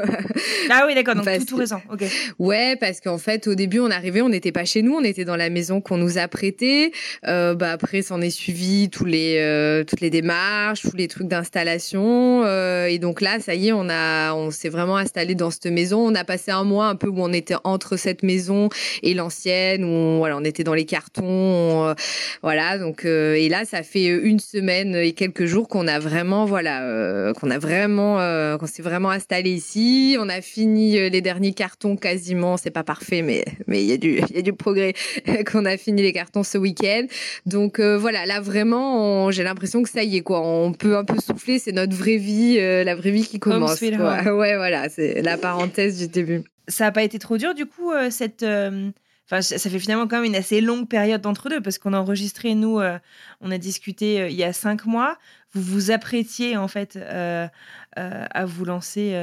Ah 0.69 0.85
oui 0.87 0.95
d'accord, 0.95 1.15
donc 1.15 1.25
Parce 1.25 1.39
tout, 1.39 1.45
tout 1.45 1.55
récent, 1.57 1.81
ok. 1.91 2.03
Ouais, 2.39 2.75
parce 2.75 2.99
qu'en 2.99 3.17
fait, 3.17 3.47
au 3.47 3.55
début, 3.55 3.79
on 3.79 3.89
arrivait, 3.91 4.21
on 4.21 4.29
n'était 4.29 4.51
pas 4.51 4.65
chez 4.65 4.81
nous, 4.81 4.93
on 4.93 5.03
était 5.03 5.25
dans 5.25 5.35
la 5.35 5.49
maison 5.49 5.81
qu'on 5.81 5.97
nous 5.97 6.17
a 6.17 6.27
prêtée. 6.27 6.91
Euh, 7.27 7.55
bah 7.55 7.71
après, 7.71 8.01
s'en 8.01 8.21
est 8.21 8.29
suivi 8.29 8.89
tous 8.89 9.05
les 9.05 9.37
euh, 9.39 9.83
toutes 9.83 10.01
les 10.01 10.09
démarches, 10.09 10.81
tous 10.81 10.95
les 10.95 11.07
trucs 11.07 11.27
d'installation. 11.27 12.43
euh, 12.45 12.85
et 12.87 12.99
donc 12.99 13.21
là, 13.21 13.39
ça 13.39 13.55
y 13.55 13.69
est, 13.69 13.73
on 13.73 13.89
a, 13.89 14.33
on 14.33 14.51
s'est 14.51 14.69
vraiment 14.69 14.97
installé 14.97 15.35
dans 15.35 15.51
cette 15.51 15.67
maison. 15.67 15.99
On 15.99 16.15
a 16.15 16.23
passé 16.23 16.51
un 16.51 16.63
mois 16.63 16.87
un 16.87 16.95
peu 16.95 17.07
où 17.07 17.21
on 17.21 17.33
était 17.33 17.55
entre 17.63 17.97
cette 17.97 18.23
maison 18.23 18.69
et 19.03 19.13
l'ancienne, 19.13 19.83
où 19.83 19.87
on, 19.87 20.17
voilà, 20.17 20.37
on 20.37 20.43
était 20.43 20.63
dans 20.63 20.73
les 20.73 20.85
cartons. 20.85 21.23
On, 21.61 21.87
euh, 21.89 21.93
voilà, 22.41 22.77
donc 22.77 23.05
euh, 23.05 23.33
et 23.35 23.49
là, 23.49 23.65
ça 23.65 23.83
fait 23.83 24.05
une 24.05 24.39
semaine 24.39 24.95
et 24.95 25.13
quelques 25.13 25.45
jours 25.45 25.67
qu'on 25.67 25.87
a 25.87 25.99
vraiment, 25.99 26.45
voilà, 26.45 26.83
euh, 26.83 27.33
qu'on 27.33 27.49
a 27.51 27.57
vraiment, 27.59 28.19
euh, 28.19 28.57
qu'on 28.57 28.67
s'est 28.67 28.81
vraiment 28.83 29.09
installé 29.11 29.51
ici. 29.51 30.17
On 30.19 30.29
a 30.29 30.41
fini 30.41 30.97
euh, 30.97 31.09
les 31.09 31.21
derniers 31.21 31.53
cartons 31.53 31.95
quasiment. 31.95 32.57
C'est 32.57 32.71
pas 32.71 32.83
parfait, 32.83 33.21
mais 33.21 33.45
mais 33.67 33.81
il 33.81 33.87
y 33.87 33.93
a 33.93 33.97
du 33.97 34.19
il 34.29 34.35
y 34.35 34.39
a 34.39 34.41
du 34.41 34.53
progrès. 34.53 34.93
qu'on 35.51 35.65
a 35.65 35.77
fini 35.77 36.01
les 36.01 36.13
cartons 36.13 36.43
ce 36.43 36.57
week-end. 36.57 37.05
Donc 37.45 37.79
euh, 37.79 37.97
voilà, 37.97 38.25
là 38.25 38.41
vraiment, 38.41 39.31
j'ai 39.31 39.43
l'impression 39.43 39.83
que 39.83 39.89
ça 39.89 40.03
y 40.03 40.17
est 40.17 40.21
quoi. 40.21 40.41
On 40.41 40.73
peut 40.73 40.97
un 40.97 41.03
peu 41.03 41.19
souffler. 41.19 41.59
C'est 41.59 41.71
notre 41.71 41.95
vraie 41.95 42.17
vie, 42.17 42.57
euh, 42.59 42.83
la 42.83 42.95
vraie 42.95 43.11
vie 43.11 43.25
qui 43.25 43.39
commence. 43.39 43.79
quoi. 43.79 44.21
Ouais, 44.41 44.55
voilà, 44.55 44.89
c'est 44.89 45.21
la 45.21 45.37
parenthèse 45.37 45.99
du 45.99 46.07
début. 46.07 46.43
Ça 46.67 46.87
a 46.87 46.91
pas 46.91 47.03
été 47.03 47.19
trop 47.19 47.37
dur 47.37 47.53
du 47.53 47.65
coup 47.65 47.91
euh, 47.91 48.09
cette 48.09 48.43
euh, 48.43 48.89
Enfin, 49.31 49.41
ça 49.41 49.69
fait 49.69 49.79
finalement 49.79 50.07
quand 50.09 50.17
même 50.17 50.25
une 50.25 50.35
assez 50.35 50.59
longue 50.59 50.89
période 50.89 51.21
d'entre 51.21 51.47
deux 51.47 51.61
parce 51.61 51.77
qu'on 51.77 51.93
a 51.93 51.99
enregistré, 51.99 52.53
nous, 52.53 52.79
euh, 52.81 52.99
on 53.39 53.49
a 53.49 53.57
discuté 53.57 54.19
euh, 54.19 54.27
il 54.27 54.35
y 54.35 54.43
a 54.43 54.51
cinq 54.51 54.85
mois. 54.85 55.17
Vous 55.53 55.61
vous 55.61 55.91
apprêtiez 55.91 56.57
en 56.57 56.67
fait 56.67 56.97
euh, 56.97 57.47
à 57.95 58.45
vous 58.45 58.65
lancer 58.65 59.13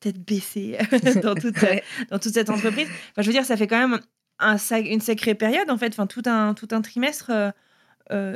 tête 0.00 0.18
baissée 0.18 0.78
dans, 1.22 1.34
toute, 1.34 1.56
dans 2.10 2.18
toute 2.18 2.32
cette 2.32 2.48
entreprise. 2.48 2.88
Enfin, 3.10 3.20
je 3.22 3.26
veux 3.26 3.32
dire, 3.32 3.44
ça 3.44 3.58
fait 3.58 3.66
quand 3.66 3.78
même 3.78 4.00
un, 4.38 4.56
sac- 4.56 4.86
une 4.86 5.00
sacrée 5.00 5.34
période 5.34 5.70
en 5.70 5.76
fait, 5.76 5.88
enfin, 5.88 6.06
tout, 6.06 6.22
un, 6.24 6.54
tout 6.54 6.68
un 6.72 6.80
trimestre 6.80 7.30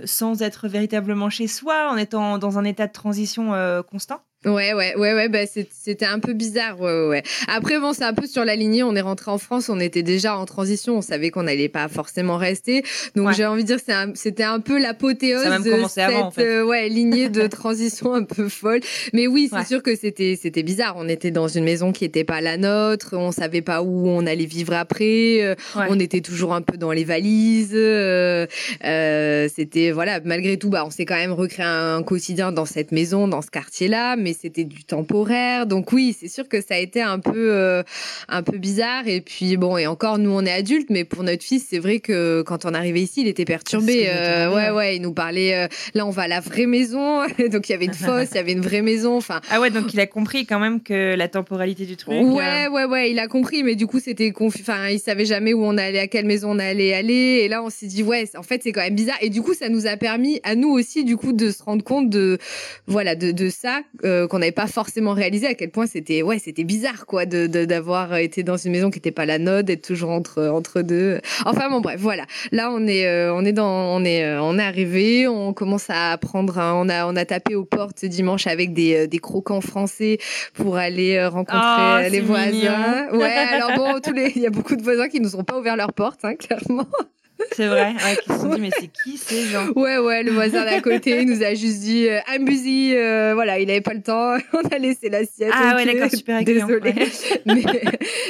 sans 0.05 0.43
être 0.43 0.69
véritablement 0.69 1.31
chez 1.31 1.47
soi, 1.47 1.91
en 1.91 1.97
étant 1.97 2.39
dans 2.39 2.59
un 2.59 2.65
état 2.65 2.87
de 2.87 2.93
transition 2.93 3.53
constant. 3.91 4.23
Ouais, 4.45 4.73
ouais, 4.73 4.95
ouais, 4.97 5.15
ouais, 5.15 5.29
bah 5.29 5.41
c'était 5.47 6.07
un 6.07 6.21
peu 6.21 6.33
bizarre, 6.33 6.81
ouais, 6.81 7.09
ouais. 7.09 7.23
Après, 7.49 7.81
bon, 7.81 7.93
c'est 7.93 8.05
un 8.05 8.15
peu 8.15 8.29
sur 8.29 8.45
la 8.45 8.55
lignée. 8.55 8.85
On 8.85 8.95
est 8.95 9.01
rentré 9.01 9.33
en 9.33 9.39
France, 9.39 9.69
on 9.69 9.81
était 9.81 10.05
déjà 10.05 10.37
en 10.37 10.45
transition, 10.47 10.99
on 10.99 11.03
savait 11.03 11.31
qu'on 11.31 11.43
n'allait 11.43 11.69
pas 11.69 11.89
forcément 11.89 12.37
rester. 12.37 12.85
Donc, 13.17 13.27
Ouais. 13.29 13.35
j'ai 13.35 13.45
envie 13.47 13.63
de 13.63 13.67
dire, 13.67 13.79
c'est 13.85 13.93
un- 13.93 14.13
c'était 14.15 14.45
un, 14.45 14.61
peu 14.61 14.81
l'apothéose 14.81 15.43
de 15.65 15.89
cette 15.89 15.99
avant, 15.99 16.27
en 16.27 16.31
fait. 16.31 16.45
euh, 16.47 16.65
ouais, 16.65 16.89
lignée 16.89 17.29
de 17.29 17.47
transition 17.49 18.15
un 18.15 18.23
peu 18.23 18.49
folle. 18.49 18.79
Mais 19.13 19.27
oui, 19.27 19.49
c'est 19.51 19.59
Ouais. 19.59 19.65
sûr 19.65 19.83
que 19.83 19.97
c'était 19.97 20.39
c'était 20.41 20.63
bizarre. 20.63 20.95
On 20.97 21.09
était 21.09 21.33
dans 21.33 21.49
une 21.49 21.65
maison 21.65 21.91
qui 21.91 22.05
était 22.05 22.23
pas 22.25 22.41
la 22.41 22.57
nôtre, 22.57 23.17
on 23.17 23.33
savait 23.33 23.61
pas 23.63 23.83
où 23.83 24.09
on 24.09 24.25
allait 24.25 24.45
vivre 24.47 24.73
après. 24.75 25.43
euh. 25.43 25.57
On 25.75 25.99
était 25.99 26.21
toujours 26.21 26.55
un 26.55 26.63
peu 26.63 26.77
dans 26.77 26.93
les 26.93 27.05
valises. 27.05 27.73
euh, 27.75 28.47
euh, 28.85 29.49
c'était 29.55 29.91
voilà, 29.91 30.21
malgré 30.25 30.57
tout, 30.59 30.71
bah, 30.71 30.85
on 30.87 30.91
s'est 30.91 31.05
quand 31.07 31.17
même 31.17 31.33
recréé 31.33 31.67
un 31.67 32.05
quotidien 32.05 32.53
dans 32.53 32.67
cette 32.67 32.93
maison, 32.93 33.27
dans 33.27 33.43
ce 33.43 33.51
quartier-là. 33.51 34.15
Mais 34.17 34.28
mais 34.29 34.35
c'était 34.39 34.65
du 34.65 34.85
temporaire. 34.85 35.67
Donc 35.67 35.93
oui, 35.93 36.15
c'est 36.19 36.29
sûr 36.29 36.49
que 36.49 36.61
ça 36.61 36.75
a 36.75 36.79
été 36.79 37.01
un 37.01 37.19
peu, 37.19 37.51
euh, 37.53 37.83
un 38.29 38.43
peu 38.43 38.59
bizarre. 38.59 39.09
Et 39.09 39.23
puis 39.23 39.57
bon, 39.57 39.79
et 39.79 39.87
encore, 39.87 40.19
nous, 40.19 40.31
on 40.31 40.45
est 40.45 40.53
adultes, 40.53 40.91
mais 40.91 41.05
pour 41.05 41.23
notre 41.23 41.43
fils, 41.43 41.67
c'est 41.69 41.79
vrai 41.79 42.01
que 42.01 42.43
quand 42.43 42.67
on 42.67 42.75
arrivait 42.75 43.01
ici, 43.01 43.23
il 43.23 43.29
était 43.29 43.47
perturbé. 43.47 44.07
Euh, 44.09 44.55
ouais, 44.55 44.71
ouais, 44.71 44.97
il 44.97 45.03
nous 45.03 45.15
parlait. 45.15 45.55
Euh, 45.55 45.69
là, 45.95 46.07
on 46.07 46.11
va 46.11 46.23
à 46.23 46.29
la 46.29 46.41
vraie 46.41 46.67
maison. 46.67 47.23
donc 47.51 47.69
il 47.69 47.73
y 47.73 47.75
avait 47.75 47.87
une 47.87 47.95
fosse, 47.95 48.29
il 48.33 48.37
y 48.37 48.39
avait 48.39 48.53
une 48.53 48.61
vraie 48.61 48.83
maison. 48.83 49.17
Enfin. 49.17 49.41
Ah 49.51 49.61
ouais, 49.61 49.71
donc 49.71 49.95
il 49.95 50.01
a 50.01 50.07
compris 50.07 50.45
quand 50.45 50.61
même 50.61 50.83
que 50.83 51.15
la 51.15 51.29
temporalité 51.29 51.87
du 51.87 51.97
truc. 51.97 52.23
Ouais, 52.23 52.69
ouais, 52.69 52.85
ouais, 52.85 53.11
il 53.11 53.19
a 53.19 53.29
compris, 53.29 53.63
mais 53.63 53.77
du 53.77 53.87
coup, 53.87 53.99
c'était 53.99 54.31
confus. 54.33 54.61
Enfin, 54.61 54.89
il 54.89 54.99
savait 54.99 55.25
jamais 55.25 55.55
où 55.55 55.65
on 55.65 55.79
allait, 55.79 56.01
à 56.01 56.07
quelle 56.07 56.27
maison 56.27 56.51
on 56.51 56.59
allait 56.59 56.93
aller. 56.93 57.41
Et 57.45 57.49
là, 57.49 57.63
on 57.63 57.71
s'est 57.71 57.87
dit, 57.87 58.03
ouais, 58.03 58.29
en 58.37 58.43
fait, 58.43 58.63
c'est 58.63 58.73
quand 58.73 58.83
même 58.83 58.95
bizarre. 58.95 59.19
Et 59.23 59.31
du 59.31 59.41
coup, 59.41 59.55
ça 59.55 59.71
nous 59.71 59.87
a 59.87 59.97
permis 59.97 60.41
à 60.43 60.55
nous 60.55 60.69
aussi, 60.69 61.05
du 61.05 61.17
coup, 61.17 61.33
de 61.33 61.51
se 61.51 61.63
rendre 61.63 61.83
compte 61.83 62.11
de, 62.11 62.39
voilà, 62.87 63.15
de, 63.15 63.33
de 63.33 63.49
ça 63.49 63.81
qu'on 64.27 64.39
n'avait 64.39 64.53
pas 64.53 64.67
forcément 64.67 65.13
réalisé 65.13 65.47
à 65.47 65.55
quel 65.55 65.71
point 65.71 65.87
c'était, 65.87 66.23
ouais, 66.23 66.39
c'était 66.39 66.65
bizarre, 66.65 67.07
quoi, 67.07 67.27
de 67.27 67.47
d'avoir 67.47 68.17
été 68.17 68.43
dans 68.43 68.57
une 68.57 68.73
maison 68.73 68.91
qui 68.91 68.99
n'était 68.99 69.11
pas 69.11 69.27
la 69.27 69.39
nôtre, 69.39 69.65
d'être 69.65 69.87
toujours 69.87 70.11
entre 70.11 70.49
entre 70.49 70.83
deux. 70.83 71.21
Enfin 71.45 71.69
bon, 71.71 71.81
bref, 71.81 72.01
voilà. 72.01 72.25
Là, 72.53 72.71
on 72.73 72.87
est 72.87 73.07
euh, 73.07 73.35
on 73.35 73.45
est 73.45 73.53
dans 73.53 73.69
on 73.69 74.05
est 74.05 74.25
euh, 74.25 74.43
on 74.43 74.59
est 74.59 74.63
arrivé, 74.63 75.29
on 75.29 75.53
commence 75.53 75.91
à 75.91 76.13
apprendre. 76.13 76.55
on 76.57 76.89
a 76.89 77.07
on 77.07 77.17
a 77.17 77.25
tapé 77.25 77.55
aux 77.55 77.65
portes 77.65 78.01
ce 78.01 78.07
dimanche 78.07 78.47
avec 78.47 78.73
des 78.73 78.95
euh, 78.95 79.07
des 79.07 79.19
croquants 79.19 79.61
français 79.61 80.19
pour 80.55 80.77
aller 80.77 81.25
rencontrer 81.27 82.07
oh, 82.07 82.11
les 82.11 82.21
voisins. 82.21 83.09
Ouais, 83.13 83.37
alors 83.53 83.73
bon, 83.77 84.01
tous 84.05 84.13
les 84.13 84.33
il 84.37 84.43
y 84.43 84.47
a 84.47 84.51
beaucoup 84.51 84.77
de 84.77 84.83
voisins 84.83 85.09
qui 85.09 85.21
nous 85.21 85.37
ont 85.37 85.45
pas 85.45 85.59
ouvert 85.59 85.77
leurs 85.77 85.93
portes, 85.93 86.25
hein, 86.25 86.35
clairement. 86.35 86.87
C'est 87.53 87.67
vrai, 87.67 87.93
ouais, 87.93 88.17
qui 88.23 88.33
se 88.33 88.39
sont 88.39 88.55
dit, 88.55 88.61
mais 88.61 88.71
c'est 88.79 88.89
qui 88.89 89.17
ces 89.17 89.47
gens? 89.47 89.69
Ouais, 89.77 89.99
ouais, 89.99 90.23
le 90.23 90.33
voisin 90.33 90.65
d'à 90.65 90.81
côté 90.81 91.25
nous 91.25 91.43
a 91.43 91.55
juste 91.55 91.81
dit 91.81 92.09
euh, 92.09 92.19
I'm 92.29 92.45
busy, 92.45 92.95
euh, 92.95 93.33
voilà, 93.35 93.59
il 93.59 93.71
avait 93.71 93.81
pas 93.81 93.95
le 93.95 94.03
temps, 94.03 94.37
on 94.53 94.69
a 94.69 94.79
laissé 94.79 95.09
l'assiette. 95.09 95.51
Ah 95.53 95.77
ouais, 95.77 95.85
d'accord, 95.85 96.11
super 96.11 96.43
Désolé. 96.43 96.95
mais, 97.47 97.63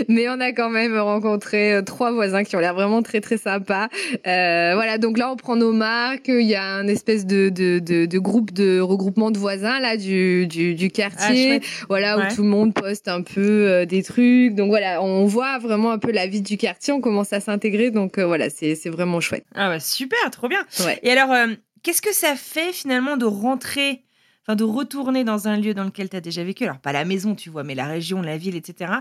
mais 0.08 0.28
on 0.28 0.40
a 0.40 0.52
quand 0.52 0.70
même 0.70 0.96
rencontré 0.98 1.72
euh, 1.72 1.82
trois 1.82 2.12
voisins 2.12 2.44
qui 2.44 2.56
ont 2.56 2.60
l'air 2.60 2.74
vraiment 2.74 3.02
très 3.02 3.20
très 3.20 3.38
sympas. 3.38 3.88
Euh, 4.26 4.72
voilà, 4.74 4.98
donc 4.98 5.18
là 5.18 5.30
on 5.30 5.36
prend 5.36 5.56
nos 5.56 5.72
marques, 5.72 6.28
il 6.28 6.46
y 6.46 6.54
a 6.54 6.64
un 6.64 6.86
espèce 6.86 7.26
de, 7.26 7.48
de, 7.48 7.78
de, 7.78 8.06
de 8.06 8.18
groupe 8.18 8.52
de 8.52 8.80
regroupement 8.80 9.30
de 9.30 9.38
voisins 9.38 9.80
là 9.80 9.96
du, 9.96 10.46
du, 10.46 10.74
du 10.74 10.90
quartier, 10.90 11.60
ah, 11.62 11.84
voilà, 11.88 12.18
où 12.18 12.34
tout 12.34 12.42
le 12.42 12.48
monde 12.48 12.74
poste 12.74 13.08
un 13.08 13.22
peu 13.22 13.40
euh, 13.40 13.84
des 13.86 14.02
trucs. 14.02 14.54
Donc 14.54 14.68
voilà, 14.68 15.02
on 15.02 15.24
voit 15.24 15.58
vraiment 15.58 15.92
un 15.92 15.98
peu 15.98 16.12
la 16.12 16.26
vie 16.26 16.42
du 16.42 16.56
quartier, 16.56 16.92
on 16.92 17.00
commence 17.00 17.32
à 17.32 17.40
s'intégrer, 17.40 17.90
donc 17.90 18.18
voilà, 18.18 18.50
c'est 18.50 18.74
vraiment 18.88 18.97
chouette. 19.20 19.46
Ah 19.54 19.68
bah 19.68 19.80
super, 19.80 20.30
trop 20.30 20.48
bien. 20.48 20.64
Ouais. 20.80 20.98
Et 21.02 21.10
alors, 21.10 21.32
euh, 21.32 21.54
qu'est-ce 21.82 22.02
que 22.02 22.12
ça 22.12 22.36
fait 22.36 22.72
finalement 22.72 23.16
de 23.16 23.24
rentrer, 23.24 24.04
enfin 24.46 24.56
de 24.56 24.64
retourner 24.64 25.24
dans 25.24 25.48
un 25.48 25.56
lieu 25.56 25.74
dans 25.74 25.84
lequel 25.84 26.08
tu 26.08 26.16
as 26.16 26.20
déjà 26.20 26.44
vécu? 26.44 26.64
Alors 26.64 26.78
pas 26.78 26.92
la 26.92 27.04
maison, 27.04 27.34
tu 27.34 27.50
vois, 27.50 27.64
mais 27.64 27.74
la 27.74 27.86
région, 27.86 28.22
la 28.22 28.36
ville, 28.36 28.56
etc. 28.56 28.92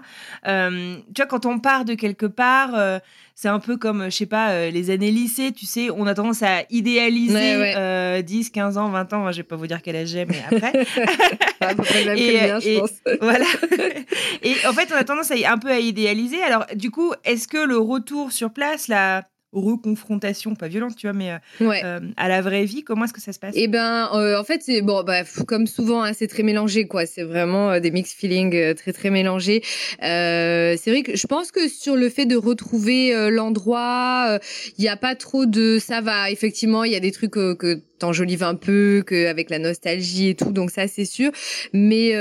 Euh, 0.48 0.98
tu 1.14 1.22
vois, 1.22 1.26
quand 1.26 1.46
on 1.46 1.60
part 1.60 1.86
de 1.86 1.94
quelque 1.94 2.26
part, 2.26 2.76
euh, 2.76 3.00
c'est 3.36 3.50
un 3.50 3.60
peu 3.60 3.78
comme, 3.78 4.06
je 4.06 4.16
sais 4.16 4.26
pas, 4.26 4.70
les 4.70 4.90
années 4.90 5.12
lycée, 5.12 5.52
tu 5.52 5.66
sais, 5.66 5.90
on 5.92 6.08
a 6.08 6.14
tendance 6.14 6.42
à 6.42 6.64
idéaliser 6.70 7.58
ouais, 7.58 7.76
ouais. 7.76 8.24
10, 8.24 8.50
15 8.50 8.78
ans, 8.78 8.90
20 8.90 9.14
ans, 9.14 9.32
je 9.32 9.38
vais 9.38 9.44
pas 9.44 9.56
vous 9.56 9.68
dire 9.68 9.82
quel 9.82 9.96
âge 9.96 10.08
j'ai, 10.08 10.26
mais 10.26 10.42
après. 10.50 10.86
à 11.62 11.76
peu 11.76 11.84
près 11.84 12.04
le 12.04 12.06
même 12.06 12.18
et, 12.18 12.34
que 12.34 12.46
bien, 12.46 12.60
je 12.60 12.80
pense. 12.80 12.92
voilà. 13.22 13.46
et 14.42 14.56
en 14.68 14.74
fait, 14.74 14.92
on 14.92 14.96
a 14.96 15.04
tendance 15.04 15.32
à 15.32 15.36
un 15.52 15.58
peu 15.58 15.70
à 15.70 15.80
idéaliser. 15.80 16.42
Alors, 16.42 16.66
du 16.76 16.92
coup, 16.92 17.14
est-ce 17.24 17.48
que 17.48 17.58
le 17.58 17.78
retour 17.78 18.32
sur 18.32 18.52
place, 18.52 18.88
la 18.88 19.24
reconfrontation, 19.60 20.56
pas 20.56 20.68
violente, 20.68 20.96
tu 20.96 21.08
vois, 21.08 21.14
mais 21.14 21.32
euh, 21.32 21.38
ouais. 21.62 21.82
euh, 21.84 22.00
à 22.18 22.28
la 22.28 22.42
vraie 22.42 22.66
vie, 22.66 22.84
comment 22.84 23.06
est-ce 23.06 23.14
que 23.14 23.22
ça 23.22 23.34
se 23.34 23.40
passe? 23.40 23.54
Eh 23.58 23.68
ben, 23.68 24.10
euh, 24.14 24.40
en 24.40 24.44
fait, 24.44 24.62
c'est 24.64 24.82
bon, 24.82 25.04
bah, 25.04 25.24
comme 25.48 25.68
souvent, 25.68 26.04
hein, 26.04 26.14
c'est 26.14 26.28
très 26.28 26.44
mélangé, 26.44 26.88
quoi. 26.88 27.06
C'est 27.06 27.24
vraiment 27.24 27.72
euh, 27.72 27.80
des 27.80 27.92
mixed 27.92 28.18
feelings 28.18 28.56
euh, 28.56 28.74
très 28.74 28.94
très 28.94 29.10
mélangés. 29.10 29.62
c'est 30.00 30.88
vrai 30.88 31.04
que 31.04 31.16
je 31.16 31.28
pense 31.28 31.52
que 31.52 31.68
sur 31.68 31.96
le 31.96 32.10
fait 32.10 32.26
de 32.26 32.36
retrouver 32.36 33.30
l'endroit, 33.30 34.40
il 34.78 34.82
n'y 34.82 34.90
a 34.90 34.98
pas 34.98 35.16
trop 35.16 35.46
de 35.46 35.80
ça 35.80 36.02
va. 36.02 36.32
Effectivement, 36.32 36.84
il 36.84 36.92
y 36.92 36.96
a 36.96 37.00
des 37.00 37.12
trucs 37.12 37.32
que 37.32 37.82
t'enjolives 38.00 38.44
un 38.44 38.56
peu, 38.56 39.04
que 39.06 39.28
avec 39.28 39.50
la 39.50 39.60
nostalgie 39.60 40.30
et 40.30 40.36
tout, 40.36 40.52
donc 40.52 40.72
ça 40.72 40.88
c'est 40.88 41.06
sûr. 41.06 41.32
Mais 41.74 42.14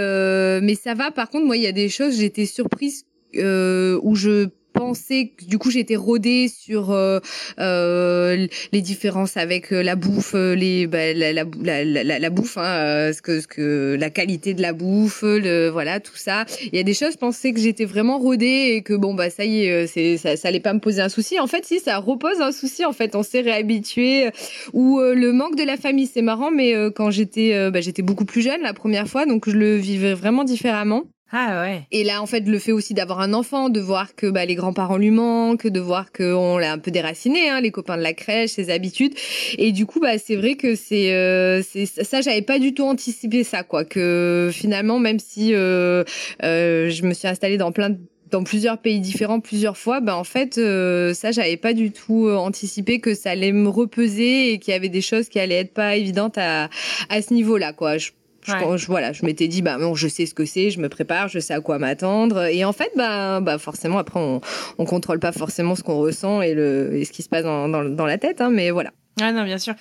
mais 0.63 0.75
ça 0.75 0.95
va. 0.95 1.11
Par 1.11 1.29
contre, 1.29 1.47
moi, 1.47 1.57
il 1.57 1.63
y 1.63 1.67
a 1.67 1.73
des 1.73 1.89
choses, 1.89 2.19
j'étais 2.19 2.47
surprise 2.47 3.05
où 3.35 4.15
je 4.15 4.49
pensé 4.77 5.33
que 5.37 5.45
du 5.47 5.59
coup 5.59 5.71
j'étais 5.71 5.97
rodée 5.97 6.49
sur 6.49 6.91
euh, 6.91 7.19
euh, 7.59 8.47
les 8.73 8.81
différences 8.83 9.37
avec 9.37 9.73
euh, 9.73 9.83
la 9.83 9.97
bouffe, 9.97 10.35
euh, 10.35 10.55
les 10.55 10.87
bah, 10.87 11.13
la, 11.15 11.33
la, 11.33 11.45
la, 11.85 12.19
la, 12.19 12.31
bouffe, 12.31 12.59
hein, 12.59 13.11
ce 13.13 13.23
que 13.23 13.41
ce 13.41 13.47
que 13.47 13.97
la 13.99 14.11
qualité 14.11 14.55
de 14.55 14.63
la 14.63 14.73
bouffe, 14.73 15.23
le 15.23 15.69
voilà 15.69 16.01
tout 16.01 16.17
ça. 16.17 16.45
Il 16.73 16.77
y 16.77 16.79
a 16.79 16.83
des 16.83 16.95
choses, 16.95 17.13
je 17.13 17.19
pensais 17.19 17.53
que 17.53 17.61
j'étais 17.61 17.87
vraiment 17.87 18.19
rodée 18.19 18.75
et 18.75 18.83
que 18.83 18.93
bon 18.95 19.15
bah 19.15 19.31
ça 19.31 19.45
y 19.45 19.65
est, 19.65 19.87
c'est 19.87 20.19
ça, 20.19 20.37
ça 20.37 20.49
allait 20.49 20.61
pas 20.61 20.75
me 20.75 20.81
poser 20.81 21.01
un 21.01 21.09
souci. 21.09 21.41
En 21.41 21.47
fait, 21.47 21.65
si 21.65 21.81
ça 21.81 21.99
repose 21.99 22.41
un 22.41 22.53
souci, 22.53 22.85
en 22.85 22.93
fait, 22.93 23.17
on 23.17 23.23
s'est 23.23 23.41
réhabitué. 23.41 24.31
Ou 24.75 25.01
le 25.01 25.33
manque 25.33 25.57
de 25.57 25.65
la 25.65 25.77
famille, 25.77 26.07
c'est 26.07 26.23
marrant, 26.23 26.51
mais 26.51 26.75
quand 26.95 27.11
j'étais 27.11 27.71
bah, 27.71 27.81
j'étais 27.81 28.03
beaucoup 28.03 28.25
plus 28.25 28.43
jeune 28.43 28.63
la 28.63 28.75
première 28.75 29.09
fois, 29.09 29.27
donc 29.27 29.49
je 29.49 29.57
le 29.57 29.77
vivais 29.77 30.15
vraiment 30.15 30.45
différemment. 30.45 31.05
Ah 31.33 31.63
ouais. 31.63 31.83
Et 31.91 32.05
là, 32.05 32.23
en 32.23 32.27
fait, 32.27 32.41
le 32.41 32.59
fait 32.61 32.71
aussi 32.71 32.95
d'avoir 32.95 33.21
un 33.21 33.35
enfant, 33.35 33.69
de 33.69 33.81
voir 33.81 34.15
que 34.15 34.29
bah, 34.29 34.45
les 34.45 34.55
grands-parents 34.55 34.97
lui 34.97 35.11
manquent, 35.11 35.67
de 35.67 35.81
voir 35.81 36.13
qu'on 36.13 36.57
l'a 36.57 36.71
un 36.73 36.79
peu 36.79 36.93
déraciné, 36.93 37.49
hein, 37.49 37.61
les 37.61 37.73
copains 37.73 37.97
de 37.97 38.03
la 38.03 38.15
crèche, 38.15 38.51
ses 38.51 38.71
habitudes. 38.71 39.13
Et 39.59 39.73
du 39.73 39.87
coup, 39.87 39.99
bah, 39.99 40.19
c'est 40.19 40.37
vrai 40.37 40.55
que 40.55 40.77
c'est, 40.77 41.13
euh, 41.13 41.63
ça, 41.63 42.21
j'avais 42.21 42.43
pas 42.43 42.61
du 42.61 42.75
tout 42.75 42.85
anticipé 42.85 43.43
ça, 43.43 43.65
quoi. 43.65 43.85
Que 43.85 44.51
finalement, 44.53 45.01
même 45.01 45.19
si 45.19 45.53
euh, 45.53 46.05
euh, 46.45 46.91
je 46.91 47.03
me 47.03 47.13
suis 47.13 47.27
installée 47.27 47.59
dans 47.59 47.73
plein 47.73 47.97
dans 48.31 48.43
plusieurs 48.43 48.79
pays 48.79 48.99
différents 48.99 49.39
plusieurs 49.39 49.77
fois, 49.77 50.01
ben 50.01 50.15
en 50.15 50.25
fait 50.25 50.59
euh, 50.59 51.15
ça 51.15 51.31
j'avais 51.31 51.57
pas 51.57 51.75
du 51.75 51.93
tout 51.93 52.29
anticipé 52.29 52.99
que 52.99 53.15
ça 53.15 53.31
allait 53.31 53.53
me 53.53 53.69
repeser 53.69 54.51
et 54.51 54.59
qu'il 54.59 54.73
y 54.73 54.77
avait 54.77 54.89
des 54.89 55.01
choses 55.01 55.29
qui 55.29 55.39
allaient 55.39 55.61
être 55.61 55.73
pas 55.73 55.95
évidentes 55.95 56.37
à 56.37 56.69
à 57.09 57.23
ce 57.23 57.33
niveau-là 57.33 57.73
quoi. 57.73 57.99
Je, 58.47 58.53
Ouais. 58.53 58.79
je- 58.79 58.87
voilà, 58.87 59.13
je 59.13 59.25
m'étais 59.27 59.49
dit, 59.49 59.61
bah, 59.63 59.77
bon, 59.79 59.95
je 59.95 60.09
sais 60.09 60.25
ce 60.27 60.35
que 60.35 60.45
c'est, 60.45 60.71
je 60.71 60.81
me 60.81 60.89
prépare, 60.89 61.29
je 61.29 61.39
sais 61.39 61.53
à 61.55 61.61
quoi 61.61 61.79
m'attendre. 61.79 62.45
Et 62.47 62.65
en 62.65 62.73
fait, 62.73 62.91
bah, 62.97 63.41
bah, 63.41 63.59
forcément, 63.59 63.99
après, 63.99 64.21
on, 64.21 64.41
on 64.79 64.85
contrôle 64.85 65.19
pas 65.19 65.33
forcément 65.33 65.75
ce 65.75 65.83
qu'on 65.83 65.99
ressent 65.99 66.43
et, 66.43 66.55
le, 66.55 66.95
et 66.97 67.05
ce 67.05 67.13
qui 67.13 67.23
se 67.23 67.29
passe 67.29 67.43
dans, 67.45 67.69
dans, 67.69 67.85
dans 67.85 68.07
la 68.07 68.19
tête, 68.19 68.41
hein, 68.41 68.51
mais 68.51 68.71
voilà. 68.71 68.91
Ah 69.19 69.33
non, 69.33 69.45
bien 69.45 69.57
sûr. 69.57 69.75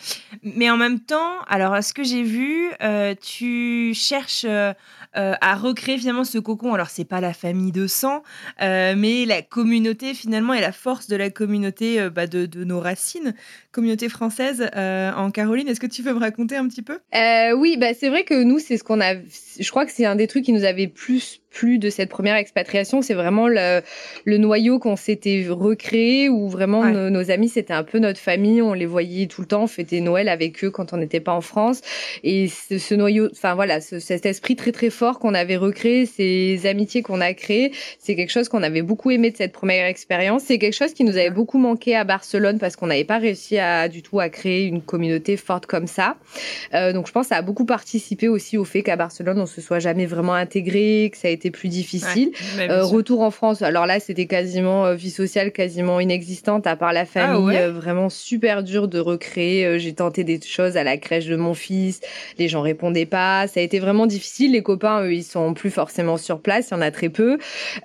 Mais 0.44 0.70
en 0.70 0.78
même 0.78 1.02
temps, 1.02 1.42
alors, 1.50 1.84
ce 1.84 1.94
que 1.94 2.04
j'ai 2.04 2.24
vu, 2.24 2.70
euh, 2.82 3.16
tu 3.22 3.94
cherches 3.94 4.46
euh, 4.48 4.74
euh, 5.18 5.34
à 5.42 5.56
recréer 5.56 5.98
finalement 5.98 6.24
ce 6.24 6.38
cocon. 6.38 6.74
Alors, 6.74 6.90
c'est 6.90 7.04
pas 7.04 7.20
la 7.20 7.34
famille 7.34 7.74
de 7.74 7.86
sang, 7.86 8.24
euh, 8.62 8.96
mais 8.96 9.26
la 9.26 9.42
communauté 9.42 10.14
finalement 10.14 10.54
et 10.54 10.62
la 10.62 10.72
force 10.72 11.08
de 11.08 11.18
la 11.18 11.30
communauté 11.30 12.00
euh, 12.00 12.10
bah, 12.10 12.28
de, 12.28 12.46
de 12.46 12.64
nos 12.64 12.80
racines, 12.80 13.34
communauté 13.74 14.08
française 14.08 14.70
en 14.74 15.32
Caroline. 15.32 15.68
Est-ce 15.68 15.82
que 15.82 15.88
tu 15.88 16.02
peux 16.02 16.14
me 16.14 16.20
raconter 16.20 16.56
un 16.56 16.68
petit 16.70 16.82
peu? 16.82 17.00
Oui, 17.58 17.76
bah, 17.78 17.94
c'est 17.94 18.08
vrai 18.08 18.24
que 18.24 18.42
nous, 18.42 18.60
c'est 18.60 18.78
ce 18.78 18.86
qu'on 18.86 19.02
a, 19.02 19.16
je 19.16 19.70
crois 19.70 19.86
que 19.86 19.92
c'est 19.92 20.06
un 20.06 20.16
des 20.16 20.28
trucs 20.28 20.46
qui 20.46 20.54
nous 20.54 20.64
avait 20.64 20.88
plus 20.88 21.42
plu 21.56 21.80
de 21.80 21.89
cette 21.89 22.10
première 22.10 22.36
expatriation. 22.36 23.01
C'est 23.01 23.14
vraiment 23.14 23.47
le, 23.47 23.82
le 24.26 24.38
noyau 24.38 24.78
qu'on 24.78 24.95
s'était 24.97 25.45
recréé 25.49 26.30
où 26.30 26.49
vraiment 26.49 26.82
Ouais. 26.82 26.91
nos, 26.91 27.10
nos 27.10 27.32
amis, 27.32 27.47
c'était 27.49 27.74
un 27.74 27.84
peu 27.84 27.99
notre 27.99 28.20
famille. 28.20 28.62
On 28.62 28.74
les 28.74 28.86
voyait 28.86 29.28
tout 29.28 29.39
le 29.41 29.47
temps, 29.47 29.64
on 29.64 29.68
fêtait 29.68 30.01
Noël 30.01 30.28
avec 30.28 30.64
eux 30.64 30.70
quand 30.70 30.91
on 30.93 30.97
n'était 30.97 31.22
pas 31.22 31.32
en 31.32 31.39
France. 31.41 31.82
Et 32.24 32.49
ce, 32.49 32.78
ce 32.78 32.93
noyau, 32.95 33.30
enfin 33.32 33.56
voilà, 33.56 33.80
ce- 33.80 33.99
cet 33.99 34.26
esprit 34.26 34.56
très 34.58 34.74
très 34.74 34.89
fort 34.89 35.20
qu'on 35.20 35.34
avait 35.34 35.56
recréé, 35.56 36.06
ces 36.06 36.68
amitiés 36.68 37.01
qu'on 37.01 37.22
a 37.22 37.34
créées, 37.34 37.72
c'est 37.99 38.16
quelque 38.16 38.32
chose 38.32 38.49
qu'on 38.49 38.62
avait 38.64 38.82
beaucoup 38.82 39.10
aimé 39.12 39.32
de 39.32 39.38
cette 39.38 39.53
première 39.53 39.86
expérience. 39.86 40.43
C'est 40.45 40.58
quelque 40.60 40.74
chose 40.76 40.93
qui 40.93 41.06
nous 41.06 41.16
avait 41.16 41.30
beaucoup 41.30 41.58
manqué 41.58 41.95
à 41.95 42.03
Barcelone 42.03 42.60
parce 42.60 42.76
qu'on 42.76 42.88
n'avait 42.88 43.06
pas 43.06 43.18
réussi 43.20 43.58
à 43.58 43.88
du 43.88 44.01
tout 44.01 44.20
à 44.20 44.28
créer 44.30 44.66
une 44.66 44.82
communauté 44.82 45.38
forte 45.38 45.66
comme 45.66 45.88
ça. 45.88 46.18
Euh, 46.74 46.91
donc 46.91 47.08
je 47.08 47.12
pense 47.14 47.28
que 47.28 47.30
ça 47.30 47.38
a 47.38 47.41
beaucoup 47.41 47.66
participé 47.66 48.28
aussi 48.28 48.58
au 48.58 48.66
fait 48.66 48.84
qu'à 48.84 48.97
Barcelone 48.97 49.39
on 49.39 49.45
se 49.45 49.62
soit 49.62 49.80
jamais 49.80 50.06
vraiment 50.06 50.34
intégré, 50.34 51.10
que 51.12 51.18
ça 51.18 51.30
a 51.30 51.32
été 51.32 51.45
plus 51.52 51.70
difficile. 51.70 52.32
Ouais, 52.58 52.70
Euh, 52.70 52.84
retour 52.84 53.22
en 53.22 53.32
France, 53.32 53.62
alors 53.62 53.86
là 53.86 54.00
c'était 54.00 54.26
quasiment 54.26 54.86
euh, 54.86 54.96
vie 54.96 55.10
sociale 55.12 55.52
quasiment 55.52 56.00
inexistante 56.00 56.68
à 56.68 56.76
part 56.76 56.93
la 56.93 57.06
famille, 57.06 57.38
Ah 57.38 57.39
ouais? 57.41 57.58
euh, 57.62 57.72
vraiment 57.72 58.10
super 58.10 58.64
dur 58.64 58.88
de 58.88 59.00
recréer. 59.00 59.80
J'ai 59.80 59.93
tenté 59.93 60.24
des 60.24 60.39
choses 60.41 60.78
à 60.78 60.84
la 60.84 60.98
crèche 60.98 61.26
de 61.26 61.36
mon 61.36 61.54
fils, 61.54 62.02
les 62.38 62.48
gens 62.48 62.62
répondaient 62.62 63.06
pas, 63.06 63.48
ça 63.48 63.60
a 63.60 63.64
été 63.64 63.80
vraiment 63.80 64.06
difficile. 64.06 64.52
Les 64.54 64.64
copains 64.64 65.02
eux 65.04 65.14
ils 65.14 65.24
sont 65.24 65.54
plus 65.54 65.72
forcément 65.72 66.18
sur 66.18 66.39
place, 66.39 66.70
il 66.72 66.76
y 66.76 66.78
en 66.78 66.82
a 66.82 66.91
très 66.91 67.10
peu. 67.10 67.38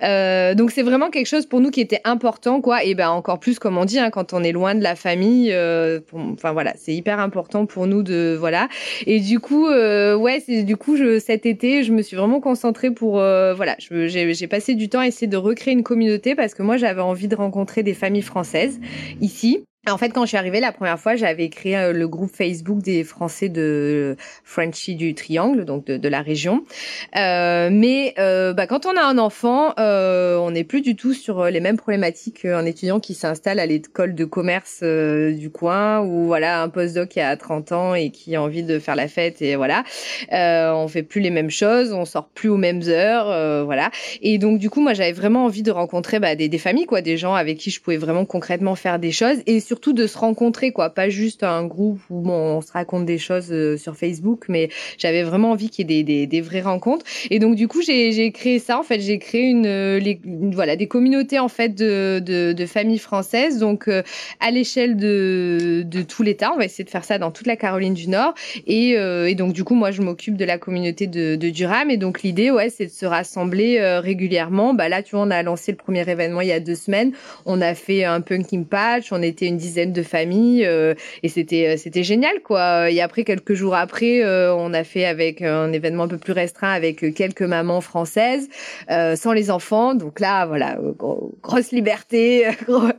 Euh, 0.03 0.53
donc 0.55 0.71
c'est 0.71 0.81
vraiment 0.83 1.09
quelque 1.09 1.27
chose 1.27 1.45
pour 1.45 1.59
nous 1.59 1.71
qui 1.71 1.81
était 1.81 2.01
important 2.03 2.61
quoi. 2.61 2.83
Et 2.83 2.95
ben 2.95 3.09
encore 3.09 3.39
plus 3.39 3.59
comme 3.59 3.77
on 3.77 3.85
dit 3.85 3.99
hein, 3.99 4.09
quand 4.09 4.33
on 4.33 4.43
est 4.43 4.51
loin 4.51 4.75
de 4.75 4.83
la 4.83 4.95
famille, 4.95 5.51
euh, 5.53 5.99
pour- 6.05 6.19
enfin 6.33 6.51
voilà 6.51 6.73
c'est 6.77 6.93
hyper 6.93 7.19
important 7.19 7.65
pour 7.65 7.87
nous 7.87 8.03
de 8.03 8.35
voilà. 8.39 8.67
Et 9.05 9.19
du 9.19 9.39
coup 9.39 9.67
euh, 9.67 10.15
ouais 10.15 10.41
c'est 10.45 10.63
du 10.63 10.77
coup 10.77 10.95
je, 10.97 11.19
cet 11.19 11.45
été 11.45 11.83
je 11.83 11.91
me 11.91 12.01
suis 12.01 12.15
vraiment 12.17 12.39
concentrée 12.39 12.91
pour 12.91 13.19
euh, 13.51 13.53
voilà 13.53 13.75
j'ai 13.79 14.47
passé 14.47 14.75
du 14.75 14.89
temps 14.89 14.99
à 14.99 15.07
essayer 15.07 15.27
de 15.27 15.37
recréer 15.37 15.73
une 15.73 15.83
communauté 15.83 16.35
parce 16.35 16.53
que 16.53 16.63
moi 16.63 16.77
j'avais 16.77 17.01
envie 17.01 17.27
de 17.27 17.35
rencontrer 17.35 17.83
des 17.83 17.93
familles 17.93 18.21
françaises 18.21 18.79
ici. 19.21 19.63
En 19.89 19.97
fait, 19.97 20.09
quand 20.09 20.21
je 20.25 20.27
suis 20.27 20.37
arrivée 20.37 20.59
la 20.59 20.71
première 20.71 20.99
fois, 20.99 21.15
j'avais 21.15 21.49
créé 21.49 21.75
euh, 21.75 21.91
le 21.91 22.07
groupe 22.07 22.29
Facebook 22.31 22.83
des 22.83 23.03
Français 23.03 23.49
de 23.49 24.15
Frenchy 24.43 24.93
du 24.93 25.15
Triangle, 25.15 25.65
donc 25.65 25.87
de, 25.87 25.97
de 25.97 26.07
la 26.07 26.21
région. 26.21 26.63
Euh, 27.15 27.69
mais 27.71 28.13
euh, 28.19 28.53
bah, 28.53 28.67
quand 28.67 28.85
on 28.85 28.95
a 28.95 29.01
un 29.01 29.17
enfant, 29.17 29.73
euh, 29.79 30.37
on 30.37 30.51
n'est 30.51 30.65
plus 30.65 30.81
du 30.81 30.95
tout 30.95 31.15
sur 31.15 31.45
les 31.45 31.59
mêmes 31.61 31.77
problématiques 31.77 32.43
qu'un 32.43 32.63
étudiant 32.67 32.99
qui 32.99 33.15
s'installe 33.15 33.57
à 33.57 33.65
l'école 33.65 34.13
de 34.13 34.23
commerce 34.23 34.81
euh, 34.83 35.31
du 35.31 35.49
coin 35.49 36.01
ou 36.01 36.25
voilà 36.27 36.61
un 36.61 36.69
postdoc 36.69 37.09
qui 37.09 37.19
a 37.19 37.35
30 37.35 37.71
ans 37.71 37.95
et 37.95 38.11
qui 38.11 38.35
a 38.35 38.43
envie 38.43 38.61
de 38.61 38.77
faire 38.77 38.95
la 38.95 39.07
fête 39.07 39.41
et 39.41 39.55
voilà. 39.55 39.83
Euh, 40.31 40.71
on 40.73 40.87
fait 40.89 41.01
plus 41.01 41.21
les 41.21 41.31
mêmes 41.31 41.49
choses, 41.49 41.91
on 41.91 42.05
sort 42.05 42.29
plus 42.29 42.49
aux 42.49 42.57
mêmes 42.57 42.83
heures, 42.85 43.65
voilà. 43.65 43.89
Et 44.21 44.37
donc 44.37 44.59
du 44.59 44.69
coup, 44.69 44.79
moi, 44.79 44.93
j'avais 44.93 45.11
vraiment 45.11 45.45
envie 45.45 45.63
de 45.63 45.71
rencontrer 45.71 46.19
bah, 46.19 46.35
des, 46.35 46.49
des 46.49 46.59
familles, 46.59 46.85
quoi, 46.85 47.01
des 47.01 47.17
gens 47.17 47.33
avec 47.33 47.57
qui 47.57 47.71
je 47.71 47.81
pouvais 47.81 47.97
vraiment 47.97 48.25
concrètement 48.25 48.75
faire 48.75 48.99
des 48.99 49.11
choses 49.11 49.37
et 49.47 49.59
surtout 49.71 49.93
de 49.93 50.05
se 50.05 50.17
rencontrer, 50.17 50.73
quoi. 50.73 50.89
Pas 50.89 51.07
juste 51.07 51.43
un 51.43 51.65
groupe 51.65 52.01
où 52.09 52.29
on 52.29 52.59
se 52.59 52.73
raconte 52.73 53.05
des 53.05 53.17
choses 53.17 53.53
euh, 53.53 53.77
sur 53.77 53.95
Facebook, 53.95 54.43
mais 54.49 54.67
j'avais 54.97 55.23
vraiment 55.23 55.51
envie 55.51 55.69
qu'il 55.69 55.89
y 55.89 55.97
ait 55.97 56.27
des, 56.27 56.41
vraies 56.41 56.59
rencontres. 56.59 57.05
Et 57.29 57.39
donc, 57.39 57.55
du 57.55 57.69
coup, 57.69 57.81
j'ai 57.81 58.31
créé 58.33 58.59
ça. 58.59 58.77
En 58.77 58.83
fait, 58.83 58.99
j'ai 58.99 59.17
créé 59.17 59.43
une, 59.43 59.95
les, 59.95 60.19
voilà, 60.51 60.75
des 60.75 60.89
communautés, 60.89 61.39
en 61.39 61.47
fait, 61.47 61.73
de, 61.73 62.65
familles 62.67 62.99
françaises. 62.99 63.59
Donc, 63.59 63.87
euh, 63.87 64.03
à 64.41 64.51
l'échelle 64.51 64.97
de, 64.97 65.85
de 65.85 66.01
tout 66.01 66.21
l'État. 66.21 66.51
On 66.53 66.57
va 66.57 66.65
essayer 66.65 66.83
de 66.83 66.89
faire 66.89 67.05
ça 67.05 67.17
dans 67.17 67.31
toute 67.31 67.47
la 67.47 67.55
Caroline 67.55 67.93
du 67.93 68.09
Nord. 68.09 68.33
Et, 68.67 68.97
euh, 68.97 69.29
et 69.29 69.35
donc, 69.35 69.53
du 69.53 69.63
coup, 69.63 69.75
moi, 69.75 69.91
je 69.91 70.01
m'occupe 70.01 70.35
de 70.35 70.43
la 70.43 70.57
communauté 70.57 71.07
de, 71.07 71.37
de 71.37 71.49
Durham. 71.49 71.89
Et 71.89 71.97
donc, 71.97 72.23
l'idée, 72.23 72.51
ouais, 72.51 72.69
c'est 72.69 72.87
de 72.87 72.91
se 72.91 73.05
rassembler 73.05 73.79
régulièrement. 73.99 74.73
Bah, 74.73 74.89
là, 74.89 75.01
tu 75.01 75.15
vois, 75.15 75.25
on 75.25 75.31
a 75.31 75.41
lancé 75.43 75.71
le 75.71 75.77
premier 75.77 76.01
événement 76.09 76.41
il 76.41 76.49
y 76.49 76.51
a 76.51 76.59
deux 76.59 76.75
semaines. 76.75 77.13
On 77.45 77.61
a 77.61 77.73
fait 77.73 78.03
un 78.03 78.19
pumpkin 78.19 78.63
patch. 78.63 79.13
On 79.13 79.21
était 79.21 79.47
une 79.47 79.60
dizaine 79.61 79.93
de 79.93 80.03
famille 80.03 80.65
euh, 80.65 80.93
et 81.23 81.29
c'était 81.29 81.67
euh, 81.67 81.77
c'était 81.77 82.03
génial 82.03 82.41
quoi. 82.43 82.91
Et 82.91 83.01
après 83.01 83.23
quelques 83.23 83.53
jours 83.53 83.75
après, 83.75 84.23
euh, 84.23 84.53
on 84.53 84.73
a 84.73 84.83
fait 84.83 85.05
avec 85.05 85.41
un 85.41 85.71
événement 85.71 86.03
un 86.03 86.07
peu 86.07 86.17
plus 86.17 86.33
restreint 86.33 86.71
avec 86.71 87.13
quelques 87.13 87.41
mamans 87.43 87.81
françaises 87.81 88.49
sans 88.89 89.31
les 89.31 89.51
enfants. 89.51 89.93
Donc 89.93 90.19
là 90.19 90.45
voilà, 90.45 90.77
grosse 91.41 91.71
liberté, 91.71 92.47
gros, 92.67 92.89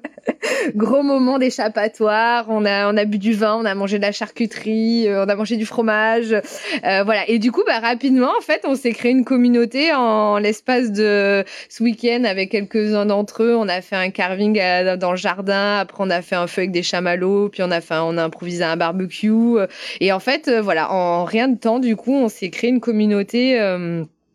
gros 0.74 1.02
moment 1.02 1.38
d'échappatoire. 1.38 2.46
On 2.48 2.64
a 2.64 2.90
on 2.92 2.96
a 2.96 3.04
bu 3.04 3.18
du 3.18 3.34
vin, 3.34 3.56
on 3.56 3.64
a 3.64 3.74
mangé 3.74 3.98
de 3.98 4.02
la 4.02 4.12
charcuterie, 4.12 5.06
on 5.08 5.28
a 5.28 5.34
mangé 5.34 5.56
du 5.56 5.66
fromage, 5.66 6.34
voilà. 6.82 7.28
Et 7.28 7.38
du 7.38 7.50
coup 7.50 7.62
bah 7.66 7.80
rapidement 7.80 8.32
en 8.38 8.40
fait 8.40 8.62
on 8.64 8.76
s'est 8.76 8.92
créé 8.92 9.10
une 9.10 9.24
communauté 9.24 9.92
en 9.92 10.38
l'espace 10.38 10.92
de 10.92 11.44
ce 11.68 11.82
week-end 11.82 12.24
avec 12.24 12.50
quelques-uns 12.50 13.06
d'entre 13.06 13.42
eux. 13.42 13.56
On 13.56 13.68
a 13.68 13.80
fait 13.80 13.96
un 13.96 14.10
carving 14.10 14.58
dans 14.98 15.10
le 15.10 15.16
jardin. 15.16 15.78
Après 15.78 15.98
on 16.00 16.10
a 16.10 16.22
fait 16.22 16.36
un 16.36 16.46
feu 16.52 16.60
avec 16.62 16.72
des 16.72 16.82
chamallows, 16.82 17.48
puis 17.48 17.62
on 17.62 17.70
a 17.70 17.80
fait, 17.80 17.96
on 17.96 18.16
a 18.16 18.24
improvisé 18.24 18.64
un 18.64 18.76
barbecue. 18.76 19.56
Et 20.00 20.12
en 20.12 20.20
fait, 20.20 20.48
euh, 20.48 20.60
voilà, 20.60 20.92
en 20.92 21.24
rien 21.24 21.48
de 21.48 21.58
temps, 21.58 21.78
du 21.78 21.96
coup, 21.96 22.14
on 22.14 22.28
s'est 22.28 22.50
créé 22.50 22.70
une 22.70 22.80
communauté. 22.80 23.58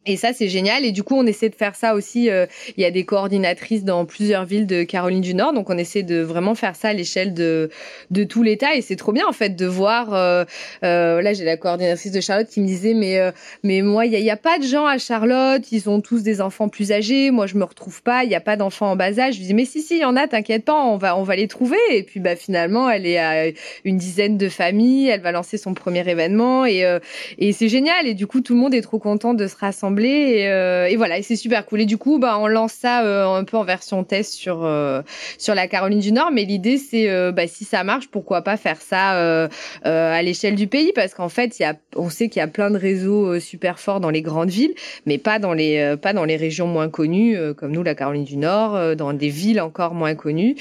Et 0.07 0.15
ça, 0.15 0.31
c'est 0.33 0.47
génial. 0.47 0.85
Et 0.85 0.91
du 0.91 1.03
coup, 1.03 1.15
on 1.15 1.25
essaie 1.25 1.49
de 1.49 1.55
faire 1.55 1.75
ça 1.75 1.93
aussi. 1.93 2.29
Euh, 2.29 2.45
il 2.77 2.81
y 2.81 2.85
a 2.85 2.91
des 2.91 3.03
coordinatrices 3.03 3.83
dans 3.83 4.05
plusieurs 4.05 4.45
villes 4.45 4.65
de 4.65 4.83
Caroline 4.83 5.21
du 5.21 5.33
Nord. 5.33 5.53
Donc, 5.53 5.69
on 5.69 5.77
essaie 5.77 6.03
de 6.03 6.21
vraiment 6.21 6.55
faire 6.55 6.75
ça 6.75 6.89
à 6.89 6.93
l'échelle 6.93 7.33
de, 7.33 7.69
de 8.09 8.23
tout 8.23 8.41
l'État. 8.41 8.75
Et 8.75 8.81
c'est 8.81 8.95
trop 8.95 9.11
bien, 9.11 9.25
en 9.27 9.33
fait, 9.33 9.55
de 9.55 9.65
voir. 9.65 10.13
Euh, 10.13 10.45
euh, 10.83 11.21
là, 11.21 11.33
j'ai 11.33 11.43
la 11.43 11.57
coordinatrice 11.57 12.11
de 12.11 12.21
Charlotte 12.21 12.47
qui 12.47 12.61
me 12.61 12.67
disait, 12.67 12.93
mais, 12.93 13.19
euh, 13.19 13.31
mais 13.63 13.81
moi, 13.81 14.05
il 14.05 14.11
n'y 14.11 14.31
a, 14.31 14.37
pas 14.37 14.59
de 14.59 14.63
gens 14.63 14.85
à 14.85 14.97
Charlotte. 14.97 15.63
Ils 15.71 15.89
ont 15.89 15.99
tous 15.99 16.23
des 16.23 16.39
enfants 16.39 16.69
plus 16.69 16.91
âgés. 16.91 17.31
Moi, 17.31 17.47
je 17.47 17.55
me 17.55 17.65
retrouve 17.65 18.01
pas. 18.01 18.23
Il 18.23 18.29
n'y 18.29 18.35
a 18.35 18.41
pas 18.41 18.55
d'enfants 18.55 18.91
en 18.91 18.95
bas 18.95 19.19
âge. 19.19 19.33
Je 19.33 19.39
lui 19.39 19.47
dis, 19.47 19.53
mais 19.53 19.65
si, 19.65 19.81
si, 19.81 19.95
il 19.95 20.01
y 20.01 20.05
en 20.05 20.15
a, 20.15 20.27
t'inquiète 20.27 20.63
pas, 20.63 20.73
on 20.73 20.97
va, 20.97 21.17
on 21.17 21.23
va 21.23 21.35
les 21.35 21.47
trouver. 21.47 21.77
Et 21.91 22.03
puis, 22.03 22.21
bah, 22.21 22.35
finalement, 22.35 22.89
elle 22.89 23.05
est 23.05 23.17
à 23.17 23.51
une 23.83 23.97
dizaine 23.97 24.37
de 24.37 24.47
familles. 24.47 25.09
Elle 25.09 25.21
va 25.21 25.31
lancer 25.31 25.57
son 25.57 25.73
premier 25.73 26.07
événement. 26.07 26.65
Et, 26.65 26.85
euh, 26.85 26.99
et 27.37 27.51
c'est 27.51 27.69
génial. 27.69 28.07
Et 28.07 28.13
du 28.13 28.27
coup, 28.27 28.41
tout 28.41 28.53
le 28.53 28.59
monde 28.59 28.73
est 28.73 28.81
trop 28.81 28.99
content 28.99 29.33
de 29.33 29.47
se 29.47 29.55
rassembler 29.55 29.96
et, 30.05 30.47
euh, 30.47 30.87
et, 30.87 30.95
voilà, 30.95 31.17
et 31.17 31.21
c'est 31.21 31.35
super 31.35 31.65
cool. 31.65 31.81
Et 31.81 31.85
du 31.85 31.97
coup, 31.97 32.19
bah, 32.19 32.37
on 32.39 32.47
lance 32.47 32.73
ça 32.73 33.03
euh, 33.03 33.27
un 33.27 33.43
peu 33.43 33.57
en 33.57 33.63
version 33.63 34.03
test 34.03 34.33
sur 34.33 34.63
euh, 34.63 35.01
sur 35.37 35.55
la 35.55 35.67
Caroline 35.67 35.99
du 35.99 36.11
Nord. 36.11 36.31
Mais 36.31 36.43
l'idée, 36.43 36.77
c'est 36.77 37.07
bah, 37.31 37.47
si 37.47 37.65
ça 37.65 37.83
marche, 37.83 38.07
pourquoi 38.07 38.41
pas 38.41 38.57
faire 38.57 38.81
ça 38.81 39.47
à 39.83 40.21
l'échelle 40.21 40.55
du 40.55 40.67
pays? 40.67 40.91
Parce 40.93 41.13
qu'en 41.13 41.29
fait, 41.29 41.57
y 41.59 41.63
a, 41.63 41.75
on 41.95 42.09
sait 42.09 42.29
qu'il 42.29 42.39
y 42.39 42.43
a 42.43 42.47
plein 42.47 42.71
de 42.71 42.77
réseaux 42.77 43.39
super 43.39 43.79
forts 43.79 43.99
dans 43.99 44.09
les 44.09 44.21
grandes 44.21 44.49
villes, 44.49 44.73
mais 45.05 45.17
pas 45.17 45.39
dans 45.39 45.53
les 45.53 45.95
pas 46.01 46.13
dans 46.13 46.25
les 46.25 46.35
régions 46.35 46.67
moins 46.67 46.89
connues 46.89 47.37
comme 47.55 47.71
nous, 47.71 47.83
la 47.83 47.95
Caroline 47.95 48.25
du 48.25 48.37
Nord, 48.37 48.95
dans 48.95 49.13
des 49.13 49.29
villes 49.29 49.61
encore 49.61 49.93
moins 49.93 50.15
connues. 50.15 50.55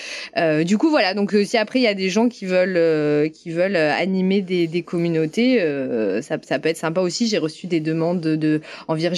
du 0.65 0.79
coup, 0.79 0.91
voilà. 0.91 1.15
Donc, 1.15 1.35
si 1.45 1.57
après 1.57 1.81
il 1.81 1.83
y 1.83 1.89
a 1.89 1.95
des 1.95 2.09
gens 2.09 2.29
qui 2.29 2.47
veulent 2.47 3.31
qui 3.31 3.51
veulent 3.51 3.77
animer 3.77 4.43
des, 4.43 4.83
communautés, 4.83 5.59
ça, 6.23 6.37
ça 6.43 6.59
peut 6.59 6.69
être 6.69 6.77
sympa 6.77 7.01
aussi. 7.01 7.27
J'ai 7.27 7.39
reçu 7.39 7.67
des 7.67 7.81
demandes 7.81 8.21
de, 8.21 8.37
de 8.37 8.61
en 8.89 8.95
Virginie 8.95 9.16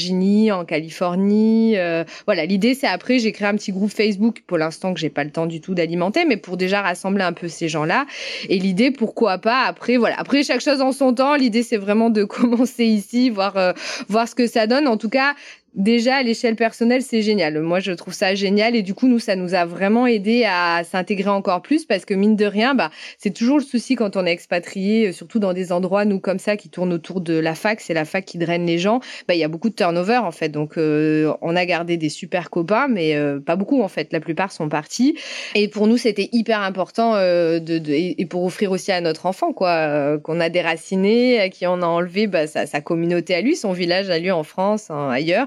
en 0.52 0.64
Californie. 0.64 1.76
Euh, 1.76 2.04
voilà, 2.26 2.46
l'idée 2.46 2.74
c'est 2.74 2.86
après 2.86 3.18
j'ai 3.18 3.32
créé 3.32 3.48
un 3.48 3.54
petit 3.54 3.72
groupe 3.72 3.90
Facebook 3.90 4.42
pour 4.46 4.58
l'instant 4.58 4.94
que 4.94 5.00
j'ai 5.00 5.10
pas 5.10 5.24
le 5.24 5.30
temps 5.30 5.46
du 5.46 5.60
tout 5.60 5.74
d'alimenter, 5.74 6.24
mais 6.24 6.36
pour 6.36 6.56
déjà 6.56 6.82
rassembler 6.82 7.24
un 7.24 7.32
peu 7.32 7.48
ces 7.48 7.68
gens-là. 7.68 8.06
Et 8.48 8.58
l'idée 8.58 8.90
pourquoi 8.90 9.38
pas 9.38 9.64
après 9.64 9.96
voilà 9.96 10.16
après 10.18 10.42
chaque 10.42 10.60
chose 10.60 10.80
en 10.80 10.92
son 10.92 11.14
temps. 11.14 11.34
L'idée 11.34 11.62
c'est 11.62 11.76
vraiment 11.76 12.10
de 12.10 12.24
commencer 12.38 12.84
ici, 12.84 13.30
voir 13.30 13.56
euh, 13.56 13.72
voir 14.08 14.28
ce 14.28 14.34
que 14.34 14.46
ça 14.46 14.66
donne. 14.66 14.86
En 14.86 14.96
tout 14.96 15.08
cas, 15.08 15.34
déjà 15.74 16.16
à 16.16 16.22
l'échelle 16.22 16.56
personnelle, 16.56 17.02
c'est 17.02 17.22
génial. 17.22 17.60
Moi, 17.60 17.80
je 17.80 17.92
trouve 17.92 18.14
ça 18.14 18.34
génial 18.34 18.74
et 18.74 18.82
du 18.82 18.94
coup, 18.94 19.08
nous, 19.08 19.18
ça 19.18 19.36
nous 19.36 19.54
a 19.54 19.64
vraiment 19.64 20.06
aidé 20.06 20.44
à 20.44 20.82
s'intégrer 20.84 21.30
encore 21.30 21.62
plus 21.62 21.84
parce 21.84 22.04
que 22.04 22.14
mine 22.14 22.36
de 22.36 22.44
rien, 22.44 22.74
bah, 22.74 22.90
c'est 23.18 23.32
toujours 23.32 23.58
le 23.58 23.64
souci 23.64 23.94
quand 23.94 24.16
on 24.16 24.26
est 24.26 24.32
expatrié, 24.32 25.08
euh, 25.08 25.12
surtout 25.12 25.38
dans 25.38 25.52
des 25.52 25.72
endroits 25.72 26.04
nous 26.04 26.20
comme 26.20 26.38
ça 26.38 26.56
qui 26.56 26.68
tournent 26.68 26.92
autour 26.92 27.20
de 27.20 27.34
la 27.34 27.54
fac, 27.54 27.80
c'est 27.80 27.94
la 27.94 28.04
fac 28.04 28.24
qui 28.24 28.38
draine 28.38 28.66
les 28.66 28.78
gens. 28.78 29.00
Bah, 29.26 29.34
il 29.34 29.38
y 29.38 29.44
a 29.44 29.48
beaucoup 29.48 29.68
de 29.68 29.74
turnover 29.74 30.18
en 30.18 30.32
fait, 30.32 30.48
donc 30.48 30.78
euh, 30.78 31.32
on 31.42 31.56
a 31.56 31.64
gardé 31.64 31.96
des 31.96 32.08
super 32.08 32.50
copains, 32.50 32.88
mais 32.88 33.14
euh, 33.14 33.40
pas 33.40 33.56
beaucoup 33.56 33.82
en 33.82 33.88
fait. 33.88 34.12
La 34.12 34.20
plupart 34.20 34.52
sont 34.52 34.68
partis 34.68 35.16
et 35.54 35.68
pour 35.68 35.86
nous, 35.86 35.96
c'était 35.96 36.28
hyper 36.32 36.60
important 36.62 37.14
de, 37.14 37.58
de, 37.58 37.92
et 37.92 38.26
pour 38.26 38.44
offrir 38.44 38.72
aussi 38.72 38.92
à 38.92 39.00
notre 39.00 39.26
enfant 39.26 39.52
quoi, 39.52 40.18
qu'on 40.18 40.40
a 40.40 40.48
déraciné, 40.48 41.40
à 41.40 41.48
qui 41.48 41.66
on 41.66 41.82
a 41.82 41.86
enlevé 41.86 42.26
bah, 42.26 42.46
sa, 42.46 42.66
sa 42.66 42.80
communauté 42.80 43.34
à 43.34 43.40
lui, 43.40 43.56
son 43.56 43.72
village 43.72 44.10
à 44.10 44.18
lui 44.18 44.30
en 44.30 44.42
France, 44.42 44.90
hein, 44.90 45.08
ailleurs 45.10 45.46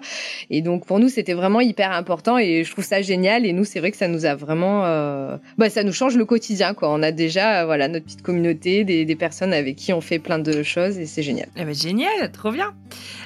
et 0.49 0.61
donc 0.61 0.85
pour 0.85 0.99
nous, 0.99 1.09
c'était 1.09 1.33
vraiment 1.33 1.61
hyper 1.61 1.91
important 1.91 2.37
et 2.37 2.63
je 2.63 2.71
trouve 2.71 2.85
ça 2.85 3.01
génial. 3.01 3.45
Et 3.45 3.53
nous, 3.53 3.65
c'est 3.65 3.79
vrai 3.79 3.91
que 3.91 3.97
ça 3.97 4.07
nous 4.07 4.25
a 4.25 4.35
vraiment, 4.35 4.85
euh... 4.85 5.37
bah, 5.57 5.69
ça 5.69 5.83
nous 5.83 5.93
change 5.93 6.17
le 6.17 6.25
quotidien. 6.25 6.73
Quoi. 6.73 6.91
On 6.91 7.03
a 7.03 7.11
déjà, 7.11 7.65
voilà, 7.65 7.87
notre 7.87 8.05
petite 8.05 8.21
communauté, 8.21 8.83
des, 8.83 9.05
des 9.05 9.15
personnes 9.15 9.53
avec 9.53 9.75
qui 9.75 9.93
on 9.93 10.01
fait 10.01 10.19
plein 10.19 10.39
de 10.39 10.63
choses 10.63 10.97
et 10.97 11.05
c'est 11.05 11.23
génial. 11.23 11.47
Eh 11.55 11.65
ben, 11.65 11.73
génial, 11.73 12.31
trop 12.31 12.51
bien. 12.51 12.73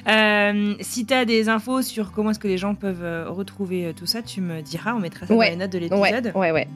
Euh, 0.08 0.74
si 0.80 1.06
tu 1.06 1.14
as 1.14 1.24
des 1.24 1.48
infos 1.48 1.82
sur 1.82 2.12
comment 2.12 2.30
est-ce 2.30 2.38
que 2.38 2.48
les 2.48 2.58
gens 2.58 2.74
peuvent 2.74 3.02
euh, 3.02 3.28
retrouver 3.28 3.86
euh, 3.86 3.92
tout 3.92 4.06
ça, 4.06 4.22
tu 4.22 4.40
me 4.40 4.62
diras. 4.62 4.94
On 4.94 5.00
mettra 5.00 5.26
ça 5.26 5.34
ouais. 5.34 5.46
dans 5.46 5.52
les 5.52 5.58
notes 5.58 5.72
de 5.72 5.78
l'épisode. 5.78 6.32
Ouais, 6.34 6.40
ouais, 6.40 6.52
ouais. 6.52 6.68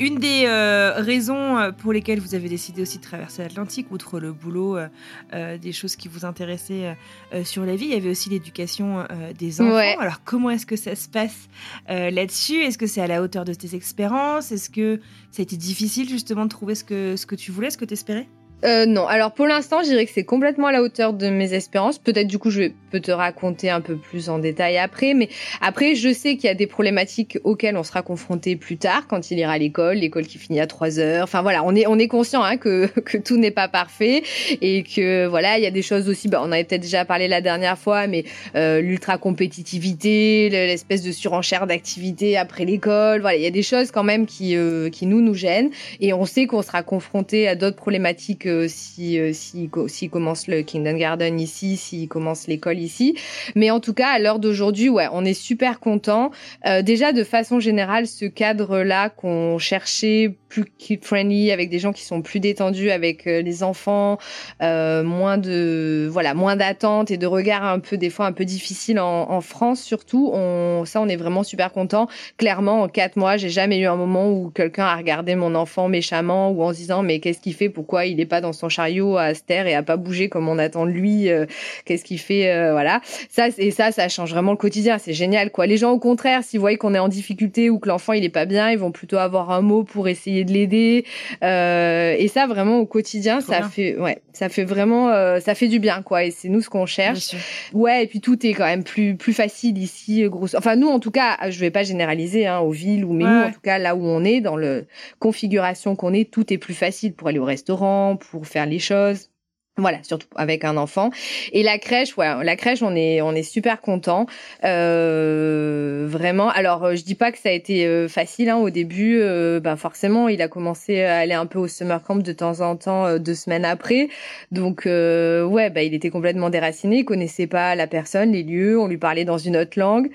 Une 0.00 0.20
des 0.20 0.44
euh, 0.46 0.92
raisons 0.96 1.58
euh, 1.58 1.72
pour 1.72 1.92
lesquelles 1.92 2.20
vous 2.20 2.36
avez 2.36 2.48
décidé 2.48 2.82
aussi 2.82 2.98
de 2.98 3.02
traverser 3.02 3.42
l'Atlantique, 3.42 3.90
outre 3.90 4.20
le 4.20 4.32
boulot, 4.32 4.76
euh, 4.76 4.86
euh, 5.34 5.58
des 5.58 5.72
choses 5.72 5.96
qui 5.96 6.06
vous 6.06 6.24
intéressaient 6.24 6.96
euh, 7.32 7.42
sur 7.42 7.64
la 7.64 7.74
vie, 7.74 7.86
il 7.86 7.90
y 7.92 7.96
avait 7.96 8.10
aussi 8.10 8.30
l'éducation 8.30 9.04
des 9.36 9.60
enfants. 9.60 9.74
Ouais. 9.74 9.96
Alors 9.98 10.22
comment 10.24 10.50
est-ce 10.50 10.66
que 10.66 10.76
ça 10.76 10.94
se 10.94 11.08
passe 11.08 11.48
là-dessus? 11.88 12.62
Est-ce 12.62 12.78
que 12.78 12.86
c'est 12.86 13.00
à 13.00 13.06
la 13.06 13.22
hauteur 13.22 13.44
de 13.44 13.54
tes 13.54 13.74
expériences? 13.74 14.52
Est-ce 14.52 14.70
que 14.70 15.00
ça 15.30 15.40
a 15.40 15.42
été 15.42 15.56
difficile 15.56 16.08
justement 16.08 16.44
de 16.44 16.50
trouver 16.50 16.74
ce 16.74 16.84
que, 16.84 17.16
ce 17.16 17.26
que 17.26 17.34
tu 17.34 17.50
voulais, 17.50 17.70
ce 17.70 17.78
que 17.78 17.84
tu 17.84 17.94
espérais 17.94 18.28
euh, 18.64 18.86
non, 18.86 19.06
alors 19.06 19.32
pour 19.32 19.46
l'instant, 19.46 19.82
je 19.82 19.88
dirais 19.88 20.04
que 20.04 20.10
c'est 20.12 20.24
complètement 20.24 20.66
à 20.66 20.72
la 20.72 20.82
hauteur 20.82 21.12
de 21.12 21.28
mes 21.28 21.54
espérances. 21.54 21.98
Peut-être 21.98 22.26
du 22.26 22.38
coup, 22.38 22.50
je 22.50 22.70
peux 22.90 22.98
te 22.98 23.12
raconter 23.12 23.70
un 23.70 23.80
peu 23.80 23.96
plus 23.96 24.28
en 24.28 24.40
détail 24.40 24.78
après, 24.78 25.14
mais 25.14 25.28
après, 25.60 25.94
je 25.94 26.12
sais 26.12 26.34
qu'il 26.36 26.46
y 26.46 26.50
a 26.50 26.54
des 26.54 26.66
problématiques 26.66 27.38
auxquelles 27.44 27.76
on 27.76 27.84
sera 27.84 28.02
confronté 28.02 28.56
plus 28.56 28.76
tard 28.76 29.06
quand 29.06 29.30
il 29.30 29.38
ira 29.38 29.52
à 29.52 29.58
l'école, 29.58 29.98
l'école 29.98 30.26
qui 30.26 30.38
finit 30.38 30.58
à 30.58 30.66
3 30.66 30.98
heures. 30.98 31.22
Enfin 31.22 31.42
voilà, 31.42 31.62
on 31.64 31.74
est 31.76 31.86
on 31.86 31.98
est 31.98 32.08
conscient 32.08 32.42
hein, 32.42 32.56
que 32.56 32.86
que 33.00 33.16
tout 33.16 33.36
n'est 33.36 33.52
pas 33.52 33.68
parfait 33.68 34.22
et 34.60 34.82
que 34.82 35.26
voilà, 35.26 35.56
il 35.58 35.62
y 35.62 35.66
a 35.66 35.70
des 35.70 35.82
choses 35.82 36.08
aussi. 36.08 36.26
Bah, 36.28 36.40
on 36.42 36.46
en 36.46 36.52
avait 36.52 36.64
peut-être 36.64 36.82
déjà 36.82 37.04
parlé 37.04 37.28
la 37.28 37.40
dernière 37.40 37.78
fois, 37.78 38.08
mais 38.08 38.24
euh, 38.56 38.80
l'ultra 38.80 39.18
compétitivité, 39.18 40.48
l'espèce 40.50 41.02
de 41.02 41.12
surenchère 41.12 41.68
d'activité 41.68 42.36
après 42.36 42.64
l'école. 42.64 43.20
Voilà, 43.20 43.36
il 43.36 43.42
y 43.42 43.46
a 43.46 43.50
des 43.50 43.62
choses 43.62 43.92
quand 43.92 44.04
même 44.04 44.26
qui 44.26 44.56
euh, 44.56 44.90
qui 44.90 45.06
nous 45.06 45.20
nous 45.20 45.34
gênent 45.34 45.70
et 46.00 46.12
on 46.12 46.24
sait 46.24 46.46
qu'on 46.46 46.62
sera 46.62 46.82
confronté 46.82 47.46
à 47.46 47.54
d'autres 47.54 47.76
problématiques 47.76 48.47
euh, 48.48 48.66
si 48.68 49.18
euh, 49.18 49.32
s'il 49.32 49.70
si, 49.88 50.08
commence 50.08 50.46
le 50.48 50.62
Garden 50.62 51.38
ici, 51.40 51.76
s'il 51.76 52.08
commence 52.08 52.46
l'école 52.46 52.78
ici. 52.78 53.16
Mais 53.54 53.70
en 53.70 53.80
tout 53.80 53.94
cas, 53.94 54.08
à 54.08 54.18
l'heure 54.18 54.38
d'aujourd'hui, 54.38 54.88
ouais, 54.88 55.06
on 55.12 55.24
est 55.24 55.34
super 55.34 55.80
content. 55.80 56.30
Euh, 56.66 56.82
déjà, 56.82 57.12
de 57.12 57.24
façon 57.24 57.60
générale, 57.60 58.06
ce 58.06 58.24
cadre-là 58.24 59.10
qu'on 59.10 59.58
cherchait 59.58 60.34
plus 60.48 60.64
kid 60.78 61.04
friendly, 61.04 61.50
avec 61.50 61.68
des 61.68 61.78
gens 61.78 61.92
qui 61.92 62.02
sont 62.02 62.22
plus 62.22 62.40
détendus 62.40 62.90
avec 62.90 63.26
les 63.26 63.62
enfants, 63.62 64.18
moins 64.60 65.36
de 65.36 66.08
voilà, 66.10 66.34
moins 66.34 66.56
d'attentes 66.56 67.10
et 67.10 67.18
de 67.18 67.26
regards 67.26 67.64
un 67.64 67.78
peu 67.78 67.98
des 67.98 68.10
fois 68.10 68.26
un 68.26 68.32
peu 68.32 68.44
difficiles 68.44 68.98
en, 68.98 69.30
en 69.30 69.40
France 69.40 69.82
surtout. 69.82 70.30
On, 70.32 70.84
ça, 70.86 71.00
on 71.00 71.08
est 71.08 71.16
vraiment 71.16 71.42
super 71.42 71.72
content. 71.72 72.08
Clairement, 72.38 72.82
en 72.82 72.88
quatre 72.88 73.16
mois, 73.16 73.36
j'ai 73.36 73.50
jamais 73.50 73.78
eu 73.78 73.86
un 73.86 73.96
moment 73.96 74.30
où 74.30 74.50
quelqu'un 74.50 74.86
a 74.86 74.96
regardé 74.96 75.34
mon 75.34 75.54
enfant 75.54 75.88
méchamment 75.88 76.50
ou 76.50 76.62
en 76.62 76.72
se 76.72 76.78
disant 76.78 77.02
mais 77.02 77.20
qu'est-ce 77.20 77.40
qu'il 77.40 77.54
fait? 77.54 77.68
Pourquoi 77.68 78.06
il 78.06 78.16
n'est 78.16 78.26
pas 78.26 78.37
dans 78.40 78.52
son 78.52 78.68
chariot 78.68 79.16
à 79.16 79.34
se 79.34 79.42
taire 79.42 79.66
et 79.66 79.74
à 79.74 79.82
pas 79.82 79.96
bouger 79.96 80.28
comme 80.28 80.48
on 80.48 80.58
attend 80.58 80.86
de 80.86 80.90
lui 80.90 81.30
euh, 81.30 81.46
Qu'est-ce 81.84 82.04
qu'il 82.04 82.18
fait 82.18 82.52
euh, 82.52 82.72
Voilà. 82.72 83.00
Ça 83.30 83.48
et 83.58 83.70
ça, 83.70 83.92
ça 83.92 84.08
change 84.08 84.30
vraiment 84.30 84.52
le 84.52 84.56
quotidien. 84.56 84.98
C'est 84.98 85.12
génial 85.12 85.50
quoi. 85.50 85.66
Les 85.66 85.76
gens 85.76 85.90
au 85.90 85.98
contraire, 85.98 86.42
s'ils 86.42 86.60
voient 86.60 86.76
qu'on 86.76 86.94
est 86.94 86.98
en 86.98 87.08
difficulté 87.08 87.70
ou 87.70 87.78
que 87.78 87.88
l'enfant 87.88 88.12
il 88.12 88.24
est 88.24 88.28
pas 88.28 88.44
bien, 88.44 88.70
ils 88.70 88.78
vont 88.78 88.92
plutôt 88.92 89.16
avoir 89.16 89.50
un 89.50 89.60
mot 89.60 89.84
pour 89.84 90.08
essayer 90.08 90.44
de 90.44 90.52
l'aider. 90.52 91.04
Euh, 91.42 92.14
et 92.18 92.28
ça 92.28 92.46
vraiment 92.46 92.78
au 92.78 92.86
quotidien, 92.86 93.40
ça 93.40 93.62
fait 93.62 93.96
ouais, 93.96 94.18
ça 94.32 94.48
fait 94.48 94.64
vraiment 94.64 95.08
ça 95.40 95.54
fait 95.54 95.68
du 95.68 95.78
bien 95.78 96.02
quoi. 96.02 96.24
Et 96.24 96.30
c'est 96.30 96.48
nous 96.48 96.60
ce 96.60 96.68
qu'on 96.68 96.86
cherche. 96.86 97.34
Ouais. 97.72 98.04
Et 98.04 98.06
puis 98.06 98.20
tout 98.20 98.46
est 98.46 98.52
quand 98.52 98.66
même 98.66 98.84
plus 98.84 99.16
plus 99.16 99.32
facile 99.32 99.78
ici. 99.78 100.24
Grosse. 100.28 100.54
Enfin 100.54 100.76
nous 100.76 100.88
en 100.88 101.00
tout 101.00 101.10
cas, 101.10 101.50
je 101.50 101.58
vais 101.60 101.70
pas 101.70 101.82
généraliser 101.82 102.46
hein, 102.46 102.58
aux 102.60 102.70
villes 102.70 103.04
ou 103.04 103.12
mais 103.12 103.24
nous 103.24 103.48
en 103.48 103.50
tout 103.50 103.60
cas 103.60 103.78
là 103.78 103.94
où 103.94 104.04
on 104.04 104.24
est 104.24 104.40
dans 104.40 104.56
le 104.56 104.86
configuration 105.18 105.96
qu'on 105.96 106.12
est, 106.12 106.30
tout 106.30 106.52
est 106.52 106.58
plus 106.58 106.74
facile 106.74 107.12
pour 107.12 107.28
aller 107.28 107.38
au 107.38 107.44
restaurant, 107.44 108.16
pour 108.16 108.27
faire 108.46 108.66
les 108.66 108.78
choses. 108.78 109.30
Voilà, 109.78 110.02
surtout 110.02 110.26
avec 110.34 110.64
un 110.64 110.76
enfant. 110.76 111.10
Et 111.52 111.62
la 111.62 111.78
crèche, 111.78 112.16
ouais, 112.16 112.42
la 112.42 112.56
crèche, 112.56 112.82
on 112.82 112.96
est, 112.96 113.22
on 113.22 113.32
est 113.32 113.44
super 113.44 113.80
content, 113.80 114.26
euh, 114.64 116.04
vraiment. 116.10 116.48
Alors, 116.48 116.82
euh, 116.84 116.96
je 116.96 117.04
dis 117.04 117.14
pas 117.14 117.30
que 117.30 117.38
ça 117.38 117.50
a 117.50 117.52
été 117.52 117.86
euh, 117.86 118.08
facile 118.08 118.50
hein, 118.50 118.56
au 118.56 118.70
début. 118.70 119.20
Euh, 119.20 119.60
bah 119.60 119.76
forcément, 119.76 120.26
il 120.26 120.42
a 120.42 120.48
commencé 120.48 121.02
à 121.02 121.18
aller 121.18 121.34
un 121.34 121.46
peu 121.46 121.60
au 121.60 121.68
summer 121.68 122.02
camp 122.02 122.16
de 122.16 122.32
temps 122.32 122.60
en 122.60 122.74
temps, 122.74 123.18
deux 123.18 123.34
semaines 123.34 123.64
après. 123.64 124.08
Donc, 124.50 124.82
ouais, 124.86 125.70
bah 125.70 125.82
il 125.84 125.94
était 125.94 126.10
complètement 126.10 126.50
déraciné, 126.50 126.98
il 126.98 127.04
connaissait 127.04 127.46
pas 127.46 127.76
la 127.76 127.86
personne, 127.86 128.32
les 128.32 128.42
lieux. 128.42 128.80
On 128.80 128.88
lui 128.88 128.98
parlait 128.98 129.24
dans 129.24 129.38
une 129.38 129.56
autre 129.56 129.78
langue. 129.78 130.10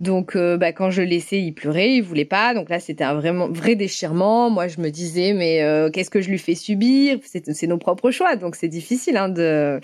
Donc, 0.00 0.36
bah 0.36 0.72
quand 0.72 0.90
je 0.90 1.02
le 1.02 1.08
laissais, 1.08 1.40
il 1.40 1.52
pleurait, 1.52 1.92
il 1.92 2.02
voulait 2.02 2.24
pas. 2.24 2.52
Donc 2.52 2.68
là, 2.68 2.80
c'était 2.80 3.04
un 3.04 3.14
vraiment 3.14 3.48
vrai 3.48 3.76
déchirement. 3.76 4.50
Moi, 4.50 4.66
je 4.66 4.80
me 4.80 4.90
disais, 4.90 5.34
mais 5.34 5.62
qu'est-ce 5.92 6.10
que 6.10 6.20
je 6.20 6.30
lui 6.30 6.38
fais 6.38 6.56
subir? 6.56 7.18
C'est 7.22 7.68
nos 7.68 7.78
propres 7.78 8.10
choix, 8.10 8.34
donc 8.34 8.56
c'est 8.56 8.66
difficile 8.66 9.03
Hein, 9.12 9.28
de... 9.28 9.80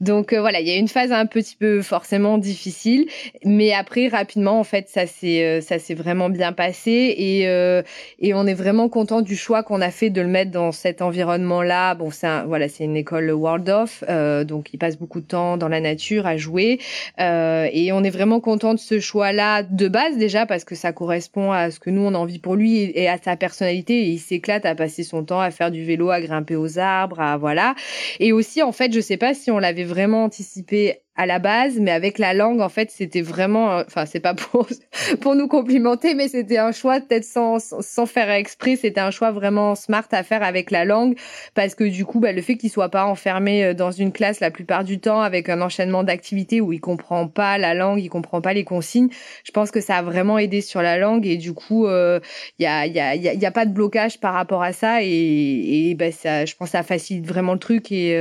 Donc 0.00 0.32
euh, 0.32 0.40
voilà, 0.40 0.60
il 0.60 0.66
y 0.66 0.70
a 0.70 0.76
une 0.76 0.88
phase 0.88 1.12
un 1.12 1.26
petit 1.26 1.56
peu 1.56 1.82
forcément 1.82 2.38
difficile, 2.38 3.06
mais 3.44 3.72
après 3.72 4.08
rapidement 4.08 4.58
en 4.58 4.64
fait 4.64 4.88
ça 4.88 5.06
s'est 5.06 5.44
euh, 5.44 5.60
ça 5.60 5.78
s'est 5.78 5.94
vraiment 5.94 6.30
bien 6.30 6.52
passé 6.52 7.14
et 7.18 7.48
euh, 7.48 7.82
et 8.18 8.32
on 8.32 8.46
est 8.46 8.54
vraiment 8.54 8.88
content 8.88 9.20
du 9.20 9.36
choix 9.36 9.62
qu'on 9.62 9.82
a 9.82 9.90
fait 9.90 10.08
de 10.08 10.22
le 10.22 10.28
mettre 10.28 10.50
dans 10.50 10.72
cet 10.72 11.02
environnement 11.02 11.62
là. 11.62 11.94
Bon 11.94 12.10
c'est 12.10 12.44
voilà 12.46 12.68
c'est 12.68 12.84
une 12.84 12.96
école 12.96 13.30
Waldorf, 13.30 14.04
donc 14.46 14.72
il 14.72 14.78
passe 14.78 14.96
beaucoup 14.96 15.20
de 15.20 15.26
temps 15.26 15.56
dans 15.56 15.68
la 15.68 15.80
nature 15.80 16.26
à 16.26 16.36
jouer 16.36 16.78
et 17.18 17.90
on 17.92 18.02
est 18.02 18.10
vraiment 18.10 18.40
content 18.40 18.74
de 18.74 18.78
ce 18.78 19.00
choix 19.00 19.32
là 19.32 19.62
de 19.62 19.88
base 19.88 20.16
déjà 20.16 20.46
parce 20.46 20.64
que 20.64 20.74
ça 20.74 20.92
correspond 20.92 21.52
à 21.52 21.70
ce 21.70 21.78
que 21.78 21.90
nous 21.90 22.02
on 22.02 22.14
a 22.14 22.18
envie 22.18 22.38
pour 22.38 22.56
lui 22.56 22.90
et, 22.94 23.08
à 23.08 23.18
sa 23.18 23.36
personnalité 23.36 24.00
et 24.00 24.08
il 24.08 24.18
s'éclate 24.18 24.64
à 24.64 24.74
passer 24.74 25.02
son 25.02 25.24
temps 25.24 25.40
à 25.40 25.50
faire 25.50 25.70
du 25.70 25.84
vélo, 25.84 26.10
à 26.10 26.20
grimper 26.20 26.56
aux 26.56 26.78
arbres, 26.78 27.20
à 27.20 27.36
voilà 27.36 27.74
et 28.18 28.32
aussi 28.32 28.49
en 28.62 28.72
fait, 28.72 28.92
je 28.92 29.00
sais 29.00 29.16
pas 29.16 29.34
si 29.34 29.50
on 29.50 29.58
l'avait 29.58 29.84
vraiment 29.84 30.24
anticipé 30.24 31.02
à 31.20 31.26
la 31.26 31.38
base, 31.38 31.78
mais 31.78 31.90
avec 31.90 32.18
la 32.18 32.32
langue, 32.32 32.62
en 32.62 32.70
fait, 32.70 32.90
c'était 32.90 33.20
vraiment, 33.20 33.72
euh, 33.72 33.82
enfin, 33.86 34.06
c'est 34.06 34.20
pas 34.20 34.32
pour 34.32 34.66
pour 35.20 35.34
nous 35.34 35.48
complimenter, 35.48 36.14
mais 36.14 36.28
c'était 36.28 36.56
un 36.56 36.72
choix 36.72 36.98
peut-être 36.98 37.26
sans 37.26 37.58
sans 37.58 38.06
faire 38.06 38.30
exprès, 38.30 38.76
c'était 38.76 39.02
un 39.02 39.10
choix 39.10 39.30
vraiment 39.30 39.74
smart 39.74 40.06
à 40.12 40.22
faire 40.22 40.42
avec 40.42 40.70
la 40.70 40.86
langue, 40.86 41.18
parce 41.54 41.74
que 41.74 41.84
du 41.84 42.06
coup, 42.06 42.20
bah, 42.20 42.32
le 42.32 42.40
fait 42.40 42.56
qu'il 42.56 42.70
soit 42.70 42.88
pas 42.88 43.04
enfermé 43.04 43.64
euh, 43.66 43.74
dans 43.74 43.90
une 43.90 44.12
classe 44.12 44.40
la 44.40 44.50
plupart 44.50 44.82
du 44.82 44.98
temps 44.98 45.20
avec 45.20 45.50
un 45.50 45.60
enchaînement 45.60 46.04
d'activités 46.04 46.62
où 46.62 46.72
il 46.72 46.80
comprend 46.80 47.28
pas 47.28 47.58
la 47.58 47.74
langue, 47.74 48.00
il 48.00 48.08
comprend 48.08 48.40
pas 48.40 48.54
les 48.54 48.64
consignes, 48.64 49.10
je 49.44 49.50
pense 49.52 49.70
que 49.70 49.82
ça 49.82 49.98
a 49.98 50.02
vraiment 50.02 50.38
aidé 50.38 50.62
sur 50.62 50.80
la 50.80 50.96
langue 50.96 51.26
et 51.26 51.36
du 51.36 51.52
coup, 51.52 51.86
il 51.86 51.90
euh, 51.90 52.20
y 52.58 52.64
a 52.64 52.86
y 52.86 52.98
a 52.98 53.14
il 53.14 53.22
y 53.22 53.46
a, 53.46 53.50
pas 53.50 53.66
de 53.66 53.74
blocage 53.74 54.20
par 54.20 54.32
rapport 54.32 54.62
à 54.62 54.72
ça 54.72 55.02
et 55.02 55.90
et 55.90 55.94
bah, 55.94 56.12
ça, 56.12 56.46
je 56.46 56.54
pense, 56.54 56.70
ça 56.70 56.82
facilite 56.82 57.26
vraiment 57.26 57.52
le 57.52 57.58
truc 57.58 57.92
et 57.92 58.16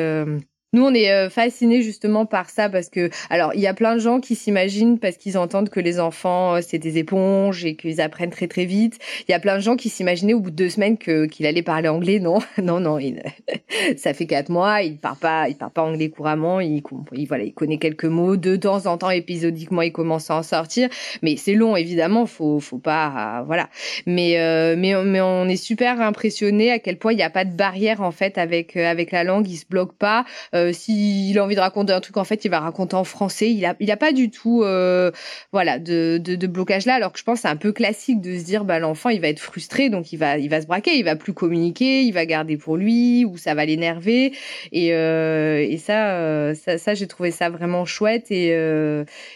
nous, 0.72 0.86
on 0.86 0.94
est 0.94 1.12
euh, 1.12 1.32
fascinés 1.32 1.82
justement 1.82 2.28
par 2.28 2.52
ça 2.52 2.70
parce 2.70 2.90
que, 2.90 3.10
alors, 3.32 3.56
il 3.56 3.60
y 3.60 3.66
a 3.66 3.74
plein 3.74 3.96
de 3.96 4.00
gens 4.00 4.20
qui 4.20 4.36
s'imaginent 4.36 5.00
parce 5.00 5.18
qu'ils 5.18 5.36
entendent 5.36 5.70
que 5.70 5.80
les 5.80 6.00
enfants 6.00 6.56
euh, 6.56 6.60
c'est 6.62 6.78
des 6.78 7.00
éponges 7.00 7.66
et 7.66 7.76
qu'ils 7.76 8.00
apprennent 8.02 8.30
très 8.30 8.48
très 8.48 8.66
vite. 8.66 9.00
Il 9.28 9.32
y 9.32 9.34
a 9.34 9.40
plein 9.40 9.56
de 9.56 9.62
gens 9.62 9.76
qui 9.76 9.90
s'imaginaient 9.90 10.36
au 10.36 10.40
bout 10.40 10.52
de 10.52 10.56
deux 10.56 10.70
semaines 10.70 11.00
que 11.00 11.26
qu'il 11.26 11.48
allait 11.48 11.64
parler 11.64 11.90
anglais. 11.90 12.20
Non, 12.20 12.38
non, 12.62 12.80
non. 12.80 13.00
Ça 13.98 14.14
fait 14.14 14.28
quatre 14.28 14.50
mois, 14.50 14.84
il 14.84 14.98
parle 14.98 15.18
pas, 15.18 15.50
il 15.50 15.56
parle 15.56 15.72
pas 15.72 15.82
anglais 15.82 16.10
couramment. 16.10 16.60
Il, 16.60 16.84
il 17.14 17.28
voilà, 17.28 17.46
il 17.46 17.54
connaît 17.54 17.80
quelques 17.80 18.06
mots. 18.06 18.38
De 18.38 18.56
temps 18.56 18.86
en 18.86 19.00
temps, 19.00 19.10
épisodiquement, 19.10 19.82
il 19.82 19.92
commence 19.92 20.30
à 20.30 20.36
en 20.36 20.44
sortir. 20.44 20.90
Mais 21.24 21.36
c'est 21.36 21.56
long, 21.56 21.76
évidemment. 21.78 22.28
Faut, 22.28 22.60
faut 22.60 22.78
pas, 22.78 23.44
voilà. 23.48 23.70
Mais, 24.06 24.40
euh, 24.40 24.76
mais, 24.78 24.94
mais 25.04 25.22
on 25.22 25.48
est 25.48 25.56
super 25.56 26.00
impressionné 26.00 26.72
à 26.72 26.78
quel 26.78 27.00
point 27.00 27.14
il 27.14 27.16
n'y 27.16 27.24
a 27.24 27.32
pas 27.32 27.46
de 27.46 27.56
barrière 27.56 28.02
en 28.02 28.12
fait 28.12 28.38
avec 28.38 28.76
avec 28.76 29.12
la 29.12 29.24
langue. 29.24 29.48
Il 29.50 29.58
se 29.58 29.66
bloque 29.68 29.94
pas. 29.94 30.26
Euh, 30.59 30.59
s'il 30.74 31.38
a 31.38 31.44
envie 31.44 31.56
de 31.56 31.60
raconter 31.60 31.94
un 31.94 32.00
truc, 32.00 32.18
en 32.18 32.24
fait, 32.24 32.46
il 32.46 32.50
va 32.50 32.60
raconter 32.60 32.96
en 32.96 33.04
français. 33.04 33.52
Il 33.52 33.66
a, 33.66 33.76
il 33.80 33.92
a 33.92 33.98
pas 33.98 34.12
du 34.12 34.30
tout, 34.30 34.64
euh, 34.64 35.12
voilà, 35.52 35.80
de, 35.80 36.18
de, 36.18 36.48
blocage 36.48 36.86
là. 36.86 36.96
Alors 36.96 37.12
que 37.12 37.20
je 37.20 37.24
pense 37.24 37.42
c'est 37.42 37.48
un 37.48 37.56
peu 37.56 37.72
classique 37.72 38.22
de 38.22 38.38
se 38.38 38.44
dire, 38.44 38.66
bah 38.66 38.80
l'enfant, 38.80 39.10
il 39.10 39.22
va 39.22 39.28
être 39.28 39.40
frustré, 39.40 39.90
donc 39.90 40.12
il 40.14 40.18
va, 40.18 40.38
il 40.38 40.50
va 40.50 40.62
se 40.62 40.68
braquer, 40.68 40.98
il 40.98 41.04
va 41.04 41.16
plus 41.16 41.34
communiquer, 41.34 42.02
il 42.02 42.12
va 42.12 42.26
garder 42.26 42.58
pour 42.58 42.78
lui 42.78 43.26
ou 43.26 43.38
ça 43.38 43.54
va 43.54 43.66
l'énerver. 43.66 44.34
Et, 44.72 44.94
euh, 44.94 45.66
et 45.68 45.78
ça, 45.78 46.54
ça, 46.56 46.94
j'ai 46.94 47.08
trouvé 47.08 47.32
ça 47.32 47.50
vraiment 47.50 47.86
chouette 47.86 48.32
et 48.32 48.50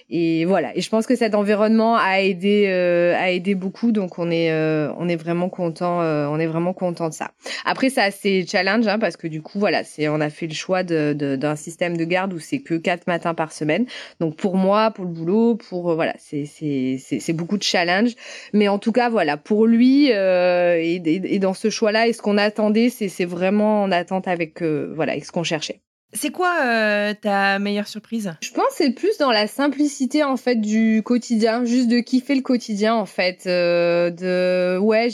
et 0.09 0.45
voilà. 0.45 0.75
Et 0.75 0.81
je 0.81 0.89
pense 0.89 1.05
que 1.05 1.15
cet 1.15 1.35
environnement 1.35 1.95
a 1.97 2.21
aidé, 2.21 2.67
a 2.67 3.31
aidé 3.31 3.55
beaucoup. 3.55 3.91
Donc 3.91 4.19
on 4.19 4.31
est, 4.31 4.51
on 4.53 5.07
est 5.07 5.15
vraiment 5.15 5.49
content, 5.49 5.99
on 5.99 6.39
est 6.39 6.47
vraiment 6.47 6.73
content 6.73 7.09
de 7.09 7.13
ça. 7.13 7.31
Après, 7.65 7.89
c'est 7.89 8.45
challenge 8.47 8.87
hein, 8.87 8.99
parce 8.99 9.17
que 9.17 9.27
du 9.27 9.41
coup, 9.41 9.59
voilà, 9.59 9.83
c'est, 9.83 10.07
on 10.07 10.19
a 10.19 10.29
fait 10.29 10.47
le 10.47 10.53
choix 10.53 10.83
de 10.83 11.12
d'un 11.13 11.55
système 11.55 11.97
de 11.97 12.05
garde 12.05 12.33
où 12.33 12.39
c'est 12.39 12.59
que 12.59 12.75
quatre 12.75 13.07
matins 13.07 13.33
par 13.33 13.51
semaine. 13.51 13.85
Donc 14.19 14.35
pour 14.35 14.55
moi, 14.55 14.91
pour 14.91 15.05
le 15.05 15.11
boulot, 15.11 15.55
pour 15.55 15.91
euh, 15.91 15.95
voilà, 15.95 16.15
c'est 16.19 16.45
c'est 16.45 17.33
beaucoup 17.33 17.57
de 17.57 17.63
challenge. 17.63 18.11
Mais 18.53 18.67
en 18.67 18.79
tout 18.79 18.91
cas, 18.91 19.09
voilà, 19.09 19.37
pour 19.37 19.67
lui 19.67 20.11
euh, 20.11 20.75
et, 20.77 21.01
et, 21.05 21.39
dans 21.39 21.53
ce 21.53 21.69
choix-là, 21.69 22.07
et 22.07 22.13
ce 22.13 22.21
qu'on 22.21 22.37
attendait, 22.37 22.89
c'est 22.89 23.09
c'est 23.09 23.25
vraiment 23.25 23.83
en 23.83 23.91
attente 23.91 24.27
avec 24.27 24.61
euh, 24.61 24.93
voilà, 24.95 25.13
avec 25.13 25.25
ce 25.25 25.31
qu'on 25.31 25.43
cherchait. 25.43 25.81
C'est 26.15 26.29
quoi 26.29 26.53
euh, 26.63 27.13
ta 27.19 27.57
meilleure 27.57 27.87
surprise? 27.87 28.33
Je 28.41 28.51
pense 28.51 28.67
c'est 28.75 28.91
plus 28.91 29.17
dans 29.17 29.31
la 29.31 29.47
simplicité 29.47 30.23
en 30.23 30.37
fait 30.37 30.55
du 30.61 31.01
quotidien, 31.03 31.65
juste 31.65 31.87
de 31.87 31.99
kiffer 31.99 32.35
le 32.35 32.41
quotidien 32.41 32.93
en 32.93 33.07
fait. 33.07 33.45
Euh, 33.47 34.11
de 34.11 34.77
ouais, 34.77 35.09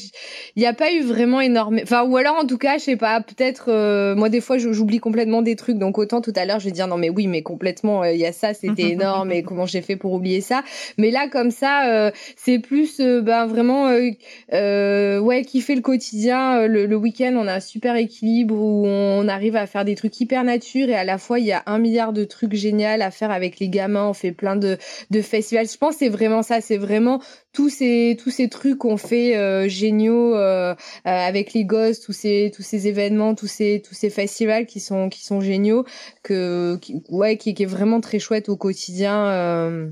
il 0.55 0.59
n'y 0.59 0.65
a 0.65 0.73
pas 0.73 0.91
eu 0.91 1.01
vraiment 1.01 1.39
énorme. 1.39 1.79
Enfin 1.81 2.03
ou 2.03 2.17
alors 2.17 2.35
en 2.35 2.45
tout 2.45 2.57
cas, 2.57 2.77
je 2.77 2.83
sais 2.83 2.95
pas, 2.97 3.21
peut-être 3.21 3.69
euh, 3.69 4.13
moi 4.15 4.27
des 4.27 4.41
fois 4.41 4.57
j'oublie 4.57 4.99
complètement 4.99 5.41
des 5.41 5.55
trucs. 5.55 5.77
Donc 5.77 5.97
autant 5.97 6.19
tout 6.19 6.33
à 6.35 6.45
l'heure 6.45 6.59
je 6.59 6.65
vais 6.65 6.71
dire 6.71 6.87
non 6.87 6.97
mais 6.97 7.09
oui 7.09 7.27
mais 7.27 7.43
complètement 7.43 8.03
il 8.03 8.17
y 8.17 8.25
a 8.25 8.33
ça 8.33 8.53
c'était 8.53 8.89
énorme 8.89 9.31
et 9.31 9.41
comment 9.41 9.65
j'ai 9.65 9.81
fait 9.81 9.95
pour 9.95 10.11
oublier 10.11 10.41
ça? 10.41 10.63
Mais 10.97 11.11
là 11.11 11.29
comme 11.29 11.51
ça 11.51 12.11
c'est 12.35 12.59
plus 12.59 12.99
ben 12.99 13.45
vraiment 13.45 13.85
ouais 13.85 15.45
kiffer 15.47 15.75
le 15.75 15.81
quotidien. 15.81 16.67
Le, 16.67 16.85
le 16.85 16.95
week-end 16.97 17.35
on 17.37 17.47
a 17.47 17.53
un 17.53 17.59
super 17.61 17.95
équilibre 17.95 18.55
où 18.55 18.85
on 18.85 19.29
arrive 19.29 19.55
à 19.55 19.65
faire 19.65 19.85
des 19.85 19.95
trucs 19.95 20.19
hyper 20.19 20.43
naturels 20.43 20.88
et 20.89 20.95
à 20.95 21.03
la 21.03 21.17
fois 21.17 21.39
il 21.39 21.45
y 21.45 21.51
a 21.51 21.63
un 21.65 21.79
milliard 21.79 22.13
de 22.13 22.23
trucs 22.23 22.53
géniaux 22.53 22.79
à 22.79 23.11
faire 23.11 23.31
avec 23.31 23.59
les 23.59 23.69
gamins. 23.69 24.07
On 24.07 24.13
fait 24.13 24.31
plein 24.31 24.55
de, 24.55 24.77
festivals. 25.21 25.67
Je 25.67 25.77
pense 25.77 25.97
c'est 25.97 26.09
vraiment 26.09 26.43
ça. 26.43 26.61
C'est 26.61 26.77
vraiment 26.77 27.21
tous 27.53 27.69
ces 27.69 28.17
tous 28.21 28.29
ces 28.29 28.49
trucs 28.49 28.77
qu'on 28.79 28.97
fait 28.97 29.35
euh, 29.37 29.67
géniaux 29.67 30.35
euh, 30.35 30.73
euh, 30.73 30.75
avec 31.03 31.53
les 31.53 31.65
gosses, 31.65 31.99
tous 31.99 32.13
ces 32.13 32.51
tous 32.55 32.63
ces 32.63 32.87
événements, 32.87 33.35
tous 33.35 33.47
ces 33.47 33.81
tous 33.85 33.95
ces 33.95 34.09
festivals 34.09 34.65
qui 34.65 34.79
sont 34.79 35.09
qui 35.09 35.23
sont 35.23 35.41
géniaux 35.41 35.85
que 36.23 36.79
ouais 37.09 37.37
qui 37.37 37.49
est 37.57 37.65
vraiment 37.65 38.01
très 38.01 38.19
chouette 38.19 38.49
au 38.49 38.57
quotidien. 38.57 39.91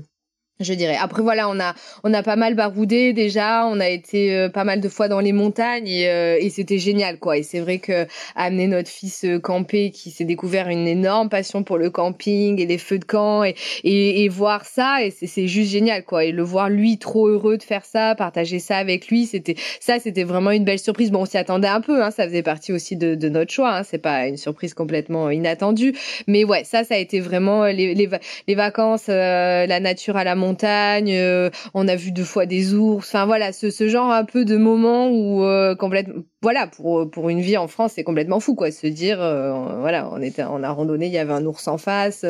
Je 0.60 0.74
dirais. 0.74 0.96
Après 1.00 1.22
voilà, 1.22 1.48
on 1.48 1.60
a 1.60 1.74
on 2.02 2.12
a 2.12 2.22
pas 2.22 2.34
mal 2.36 2.54
baroudé 2.54 3.12
déjà, 3.12 3.64
on 3.66 3.78
a 3.78 3.88
été 3.88 4.34
euh, 4.34 4.48
pas 4.48 4.64
mal 4.64 4.80
de 4.80 4.88
fois 4.88 5.06
dans 5.08 5.20
les 5.20 5.32
montagnes 5.32 5.86
et, 5.86 6.08
euh, 6.08 6.36
et 6.40 6.50
c'était 6.50 6.78
génial 6.78 7.18
quoi. 7.18 7.38
Et 7.38 7.44
c'est 7.44 7.60
vrai 7.60 7.78
que 7.78 8.06
amener 8.34 8.66
notre 8.66 8.88
fils 8.88 9.24
euh, 9.24 9.38
camper 9.38 9.90
qui 9.90 10.10
s'est 10.10 10.24
découvert 10.24 10.68
une 10.68 10.88
énorme 10.88 11.28
passion 11.28 11.62
pour 11.62 11.78
le 11.78 11.90
camping 11.90 12.60
et 12.60 12.66
les 12.66 12.78
feux 12.78 12.98
de 12.98 13.04
camp 13.04 13.44
et 13.44 13.54
et, 13.84 14.24
et 14.24 14.28
voir 14.28 14.64
ça 14.64 15.04
et 15.04 15.10
c'est 15.10 15.46
juste 15.46 15.70
génial 15.70 16.04
quoi. 16.04 16.24
Et 16.24 16.32
le 16.32 16.42
voir 16.42 16.68
lui 16.68 16.98
trop 16.98 17.28
heureux 17.28 17.56
de 17.56 17.62
faire 17.62 17.84
ça, 17.84 18.16
partager 18.16 18.58
ça 18.58 18.78
avec 18.78 19.08
lui, 19.08 19.26
c'était 19.26 19.54
ça 19.78 20.00
c'était 20.00 20.24
vraiment 20.24 20.50
une 20.50 20.64
belle 20.64 20.80
surprise. 20.80 21.12
Bon, 21.12 21.20
on 21.22 21.26
s'y 21.26 21.38
attendait 21.38 21.68
un 21.68 21.80
peu, 21.80 22.02
hein, 22.02 22.10
ça 22.10 22.24
faisait 22.24 22.42
partie 22.42 22.72
aussi 22.72 22.96
de, 22.96 23.14
de 23.14 23.28
notre 23.28 23.52
choix. 23.52 23.76
Hein, 23.76 23.82
c'est 23.84 23.98
pas 23.98 24.26
une 24.26 24.36
surprise 24.36 24.74
complètement 24.74 25.30
inattendue, 25.30 25.94
mais 26.26 26.42
ouais, 26.44 26.64
ça 26.64 26.82
ça 26.82 26.94
a 26.94 26.98
été 26.98 27.20
vraiment 27.20 27.66
les 27.66 27.94
les, 27.94 28.08
les 28.48 28.54
vacances, 28.56 29.06
la 29.06 29.80
nature 29.80 30.16
à 30.16 30.24
la 30.24 30.34
montagne 30.34 30.47
montagne, 30.48 31.12
euh, 31.14 31.50
on 31.74 31.88
a 31.88 31.96
vu 31.96 32.12
deux 32.12 32.24
fois 32.24 32.46
des 32.46 32.74
ours. 32.74 33.06
Enfin 33.06 33.26
voilà, 33.26 33.52
ce, 33.52 33.70
ce 33.70 33.88
genre 33.88 34.10
un 34.10 34.24
peu 34.24 34.44
de 34.44 34.56
moment 34.56 35.08
où 35.08 35.44
euh, 35.44 35.74
complètement, 35.74 36.22
voilà, 36.42 36.66
pour 36.66 37.10
pour 37.10 37.28
une 37.28 37.40
vie 37.40 37.56
en 37.56 37.68
France, 37.68 37.92
c'est 37.94 38.04
complètement 38.04 38.40
fou 38.40 38.54
quoi, 38.54 38.70
se 38.70 38.86
dire, 38.86 39.20
euh, 39.20 39.80
voilà, 39.80 40.08
on 40.12 40.20
était, 40.22 40.44
on 40.44 40.62
a 40.62 40.70
randonné, 40.70 41.06
il 41.06 41.12
y 41.12 41.18
avait 41.18 41.32
un 41.32 41.44
ours 41.44 41.68
en 41.68 41.78
face. 41.78 42.24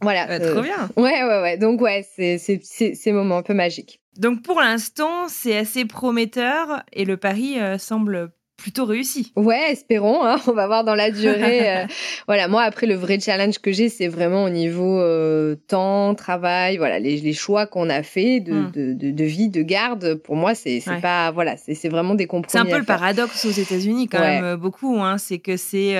voilà. 0.00 0.40
trop 0.40 0.62
bien. 0.62 0.88
Ouais, 0.96 1.22
ouais, 1.24 1.42
ouais. 1.42 1.56
Donc 1.56 1.80
ouais, 1.80 2.06
c'est 2.16 2.38
c'est 2.38 2.60
c'est 2.62 3.12
moments 3.12 3.38
un 3.38 3.42
peu 3.42 3.54
magiques. 3.54 4.00
Donc 4.18 4.42
pour 4.42 4.60
l'instant, 4.60 5.28
c'est 5.28 5.56
assez 5.56 5.84
prometteur 5.84 6.82
et 6.92 7.04
le 7.04 7.16
pari 7.16 7.56
semble 7.78 8.32
plutôt 8.60 8.84
réussi. 8.84 9.32
Ouais, 9.36 9.72
espérons. 9.72 10.24
Hein, 10.24 10.36
on 10.46 10.52
va 10.52 10.66
voir 10.66 10.84
dans 10.84 10.94
la 10.94 11.10
durée. 11.10 11.60
Euh, 11.70 11.86
voilà, 12.26 12.48
moi 12.48 12.62
après 12.62 12.86
le 12.86 12.94
vrai 12.94 13.20
challenge 13.20 13.58
que 13.58 13.70
j'ai, 13.70 13.88
c'est 13.88 14.08
vraiment 14.08 14.44
au 14.44 14.48
niveau 14.48 14.98
euh, 15.00 15.56
temps, 15.68 16.14
travail, 16.14 16.78
voilà 16.78 16.98
les, 16.98 17.18
les 17.18 17.32
choix 17.32 17.66
qu'on 17.66 17.90
a 17.90 18.02
fait 18.02 18.40
de, 18.40 18.52
hmm. 18.52 18.70
de, 18.72 18.92
de, 18.94 19.10
de, 19.10 19.24
vie, 19.24 19.48
de 19.50 19.62
garde. 19.62 20.14
Pour 20.14 20.36
moi, 20.36 20.54
c'est 20.54 20.80
c'est 20.80 21.00
pas 21.00 21.30
voilà, 21.30 21.56
c'est 21.56 21.88
vraiment 21.88 22.14
des 22.14 22.26
compromis. 22.26 22.50
C'est 22.50 22.58
un 22.58 22.72
peu 22.72 22.78
le 22.78 22.84
paradoxe 22.84 23.44
aux 23.44 23.50
États-Unis 23.50 24.08
quand 24.08 24.20
même 24.20 24.44
euh, 24.44 24.56
beaucoup. 24.56 25.00
Hein, 25.00 25.18
c'est 25.18 25.38
que 25.38 25.56
c'est 25.56 25.96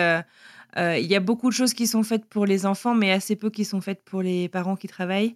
il 0.77 1.07
y 1.07 1.15
a 1.15 1.21
beaucoup 1.21 1.51
de 1.51 1.55
choses 1.55 1.75
qui 1.75 1.87
sont 1.87 2.03
faites 2.03 2.25
pour 2.25 2.47
les 2.47 2.67
enfants, 2.67 2.95
mais 2.95 3.13
assez 3.13 3.37
peu 3.37 3.51
qui 3.51 3.65
sont 3.65 3.81
faites 3.81 4.03
pour 4.05 4.23
les 4.23 4.49
parents 4.49 4.77
qui 4.77 4.89
travaillent. 4.89 5.35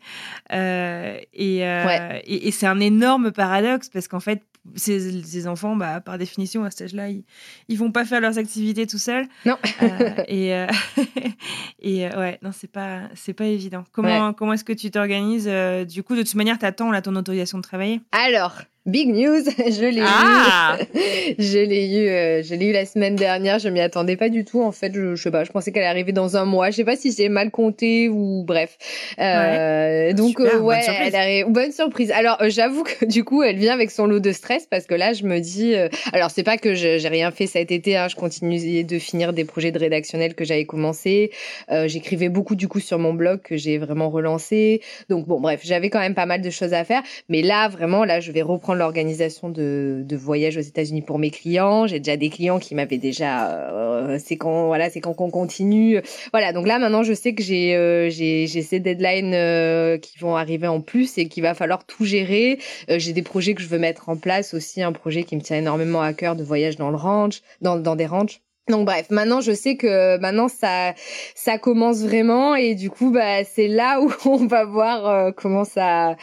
et, 0.53 1.27
et, 1.35 2.49
et 2.49 2.51
c'est 2.51 2.67
un 2.67 2.81
énorme 2.81 3.31
paradoxe 3.31 3.89
parce 3.89 4.09
qu'en 4.09 4.21
fait, 4.21 4.43
ces, 4.77 5.47
enfants, 5.47 5.77
bah, 5.77 6.01
par 6.01 6.19
définition, 6.19 6.65
à 6.65 6.71
cet 6.71 6.83
âge-là, 6.83 7.09
ils, 7.09 7.25
ils 7.69 7.79
vont 7.79 7.93
pas 7.93 8.05
faire 8.05 8.21
leurs 8.21 8.39
activités 8.39 8.87
tout 8.87 8.99
seuls. 8.99 9.27
Non. 9.45 9.57
Euh, 9.83 10.11
et 10.29 10.55
euh, 10.55 10.67
et 11.81 12.07
euh, 12.07 12.19
ouais, 12.19 12.39
non, 12.43 12.51
c'est 12.53 12.71
pas, 12.71 13.03
c'est 13.15 13.35
pas 13.35 13.47
évident. 13.47 13.85
Comment, 13.93 14.33
comment 14.33 14.53
est-ce 14.53 14.65
que 14.65 14.73
tu 14.73 14.91
t'organises 14.91 15.49
Du 15.87 16.03
coup, 16.03 16.17
de 16.17 16.23
toute 16.23 16.35
manière, 16.35 16.59
tu 16.59 16.67
attends 16.67 16.91
là, 16.91 17.03
ton 17.03 17.15
autorisation 17.17 17.59
de 17.59 17.63
travailler? 17.63 18.01
Alors, 18.13 18.63
Big 18.87 19.09
news, 19.09 19.45
je 19.59 19.87
l'ai 19.87 20.03
ah 20.05 20.77
eu. 20.79 21.35
je 21.39 21.59
l'ai 21.59 21.87
eu, 21.87 22.07
euh, 22.07 22.43
je 22.43 22.55
l'ai 22.55 22.67
eu 22.67 22.73
la 22.73 22.85
semaine 22.85 23.17
dernière. 23.17 23.59
Je 23.59 23.71
m'y 23.71 23.81
attendais 23.81 24.17
pas 24.17 24.29
du 24.29 24.45
tout. 24.45 24.63
En 24.63 24.73
fait, 24.73 24.93
je, 24.95 25.15
je 25.15 25.23
sais 25.23 25.31
pas. 25.31 25.43
Je 25.43 25.53
pensais 25.53 25.73
qu'elle 25.73 25.85
arrivait 25.85 26.13
dans 26.13 26.37
un 26.37 26.45
mois. 26.45 26.69
Je 26.69 26.77
sais 26.77 26.85
pas 26.85 26.95
si 26.95 27.11
j'ai 27.11 27.31
mal 27.31 27.51
compté 27.51 28.11
ou 28.11 28.45
bref. 28.47 28.77
Euh, 29.19 30.13
donc 30.13 30.39
euh, 30.39 30.59
ouais, 30.59 30.83
elle 30.87 31.17
arrive. 31.17 31.47
Bonne 31.49 31.73
surprise. 31.73 32.11
Alors 32.11 32.43
euh, 32.43 32.51
j'avoue 32.51 32.83
que 32.83 33.05
du 33.07 33.25
coup, 33.25 33.43
elle 33.43 33.57
vient 33.57 33.73
avec 33.73 33.91
son 33.91 34.07
lot 34.07 34.21
de 34.21 34.33
stress 34.33 34.67
parce 34.67 34.85
que 34.85 34.95
là, 34.95 35.15
je 35.15 35.25
me 35.25 35.39
dis. 35.41 35.75
alors 36.13 36.31
c'est 36.31 36.43
pas 36.43 36.59
que 36.59 36.75
j'ai 36.75 36.99
rien 37.09 37.31
fait 37.31 37.47
cet 37.47 37.73
été. 37.73 37.97
Hein, 37.97 38.09
je 38.09 38.17
continue 38.17 38.85
de 38.85 38.99
finir 38.99 39.33
des 39.33 39.47
projets 39.47 39.73
de 39.73 39.79
rédactionnel 39.79 40.35
que 40.35 40.45
j'avais 40.45 40.67
commencé. 40.67 41.31
J'écrivais 41.71 42.29
beaucoup 42.29 42.55
du 42.55 42.69
coup 42.69 42.81
sur 42.81 42.99
mon 42.99 43.15
blog 43.15 43.41
que 43.41 43.57
j'ai 43.57 43.79
vraiment 43.79 44.11
relancé. 44.11 44.83
Donc 45.09 45.27
bon, 45.27 45.41
bref, 45.41 45.61
j'avais 45.65 45.89
quand 45.89 46.01
même 46.01 46.15
pas 46.15 46.27
mal 46.27 46.43
de 46.43 46.51
choses 46.51 46.75
à 46.75 46.85
faire. 46.85 47.03
Mais 47.31 47.41
là, 47.41 47.69
vraiment, 47.69 48.05
là, 48.05 48.21
je 48.21 48.31
vais 48.31 48.43
reprendre 48.43 48.74
l'organisation 48.75 49.49
de, 49.49 50.03
de 50.05 50.17
voyages 50.17 50.57
aux 50.57 50.61
États-Unis 50.61 51.03
pour 51.03 51.19
mes 51.19 51.31
clients. 51.31 51.87
J'ai 51.87 51.99
déjà 51.99 52.17
des 52.17 52.31
clients 52.31 52.59
qui 52.59 52.75
m'avaient 52.75 52.99
déjà, 52.99 53.71
euh, 53.71 54.19
c'est 54.23 54.37
quand, 54.37 54.67
voilà, 54.67 54.91
c'est 54.91 55.01
quand 55.01 55.15
qu'on 55.15 55.31
continue. 55.31 56.01
Voilà. 56.33 56.53
Donc 56.53 56.67
là, 56.67 56.79
maintenant, 56.79 57.03
je 57.03 57.13
sais 57.13 57.35
que 57.35 57.43
j'ai, 57.43 57.75
euh, 57.77 58.11
j'ai, 58.11 58.47
ces 58.47 58.81
deadlines 58.81 59.35
euh, 59.35 59.99
qui 59.99 60.19
vont 60.19 60.37
arriver 60.37 60.67
en 60.67 60.81
plus 60.81 61.19
et 61.19 61.29
qu'il 61.29 61.43
va 61.43 61.55
falloir 61.55 61.85
tout 61.87 62.05
gérer. 62.05 62.59
j'ai 62.89 63.13
des 63.13 63.23
projets 63.23 63.55
que 63.55 63.63
je 63.63 63.69
veux 63.69 63.79
mettre 63.79 64.09
en 64.09 64.17
place 64.17 64.55
aussi, 64.55 64.83
un 64.83 64.93
projet 64.93 65.25
qui 65.25 65.37
me 65.37 65.41
tient 65.41 65.59
énormément 65.59 66.01
à 66.01 66.13
cœur 66.13 66.37
de 66.37 66.45
voyage 66.45 66.77
dans 66.77 66.91
le 66.91 66.97
ranch, 66.97 67.43
dans, 67.61 67.77
dans 67.77 67.97
des 67.97 68.07
ranchs. 68.07 68.41
Donc 68.71 68.87
bref, 68.87 69.11
maintenant 69.11 69.43
je 69.43 69.53
sais 69.53 69.77
que 69.77 70.17
maintenant 70.21 70.49
ça 70.49 70.95
ça 71.35 71.59
commence 71.59 71.99
vraiment 71.99 72.55
et 72.55 72.75
du 72.75 72.89
coup 72.89 73.11
bah 73.11 73.45
c'est 73.45 73.69
là 73.69 74.01
où 74.01 74.11
on 74.25 74.47
va 74.47 74.65
voir 74.65 75.07
euh, 75.07 75.31
comment 75.37 75.65
ça 75.65 76.17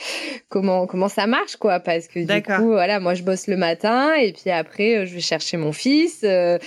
comment 0.49 0.87
comment 0.87 1.07
ça 1.07 1.27
marche 1.27 1.57
quoi. 1.57 1.79
Parce 1.79 2.07
que 2.07 2.19
du 2.19 2.41
coup 2.41 2.71
voilà 2.71 2.99
moi 2.99 3.13
je 3.13 3.21
bosse 3.21 3.45
le 3.45 3.57
matin 3.57 4.15
et 4.15 4.33
puis 4.33 4.49
après 4.49 4.97
euh, 4.97 5.05
je 5.05 5.13
vais 5.13 5.21
chercher 5.21 5.57
mon 5.57 5.71
fils 5.71 6.21
euh, 6.23 6.57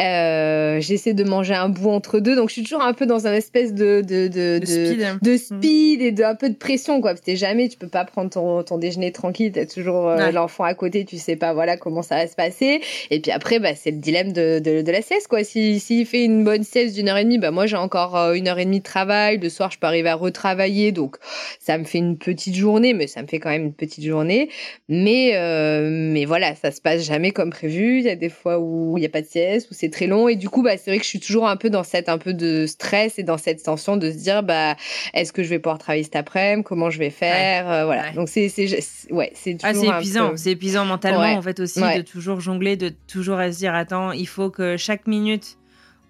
euh, 0.00 0.80
j'essaie 0.80 1.14
de 1.14 1.22
manger 1.22 1.54
un 1.54 1.68
bout 1.68 1.90
entre 1.90 2.18
deux. 2.18 2.34
Donc 2.34 2.48
je 2.48 2.54
suis 2.54 2.64
toujours 2.64 2.82
un 2.82 2.92
peu 2.92 3.06
dans 3.06 3.28
un 3.28 3.32
espèce 3.32 3.72
de 3.72 4.00
de 4.00 4.26
de 4.26 4.58
de, 4.58 4.66
speed, 4.66 5.18
de 5.22 5.36
speed 5.36 6.02
et 6.02 6.10
de 6.10 6.24
un 6.24 6.34
peu 6.34 6.48
de 6.48 6.56
pression 6.56 7.00
quoi. 7.00 7.12
Parce 7.12 7.20
que 7.20 7.36
jamais 7.36 7.68
tu 7.68 7.78
peux 7.78 7.86
pas 7.86 8.04
prendre 8.04 8.30
ton, 8.30 8.64
ton 8.64 8.78
déjeuner 8.78 9.12
tranquille. 9.12 9.52
T'as 9.52 9.66
toujours 9.66 10.10
l'enfant 10.32 10.64
à 10.64 10.74
côté 10.74 11.04
tu 11.04 11.18
sais 11.18 11.36
pas 11.36 11.52
voilà 11.52 11.76
comment 11.76 12.02
ça 12.02 12.16
va 12.16 12.26
se 12.26 12.34
passer. 12.34 12.80
Et 13.10 13.20
puis 13.20 13.30
après 13.30 13.60
bah 13.60 13.76
c'est 13.76 13.92
le 13.92 13.98
dilemme 13.98 14.32
de 14.32 14.58
de, 14.58 14.82
de 14.82 14.90
la 14.90 15.02
sieste 15.02 15.19
quoi. 15.26 15.44
S'il 15.44 15.80
si, 15.80 16.04
fait 16.04 16.24
une 16.24 16.44
bonne 16.44 16.62
sieste 16.62 16.94
d'une 16.94 17.08
heure 17.08 17.16
et 17.16 17.24
demie, 17.24 17.38
bah 17.38 17.50
moi 17.50 17.66
j'ai 17.66 17.76
encore 17.76 18.16
euh, 18.16 18.34
une 18.34 18.48
heure 18.48 18.58
et 18.58 18.64
demie 18.64 18.80
de 18.80 18.84
travail. 18.84 19.38
Le 19.38 19.48
soir, 19.48 19.70
je 19.70 19.78
peux 19.78 19.86
arriver 19.86 20.08
à 20.08 20.14
retravailler, 20.14 20.92
donc 20.92 21.16
ça 21.58 21.78
me 21.78 21.84
fait 21.84 21.98
une 21.98 22.18
petite 22.18 22.54
journée, 22.54 22.94
mais 22.94 23.06
ça 23.06 23.22
me 23.22 23.26
fait 23.26 23.38
quand 23.38 23.50
même 23.50 23.64
une 23.64 23.74
petite 23.74 24.04
journée. 24.04 24.50
Mais 24.88 25.32
euh, 25.34 25.88
mais 25.90 26.24
voilà, 26.24 26.54
ça 26.54 26.70
se 26.70 26.80
passe 26.80 27.04
jamais 27.04 27.30
comme 27.30 27.50
prévu. 27.50 27.98
Il 27.98 28.04
y 28.04 28.10
a 28.10 28.16
des 28.16 28.28
fois 28.28 28.58
où 28.58 28.96
il 28.98 29.02
y 29.02 29.06
a 29.06 29.10
pas 29.10 29.22
de 29.22 29.26
sieste, 29.26 29.68
où 29.70 29.74
c'est 29.74 29.90
très 29.90 30.06
long, 30.06 30.28
et 30.28 30.36
du 30.36 30.48
coup 30.48 30.62
bah 30.62 30.76
c'est 30.76 30.90
vrai 30.90 30.98
que 30.98 31.04
je 31.04 31.08
suis 31.08 31.20
toujours 31.20 31.48
un 31.48 31.56
peu 31.56 31.70
dans 31.70 31.84
cette 31.84 32.08
un 32.08 32.18
peu 32.18 32.34
de 32.34 32.66
stress 32.66 33.18
et 33.18 33.22
dans 33.22 33.38
cette 33.38 33.62
tension 33.62 33.96
de 33.96 34.10
se 34.10 34.16
dire 34.16 34.42
bah 34.42 34.76
est-ce 35.14 35.32
que 35.32 35.42
je 35.42 35.48
vais 35.48 35.58
pouvoir 35.58 35.78
travailler 35.78 36.04
cet 36.04 36.16
après-midi, 36.16 36.64
comment 36.64 36.90
je 36.90 36.98
vais 36.98 37.10
faire, 37.10 37.70
euh, 37.70 37.84
voilà. 37.84 38.10
Donc 38.12 38.28
c'est 38.28 38.48
c'est 38.48 38.66
ouais 39.10 39.32
c'est 39.34 39.56
ah, 39.62 39.74
c'est 39.74 39.86
épuisant, 39.86 40.32
c'est 40.36 40.52
épuisant 40.52 40.84
mentalement 40.84 41.34
en 41.36 41.42
fait 41.42 41.60
aussi 41.60 41.80
de 41.80 42.02
toujours 42.02 42.40
jongler, 42.40 42.76
de 42.76 42.90
toujours 43.06 43.38
à 43.38 43.52
se 43.52 43.58
dire 43.58 43.74
attends 43.74 44.12
il 44.12 44.28
faut 44.28 44.50
que 44.50 44.76
chaque 44.76 45.06
minute 45.10 45.58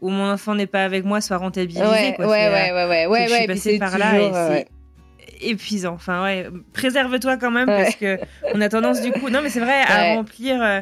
où 0.01 0.09
mon 0.09 0.31
enfant 0.31 0.55
n'est 0.55 0.67
pas 0.67 0.85
avec 0.85 1.05
moi 1.05 1.21
soit 1.21 1.37
rentabilisé. 1.37 1.83
Ouais, 1.83 2.17
ouais, 2.19 2.27
ouais, 2.27 2.73
ouais, 2.73 2.87
ouais, 2.87 3.07
ouais, 3.07 3.29
Je 3.29 3.35
suis 3.35 3.47
passée 3.47 3.79
par 3.79 3.99
là 3.99 4.21
et 4.21 4.33
c'est 4.33 4.69
épuisant. 5.43 5.95
Enfin, 5.95 6.23
ouais, 6.23 6.49
préserve-toi 6.73 7.37
quand 7.37 7.51
même 7.51 7.67
parce 7.67 7.97
que 7.97 8.19
on 8.55 8.61
a 8.61 8.69
tendance 8.69 9.01
du 9.01 9.13
coup, 9.13 9.31
non 9.31 9.41
mais 9.43 9.51
c'est 9.51 9.61
vrai, 9.61 9.83
à 9.83 10.15
remplir 10.15 10.63
euh, 10.63 10.81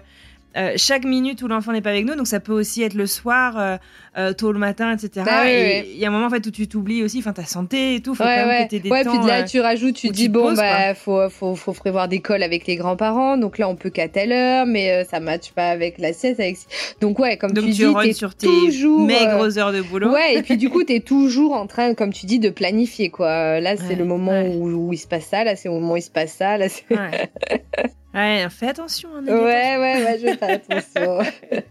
euh, 0.57 0.73
chaque 0.77 1.05
minute 1.05 1.43
où 1.43 1.49
l'enfant 1.49 1.73
n'est 1.73 1.81
pas 1.81 1.91
avec 1.91 2.05
nous. 2.07 2.15
Donc 2.15 2.27
ça 2.27 2.41
peut 2.41 2.53
aussi 2.53 2.83
être 2.83 2.95
le 2.95 3.07
soir, 3.07 3.59
euh, 3.59 3.77
euh, 4.19 4.33
tôt 4.33 4.53
le 4.53 4.59
matin, 4.59 4.93
etc. 4.93 5.25
Bah 5.25 5.51
et 5.51 5.91
il 5.93 5.99
y 5.99 6.05
a 6.05 6.09
un 6.09 6.11
moment 6.11 6.27
en 6.27 6.31
fait 6.31 6.47
où 6.47 6.51
tu 6.51 6.67
t'oublies 6.67 7.03
aussi, 7.03 7.19
enfin 7.21 7.33
ta 7.33 7.45
santé 7.45 7.95
et 7.95 8.01
tout. 8.01 8.15
Faut 8.15 8.25
ouais, 8.25 8.37
quand 8.41 8.47
même 8.47 8.69
que 8.69 8.77
des 8.77 8.91
ouais, 8.91 9.05
puis 9.05 9.19
de 9.19 9.27
là 9.27 9.45
tu 9.45 9.61
rajoutes, 9.61 9.95
tu 9.95 10.09
dis 10.09 10.29
bon 10.29 10.55
bah 10.55 10.95
faut, 10.95 11.29
faut 11.31 11.55
faut 11.55 11.73
prévoir 11.73 12.09
des 12.09 12.21
calls 12.21 12.43
avec 12.43 12.67
les 12.67 12.77
grands-parents. 12.77 13.37
Donc 13.37 13.59
là 13.59 13.69
on 13.69 13.77
peut 13.77 13.91
qu'à 13.91 14.09
telle 14.09 14.33
heure, 14.33 14.67
mais 14.67 15.05
ça 15.05 15.21
matche 15.21 15.53
pas 15.53 15.69
avec 15.69 15.99
la 15.99 16.13
sieste. 16.13 16.41
Avec... 16.41 16.57
Donc 17.01 17.19
ouais, 17.19 17.37
comme 17.37 17.53
donc 17.53 17.67
tu, 17.67 17.73
tu 17.73 17.95
dis, 18.03 18.15
sur 18.15 18.35
tes 18.35 18.47
toujours 18.47 19.07
maigres 19.07 19.59
heures 19.59 19.73
de 19.73 19.81
boulot. 19.81 20.13
Ouais, 20.13 20.35
et 20.35 20.43
puis 20.43 20.57
du 20.57 20.69
coup 20.69 20.85
t'es 20.85 21.01
toujours 21.01 21.55
en 21.55 21.67
train, 21.67 21.95
comme 21.95 22.13
tu 22.13 22.27
dis, 22.27 22.39
de 22.39 22.51
planifier 22.51 23.11
quoi. 23.11 23.61
Là 23.61 23.77
c'est 23.77 23.95
le 23.95 24.05
moment 24.05 24.43
où, 24.43 24.69
où, 24.69 24.93
il 24.93 24.99
se 24.99 25.07
passe 25.07 25.27
ça, 25.27 25.45
là 25.45 25.57
c'est 25.57 25.69
le 25.69 25.75
moment 25.75 25.93
où 25.93 25.97
il 25.97 26.03
se 26.03 26.11
passe 26.11 26.33
ça, 26.33 26.59
là. 26.59 26.67
Ouais, 28.15 28.49
fais 28.51 28.69
attention. 28.69 29.11
Hein, 29.17 29.25
ouais, 29.27 29.77
ouais, 29.77 30.05
ouais, 30.05 30.19
je 30.21 30.37
faire 30.37 30.51
attention. 30.51 31.19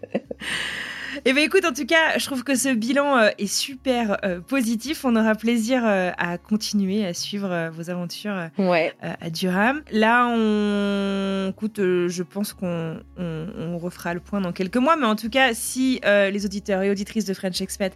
Eh 1.26 1.34
bien, 1.34 1.44
écoute, 1.44 1.66
en 1.66 1.74
tout 1.74 1.86
cas, 1.86 2.18
je 2.18 2.26
trouve 2.26 2.44
que 2.44 2.56
ce 2.56 2.74
bilan 2.74 3.18
euh, 3.18 3.30
est 3.38 3.52
super 3.52 4.18
euh, 4.24 4.40
positif. 4.40 5.06
On 5.06 5.16
aura 5.16 5.36
plaisir 5.36 5.82
euh, 5.86 6.12
à 6.18 6.38
continuer 6.38 7.06
à 7.06 7.14
suivre 7.14 7.70
vos 7.72 7.90
aventures 7.90 8.50
ouais. 8.58 8.94
à 9.02 9.30
Durham. 9.30 9.82
Là, 9.92 10.28
on, 10.30 11.50
écoute, 11.50 11.78
je 11.78 12.24
pense 12.24 12.54
qu'on 12.54 12.98
on, 13.18 13.78
refera 13.78 14.14
le 14.14 14.20
point 14.20 14.42
dans 14.42 14.52
quelques 14.52 14.78
mois. 14.78 14.96
Mais 14.96 15.06
en 15.06 15.16
tout 15.16 15.30
cas, 15.30 15.54
si 15.54 16.02
les 16.04 16.46
auditeurs 16.46 16.82
et 16.82 16.90
auditrices 16.90 17.26
de 17.26 17.34
French 17.34 17.62
Expat 17.62 17.94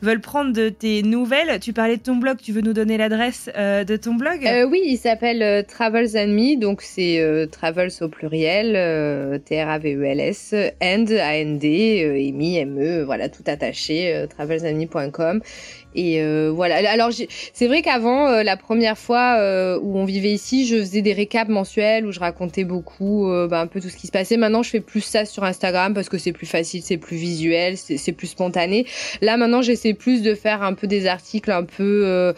veulent 0.00 0.20
prendre 0.20 0.52
de 0.52 0.68
tes 0.68 1.02
nouvelles, 1.02 1.58
tu 1.60 1.72
parlais 1.72 1.96
de 1.96 2.02
ton 2.02 2.16
blog. 2.16 2.38
Tu 2.42 2.52
veux 2.52 2.60
nous 2.60 2.72
donner 2.72 2.96
l'adresse 2.96 3.50
de 3.56 3.96
ton 3.96 4.14
blog? 4.14 4.48
Oui, 4.68 4.80
il 4.84 4.96
s'appelle 4.96 5.64
Travels 5.66 6.16
and 6.16 6.28
Me. 6.28 6.58
Donc, 6.58 6.82
c'est 6.82 7.48
Travels 7.50 7.90
au 8.00 8.08
pluriel, 8.08 9.40
T-R-A-V-E-L-S, 9.44 10.54
and, 10.80 11.06
A-N-D, 11.10 11.66
et 11.66 12.32
Me, 12.32 12.63
voilà, 13.04 13.28
tout 13.28 13.42
attaché, 13.46 14.14
euh, 14.14 14.26
travelsanime.com. 14.26 15.40
Et 15.94 16.20
euh, 16.20 16.50
voilà. 16.54 16.90
Alors 16.90 17.10
c'est 17.52 17.66
vrai 17.66 17.82
qu'avant, 17.82 18.26
euh, 18.28 18.42
la 18.42 18.56
première 18.56 18.98
fois 18.98 19.36
euh, 19.38 19.78
où 19.80 19.96
on 19.98 20.04
vivait 20.04 20.32
ici, 20.32 20.66
je 20.66 20.76
faisais 20.76 21.02
des 21.02 21.12
récaps 21.12 21.50
mensuels 21.50 22.06
où 22.06 22.12
je 22.12 22.20
racontais 22.20 22.64
beaucoup, 22.64 23.30
bah, 23.48 23.60
un 23.60 23.66
peu 23.66 23.80
tout 23.80 23.88
ce 23.88 23.96
qui 23.96 24.06
se 24.06 24.12
passait. 24.12 24.36
Maintenant, 24.36 24.62
je 24.62 24.70
fais 24.70 24.80
plus 24.80 25.00
ça 25.00 25.24
sur 25.24 25.44
Instagram 25.44 25.94
parce 25.94 26.08
que 26.08 26.18
c'est 26.18 26.32
plus 26.32 26.46
facile, 26.46 26.82
c'est 26.82 26.96
plus 26.96 27.16
visuel, 27.16 27.76
c'est 27.76 28.12
plus 28.12 28.26
spontané. 28.26 28.86
Là, 29.20 29.36
maintenant, 29.36 29.62
j'essaie 29.62 29.94
plus 29.94 30.22
de 30.22 30.34
faire 30.34 30.62
un 30.62 30.74
peu 30.74 30.86
des 30.86 31.06
articles 31.06 31.50
un 31.50 31.64
peu 31.64 32.34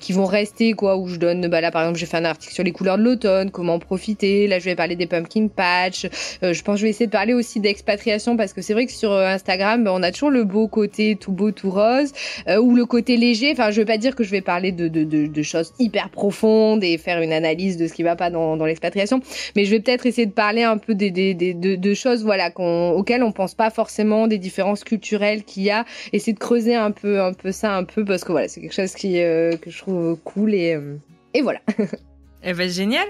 qui 0.00 0.12
vont 0.12 0.26
rester, 0.26 0.72
quoi, 0.72 0.96
où 0.96 1.08
je 1.08 1.16
donne. 1.16 1.48
Bah 1.48 1.60
là, 1.60 1.70
par 1.70 1.82
exemple, 1.82 1.98
j'ai 1.98 2.06
fait 2.06 2.16
un 2.16 2.24
article 2.24 2.54
sur 2.54 2.64
les 2.64 2.72
couleurs 2.72 2.98
de 2.98 3.02
l'automne, 3.02 3.50
comment 3.50 3.78
profiter. 3.78 4.46
Là, 4.46 4.58
je 4.58 4.64
vais 4.64 4.76
parler 4.76 4.96
des 4.96 5.06
pumpkin 5.06 5.48
patch. 5.48 6.06
je 6.42 6.62
pense 6.62 6.74
que 6.74 6.80
je 6.80 6.84
vais 6.84 6.90
essayer 6.90 7.06
de 7.06 7.12
parler 7.12 7.34
aussi 7.34 7.60
d'expatriation 7.60 8.36
parce 8.36 8.52
que 8.52 8.62
c'est 8.62 8.74
vrai 8.74 8.86
que 8.86 8.92
sur 8.92 9.12
Instagram, 9.12 9.84
bah, 9.84 9.92
on 9.94 10.02
a 10.02 10.12
toujours 10.12 10.30
le 10.30 10.44
beau 10.44 10.68
côté 10.68 11.16
tout 11.16 11.32
beau, 11.32 11.50
tout 11.50 11.70
rose, 11.70 12.12
ou 12.48 12.74
le 12.74 12.86
côté 12.92 13.16
léger. 13.16 13.52
Enfin, 13.52 13.70
je 13.70 13.80
veux 13.80 13.86
pas 13.86 13.96
dire 13.96 14.14
que 14.14 14.22
je 14.22 14.30
vais 14.30 14.42
parler 14.42 14.70
de, 14.70 14.86
de, 14.86 15.04
de, 15.04 15.42
choses 15.42 15.72
hyper 15.78 16.10
profondes 16.10 16.84
et 16.84 16.98
faire 16.98 17.22
une 17.22 17.32
analyse 17.32 17.78
de 17.78 17.86
ce 17.86 17.94
qui 17.94 18.02
va 18.02 18.16
pas 18.16 18.28
dans, 18.28 18.58
dans 18.58 18.66
l'expatriation, 18.66 19.20
mais 19.56 19.64
je 19.64 19.70
vais 19.70 19.80
peut-être 19.80 20.04
essayer 20.04 20.26
de 20.26 20.32
parler 20.32 20.62
un 20.62 20.76
peu 20.76 20.94
des, 20.94 21.10
des, 21.10 21.32
des 21.32 21.54
de, 21.54 21.94
choses 21.94 22.22
voilà 22.22 22.50
auxquelles 22.54 23.22
on 23.22 23.32
pense 23.32 23.54
pas 23.54 23.70
forcément, 23.70 24.26
des 24.26 24.38
différences 24.38 24.84
culturelles 24.84 25.42
qu'il 25.42 25.62
y 25.62 25.70
a, 25.70 25.86
essayer 26.12 26.34
de 26.34 26.38
creuser 26.38 26.74
un 26.74 26.90
peu 26.90 27.22
un 27.22 27.32
peu 27.32 27.50
ça 27.50 27.74
un 27.74 27.84
peu 27.84 28.04
parce 28.04 28.24
que 28.24 28.32
voilà 28.32 28.48
c'est 28.48 28.60
quelque 28.60 28.74
chose 28.74 28.94
qui 28.94 29.20
euh, 29.20 29.56
que 29.56 29.70
je 29.70 29.78
trouve 29.78 30.18
cool 30.24 30.54
et 30.54 30.74
euh, 30.74 30.96
et 31.34 31.40
voilà. 31.40 31.60
Eh 32.44 32.54
ben, 32.54 32.68
génial. 32.68 33.06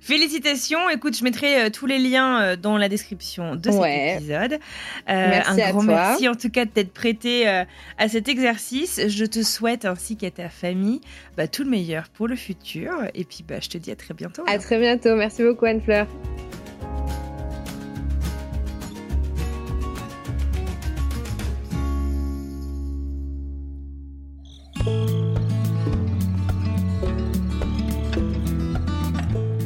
Félicitations. 0.00 0.88
Écoute, 0.88 1.16
je 1.16 1.22
mettrai 1.22 1.62
euh, 1.62 1.70
tous 1.70 1.86
les 1.86 1.98
liens 1.98 2.40
euh, 2.40 2.56
dans 2.56 2.78
la 2.78 2.88
description 2.88 3.54
de 3.54 3.70
cet 3.70 3.82
épisode. 4.16 4.54
Euh, 4.54 4.58
merci 5.06 5.62
un 5.62 5.70
grand 5.70 5.82
merci 5.82 6.28
en 6.28 6.34
tout 6.34 6.50
cas 6.50 6.64
de 6.64 6.70
t'être 6.70 6.92
prêté 6.92 7.46
à 7.46 8.08
cet 8.08 8.28
exercice. 8.28 9.00
Je 9.06 9.24
te 9.24 9.42
souhaite 9.42 9.84
ainsi 9.84 10.16
qu'à 10.16 10.30
ta 10.30 10.48
famille 10.48 11.00
bah, 11.36 11.46
tout 11.46 11.64
le 11.64 11.70
meilleur 11.70 12.08
pour 12.08 12.26
le 12.28 12.36
futur. 12.36 12.92
Et 13.14 13.24
puis, 13.24 13.44
bah, 13.46 13.56
je 13.60 13.68
te 13.68 13.78
dis 13.78 13.90
à 13.90 13.96
très 13.96 14.14
bientôt. 14.14 14.42
À 14.46 14.58
très 14.58 14.78
bientôt. 14.78 15.14
Merci 15.16 15.42
beaucoup, 15.42 15.66
Anne-Fleur. 15.66 16.06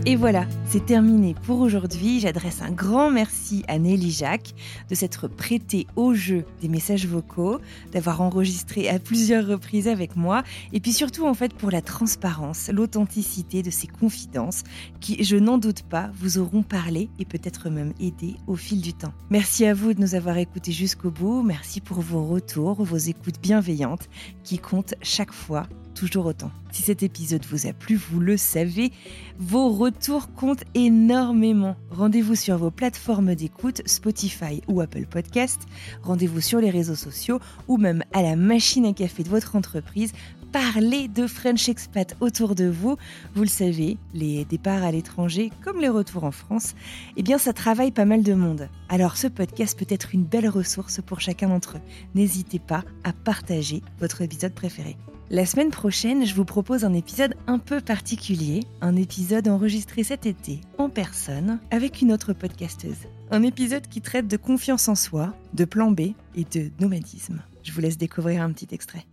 Et 0.07 0.17
voilà, 0.17 0.45
c'est 0.75 0.87
terminé 0.87 1.37
pour 1.47 1.61
aujourd'hui. 1.61 2.19
J'adresse 2.19 2.61
un 2.61 2.73
grand 2.73 3.09
merci 3.09 3.63
à 3.69 3.79
Nelly 3.79 4.11
Jacques 4.11 4.55
de 4.91 4.97
s'être 4.97 5.29
prêtée 5.29 5.87
au 5.95 6.15
jeu 6.15 6.45
des 6.61 6.67
messages 6.67 7.07
vocaux, 7.07 7.61
d'avoir 7.93 8.21
enregistré 8.23 8.89
à 8.89 8.99
plusieurs 8.99 9.47
reprises 9.47 9.87
avec 9.87 10.17
moi, 10.17 10.43
et 10.73 10.81
puis 10.81 10.93
surtout 10.93 11.27
en 11.27 11.35
fait 11.35 11.55
pour 11.55 11.71
la 11.71 11.81
transparence, 11.81 12.71
l'authenticité 12.73 13.63
de 13.63 13.71
ces 13.71 13.87
confidences 13.87 14.65
qui, 14.99 15.23
je 15.23 15.37
n'en 15.37 15.59
doute 15.59 15.83
pas, 15.83 16.11
vous 16.17 16.39
auront 16.39 16.65
parlé 16.65 17.09
et 17.21 17.25
peut-être 17.25 17.71
même 17.71 17.93
aidé 18.01 18.35
au 18.49 18.57
fil 18.57 18.81
du 18.81 18.95
temps. 18.95 19.15
Merci 19.31 19.67
à 19.67 19.75
vous 19.75 19.95
de 19.95 20.01
nous 20.01 20.17
avoir 20.17 20.39
écoutés 20.39 20.73
jusqu'au 20.73 21.13
bout. 21.13 21.45
Merci 21.45 21.81
pour 21.81 22.01
vos 22.01 22.27
retours, 22.27 22.83
vos 22.83 22.97
écoutes 22.97 23.41
bienveillantes 23.41 24.09
qui 24.43 24.59
comptent 24.59 24.97
chaque 25.03 25.33
fois 25.33 25.69
toujours 25.95 26.27
autant. 26.27 26.51
Si 26.73 26.83
cet 26.83 27.03
épisode 27.03 27.45
vous 27.47 27.67
a 27.67 27.73
plu, 27.73 27.95
vous 27.95 28.21
le 28.21 28.37
savez, 28.37 28.93
vos 29.39 29.71
retours 29.71 30.33
comptent 30.35 30.64
énormément. 30.75 31.77
Rendez-vous 31.91 32.35
sur 32.35 32.59
vos 32.59 32.71
plateformes 32.71 33.35
d'écoute, 33.35 33.83
Spotify 33.87 34.63
ou 34.69 34.81
Apple 34.81 35.07
Podcast. 35.07 35.61
Rendez-vous 36.03 36.41
sur 36.41 36.61
les 36.61 36.71
réseaux 36.71 36.95
sociaux 36.95 37.41
ou 37.69 37.77
même 37.77 38.03
à 38.13 38.23
la 38.23 38.37
machine 38.37 38.87
à 38.87 38.93
café 38.93 39.23
de 39.23 39.29
votre 39.29 39.57
entreprise. 39.57 40.13
Parlez 40.53 41.09
de 41.09 41.27
French 41.27 41.69
Expat 41.69 42.17
autour 42.21 42.55
de 42.55 42.67
vous. 42.67 42.97
Vous 43.35 43.43
le 43.43 43.49
savez, 43.49 43.97
les 44.13 44.45
départs 44.45 44.85
à 44.85 44.93
l'étranger, 44.93 45.51
comme 45.65 45.81
les 45.81 45.89
retours 45.89 46.25
en 46.25 46.31
France, 46.31 46.75
eh 47.17 47.23
bien 47.23 47.39
ça 47.39 47.53
travaille 47.53 47.91
pas 47.91 48.05
mal 48.05 48.23
de 48.23 48.35
monde. 48.35 48.69
Alors 48.89 49.17
ce 49.17 49.27
podcast 49.27 49.77
peut 49.79 49.93
être 49.93 50.15
une 50.15 50.25
belle 50.25 50.49
ressource 50.49 51.01
pour 51.05 51.21
chacun 51.21 51.49
d'entre 51.49 51.79
eux. 51.79 51.81
N'hésitez 52.15 52.61
pas 52.61 52.85
à 53.03 53.13
partager 53.13 53.83
votre 53.99 54.23
épisode 54.23 54.55
préféré. 54.55 54.97
La 55.31 55.47
semaine 55.47 55.71
prochaine, 55.71 56.27
je 56.27 56.35
vous 56.35 56.45
propose 56.45 56.85
un 56.85 56.93
épisode 56.93 57.35
un 57.47 57.59
peu 57.59 57.81
particulier, 57.81 58.61
un 58.83 58.95
épisode 58.95 59.49
enregistré 59.49 60.05
cet 60.05 60.27
été 60.27 60.61
en 60.77 60.91
personne 60.91 61.61
avec 61.71 62.03
une 62.03 62.13
autre 62.13 62.35
podcasteuse. 62.35 63.09
Un 63.31 63.43
épisode 63.43 63.89
qui 63.89 64.03
traite 64.03 64.29
de 64.29 64.37
confiance 64.37 64.87
en 64.87 64.95
soi, 64.95 65.35
de 65.55 65.65
plan 65.65 65.91
B 65.91 66.13
et 66.35 66.45
de 66.53 66.71
nomadisme. 66.79 67.43
Je 67.63 67.73
vous 67.73 67.81
laisse 67.81 67.97
découvrir 67.97 68.43
un 68.43 68.53
petit 68.53 68.69
extrait. 68.73 69.07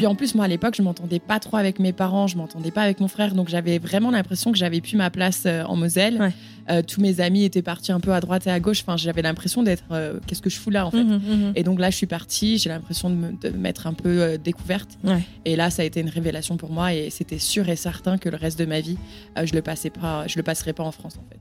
Puis 0.00 0.06
en 0.06 0.14
plus, 0.14 0.34
moi 0.34 0.46
à 0.46 0.48
l'époque, 0.48 0.76
je 0.78 0.80
m'entendais 0.80 1.18
pas 1.18 1.38
trop 1.40 1.58
avec 1.58 1.78
mes 1.78 1.92
parents, 1.92 2.26
je 2.26 2.38
m'entendais 2.38 2.70
pas 2.70 2.80
avec 2.80 3.00
mon 3.00 3.08
frère, 3.08 3.34
donc 3.34 3.50
j'avais 3.50 3.78
vraiment 3.78 4.10
l'impression 4.10 4.50
que 4.50 4.56
j'avais 4.56 4.80
plus 4.80 4.96
ma 4.96 5.10
place 5.10 5.42
euh, 5.44 5.62
en 5.64 5.76
Moselle. 5.76 6.32
Euh, 6.70 6.80
tous 6.80 7.02
mes 7.02 7.20
amis 7.20 7.44
étaient 7.44 7.60
partis 7.60 7.92
un 7.92 8.00
peu 8.00 8.14
à 8.14 8.20
droite 8.20 8.46
et 8.46 8.50
à 8.50 8.60
gauche. 8.60 8.80
Enfin, 8.80 8.96
j'avais 8.96 9.20
l'impression 9.20 9.62
d'être 9.62 9.84
euh, 9.90 10.18
qu'est-ce 10.26 10.40
que 10.40 10.48
je 10.48 10.56
fous 10.56 10.70
là 10.70 10.86
en 10.86 10.90
fait. 10.90 11.04
Mhm, 11.04 11.20
mhm. 11.22 11.52
Et 11.54 11.64
donc 11.64 11.80
là, 11.80 11.90
je 11.90 11.96
suis 11.96 12.06
partie. 12.06 12.56
J'ai 12.56 12.70
l'impression 12.70 13.10
de 13.10 13.14
me 13.14 13.58
mettre 13.58 13.86
un 13.86 13.92
peu 13.92 14.38
découverte. 14.38 14.98
Et 15.44 15.54
là, 15.54 15.68
ça 15.68 15.82
a 15.82 15.84
été 15.84 16.00
une 16.00 16.08
révélation 16.08 16.56
pour 16.56 16.70
moi 16.70 16.94
et 16.94 17.10
c'était 17.10 17.38
sûr 17.38 17.68
et 17.68 17.76
certain 17.76 18.16
que 18.16 18.30
le 18.30 18.38
reste 18.38 18.58
de 18.58 18.64
ma 18.64 18.80
vie, 18.80 18.96
je 19.36 19.52
le 19.52 19.60
passais 19.60 19.90
pas, 19.90 20.26
je 20.28 20.38
le 20.38 20.42
passerai 20.42 20.72
pas 20.72 20.82
en 20.82 20.92
France 20.92 21.18
en 21.18 21.28
fait. 21.28 21.40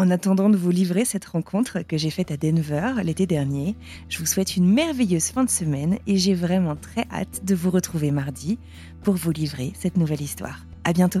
En 0.00 0.10
attendant 0.10 0.48
de 0.48 0.56
vous 0.56 0.70
livrer 0.70 1.04
cette 1.04 1.26
rencontre 1.26 1.82
que 1.82 1.98
j'ai 1.98 2.08
faite 2.08 2.30
à 2.30 2.38
Denver 2.38 2.94
l'été 3.04 3.26
dernier, 3.26 3.76
je 4.08 4.18
vous 4.18 4.24
souhaite 4.24 4.56
une 4.56 4.66
merveilleuse 4.66 5.26
fin 5.26 5.44
de 5.44 5.50
semaine 5.50 5.98
et 6.06 6.16
j'ai 6.16 6.32
vraiment 6.32 6.74
très 6.74 7.04
hâte 7.12 7.44
de 7.44 7.54
vous 7.54 7.68
retrouver 7.68 8.10
mardi 8.10 8.58
pour 9.02 9.12
vous 9.12 9.30
livrer 9.30 9.74
cette 9.78 9.98
nouvelle 9.98 10.22
histoire. 10.22 10.64
À 10.84 10.94
bientôt! 10.94 11.20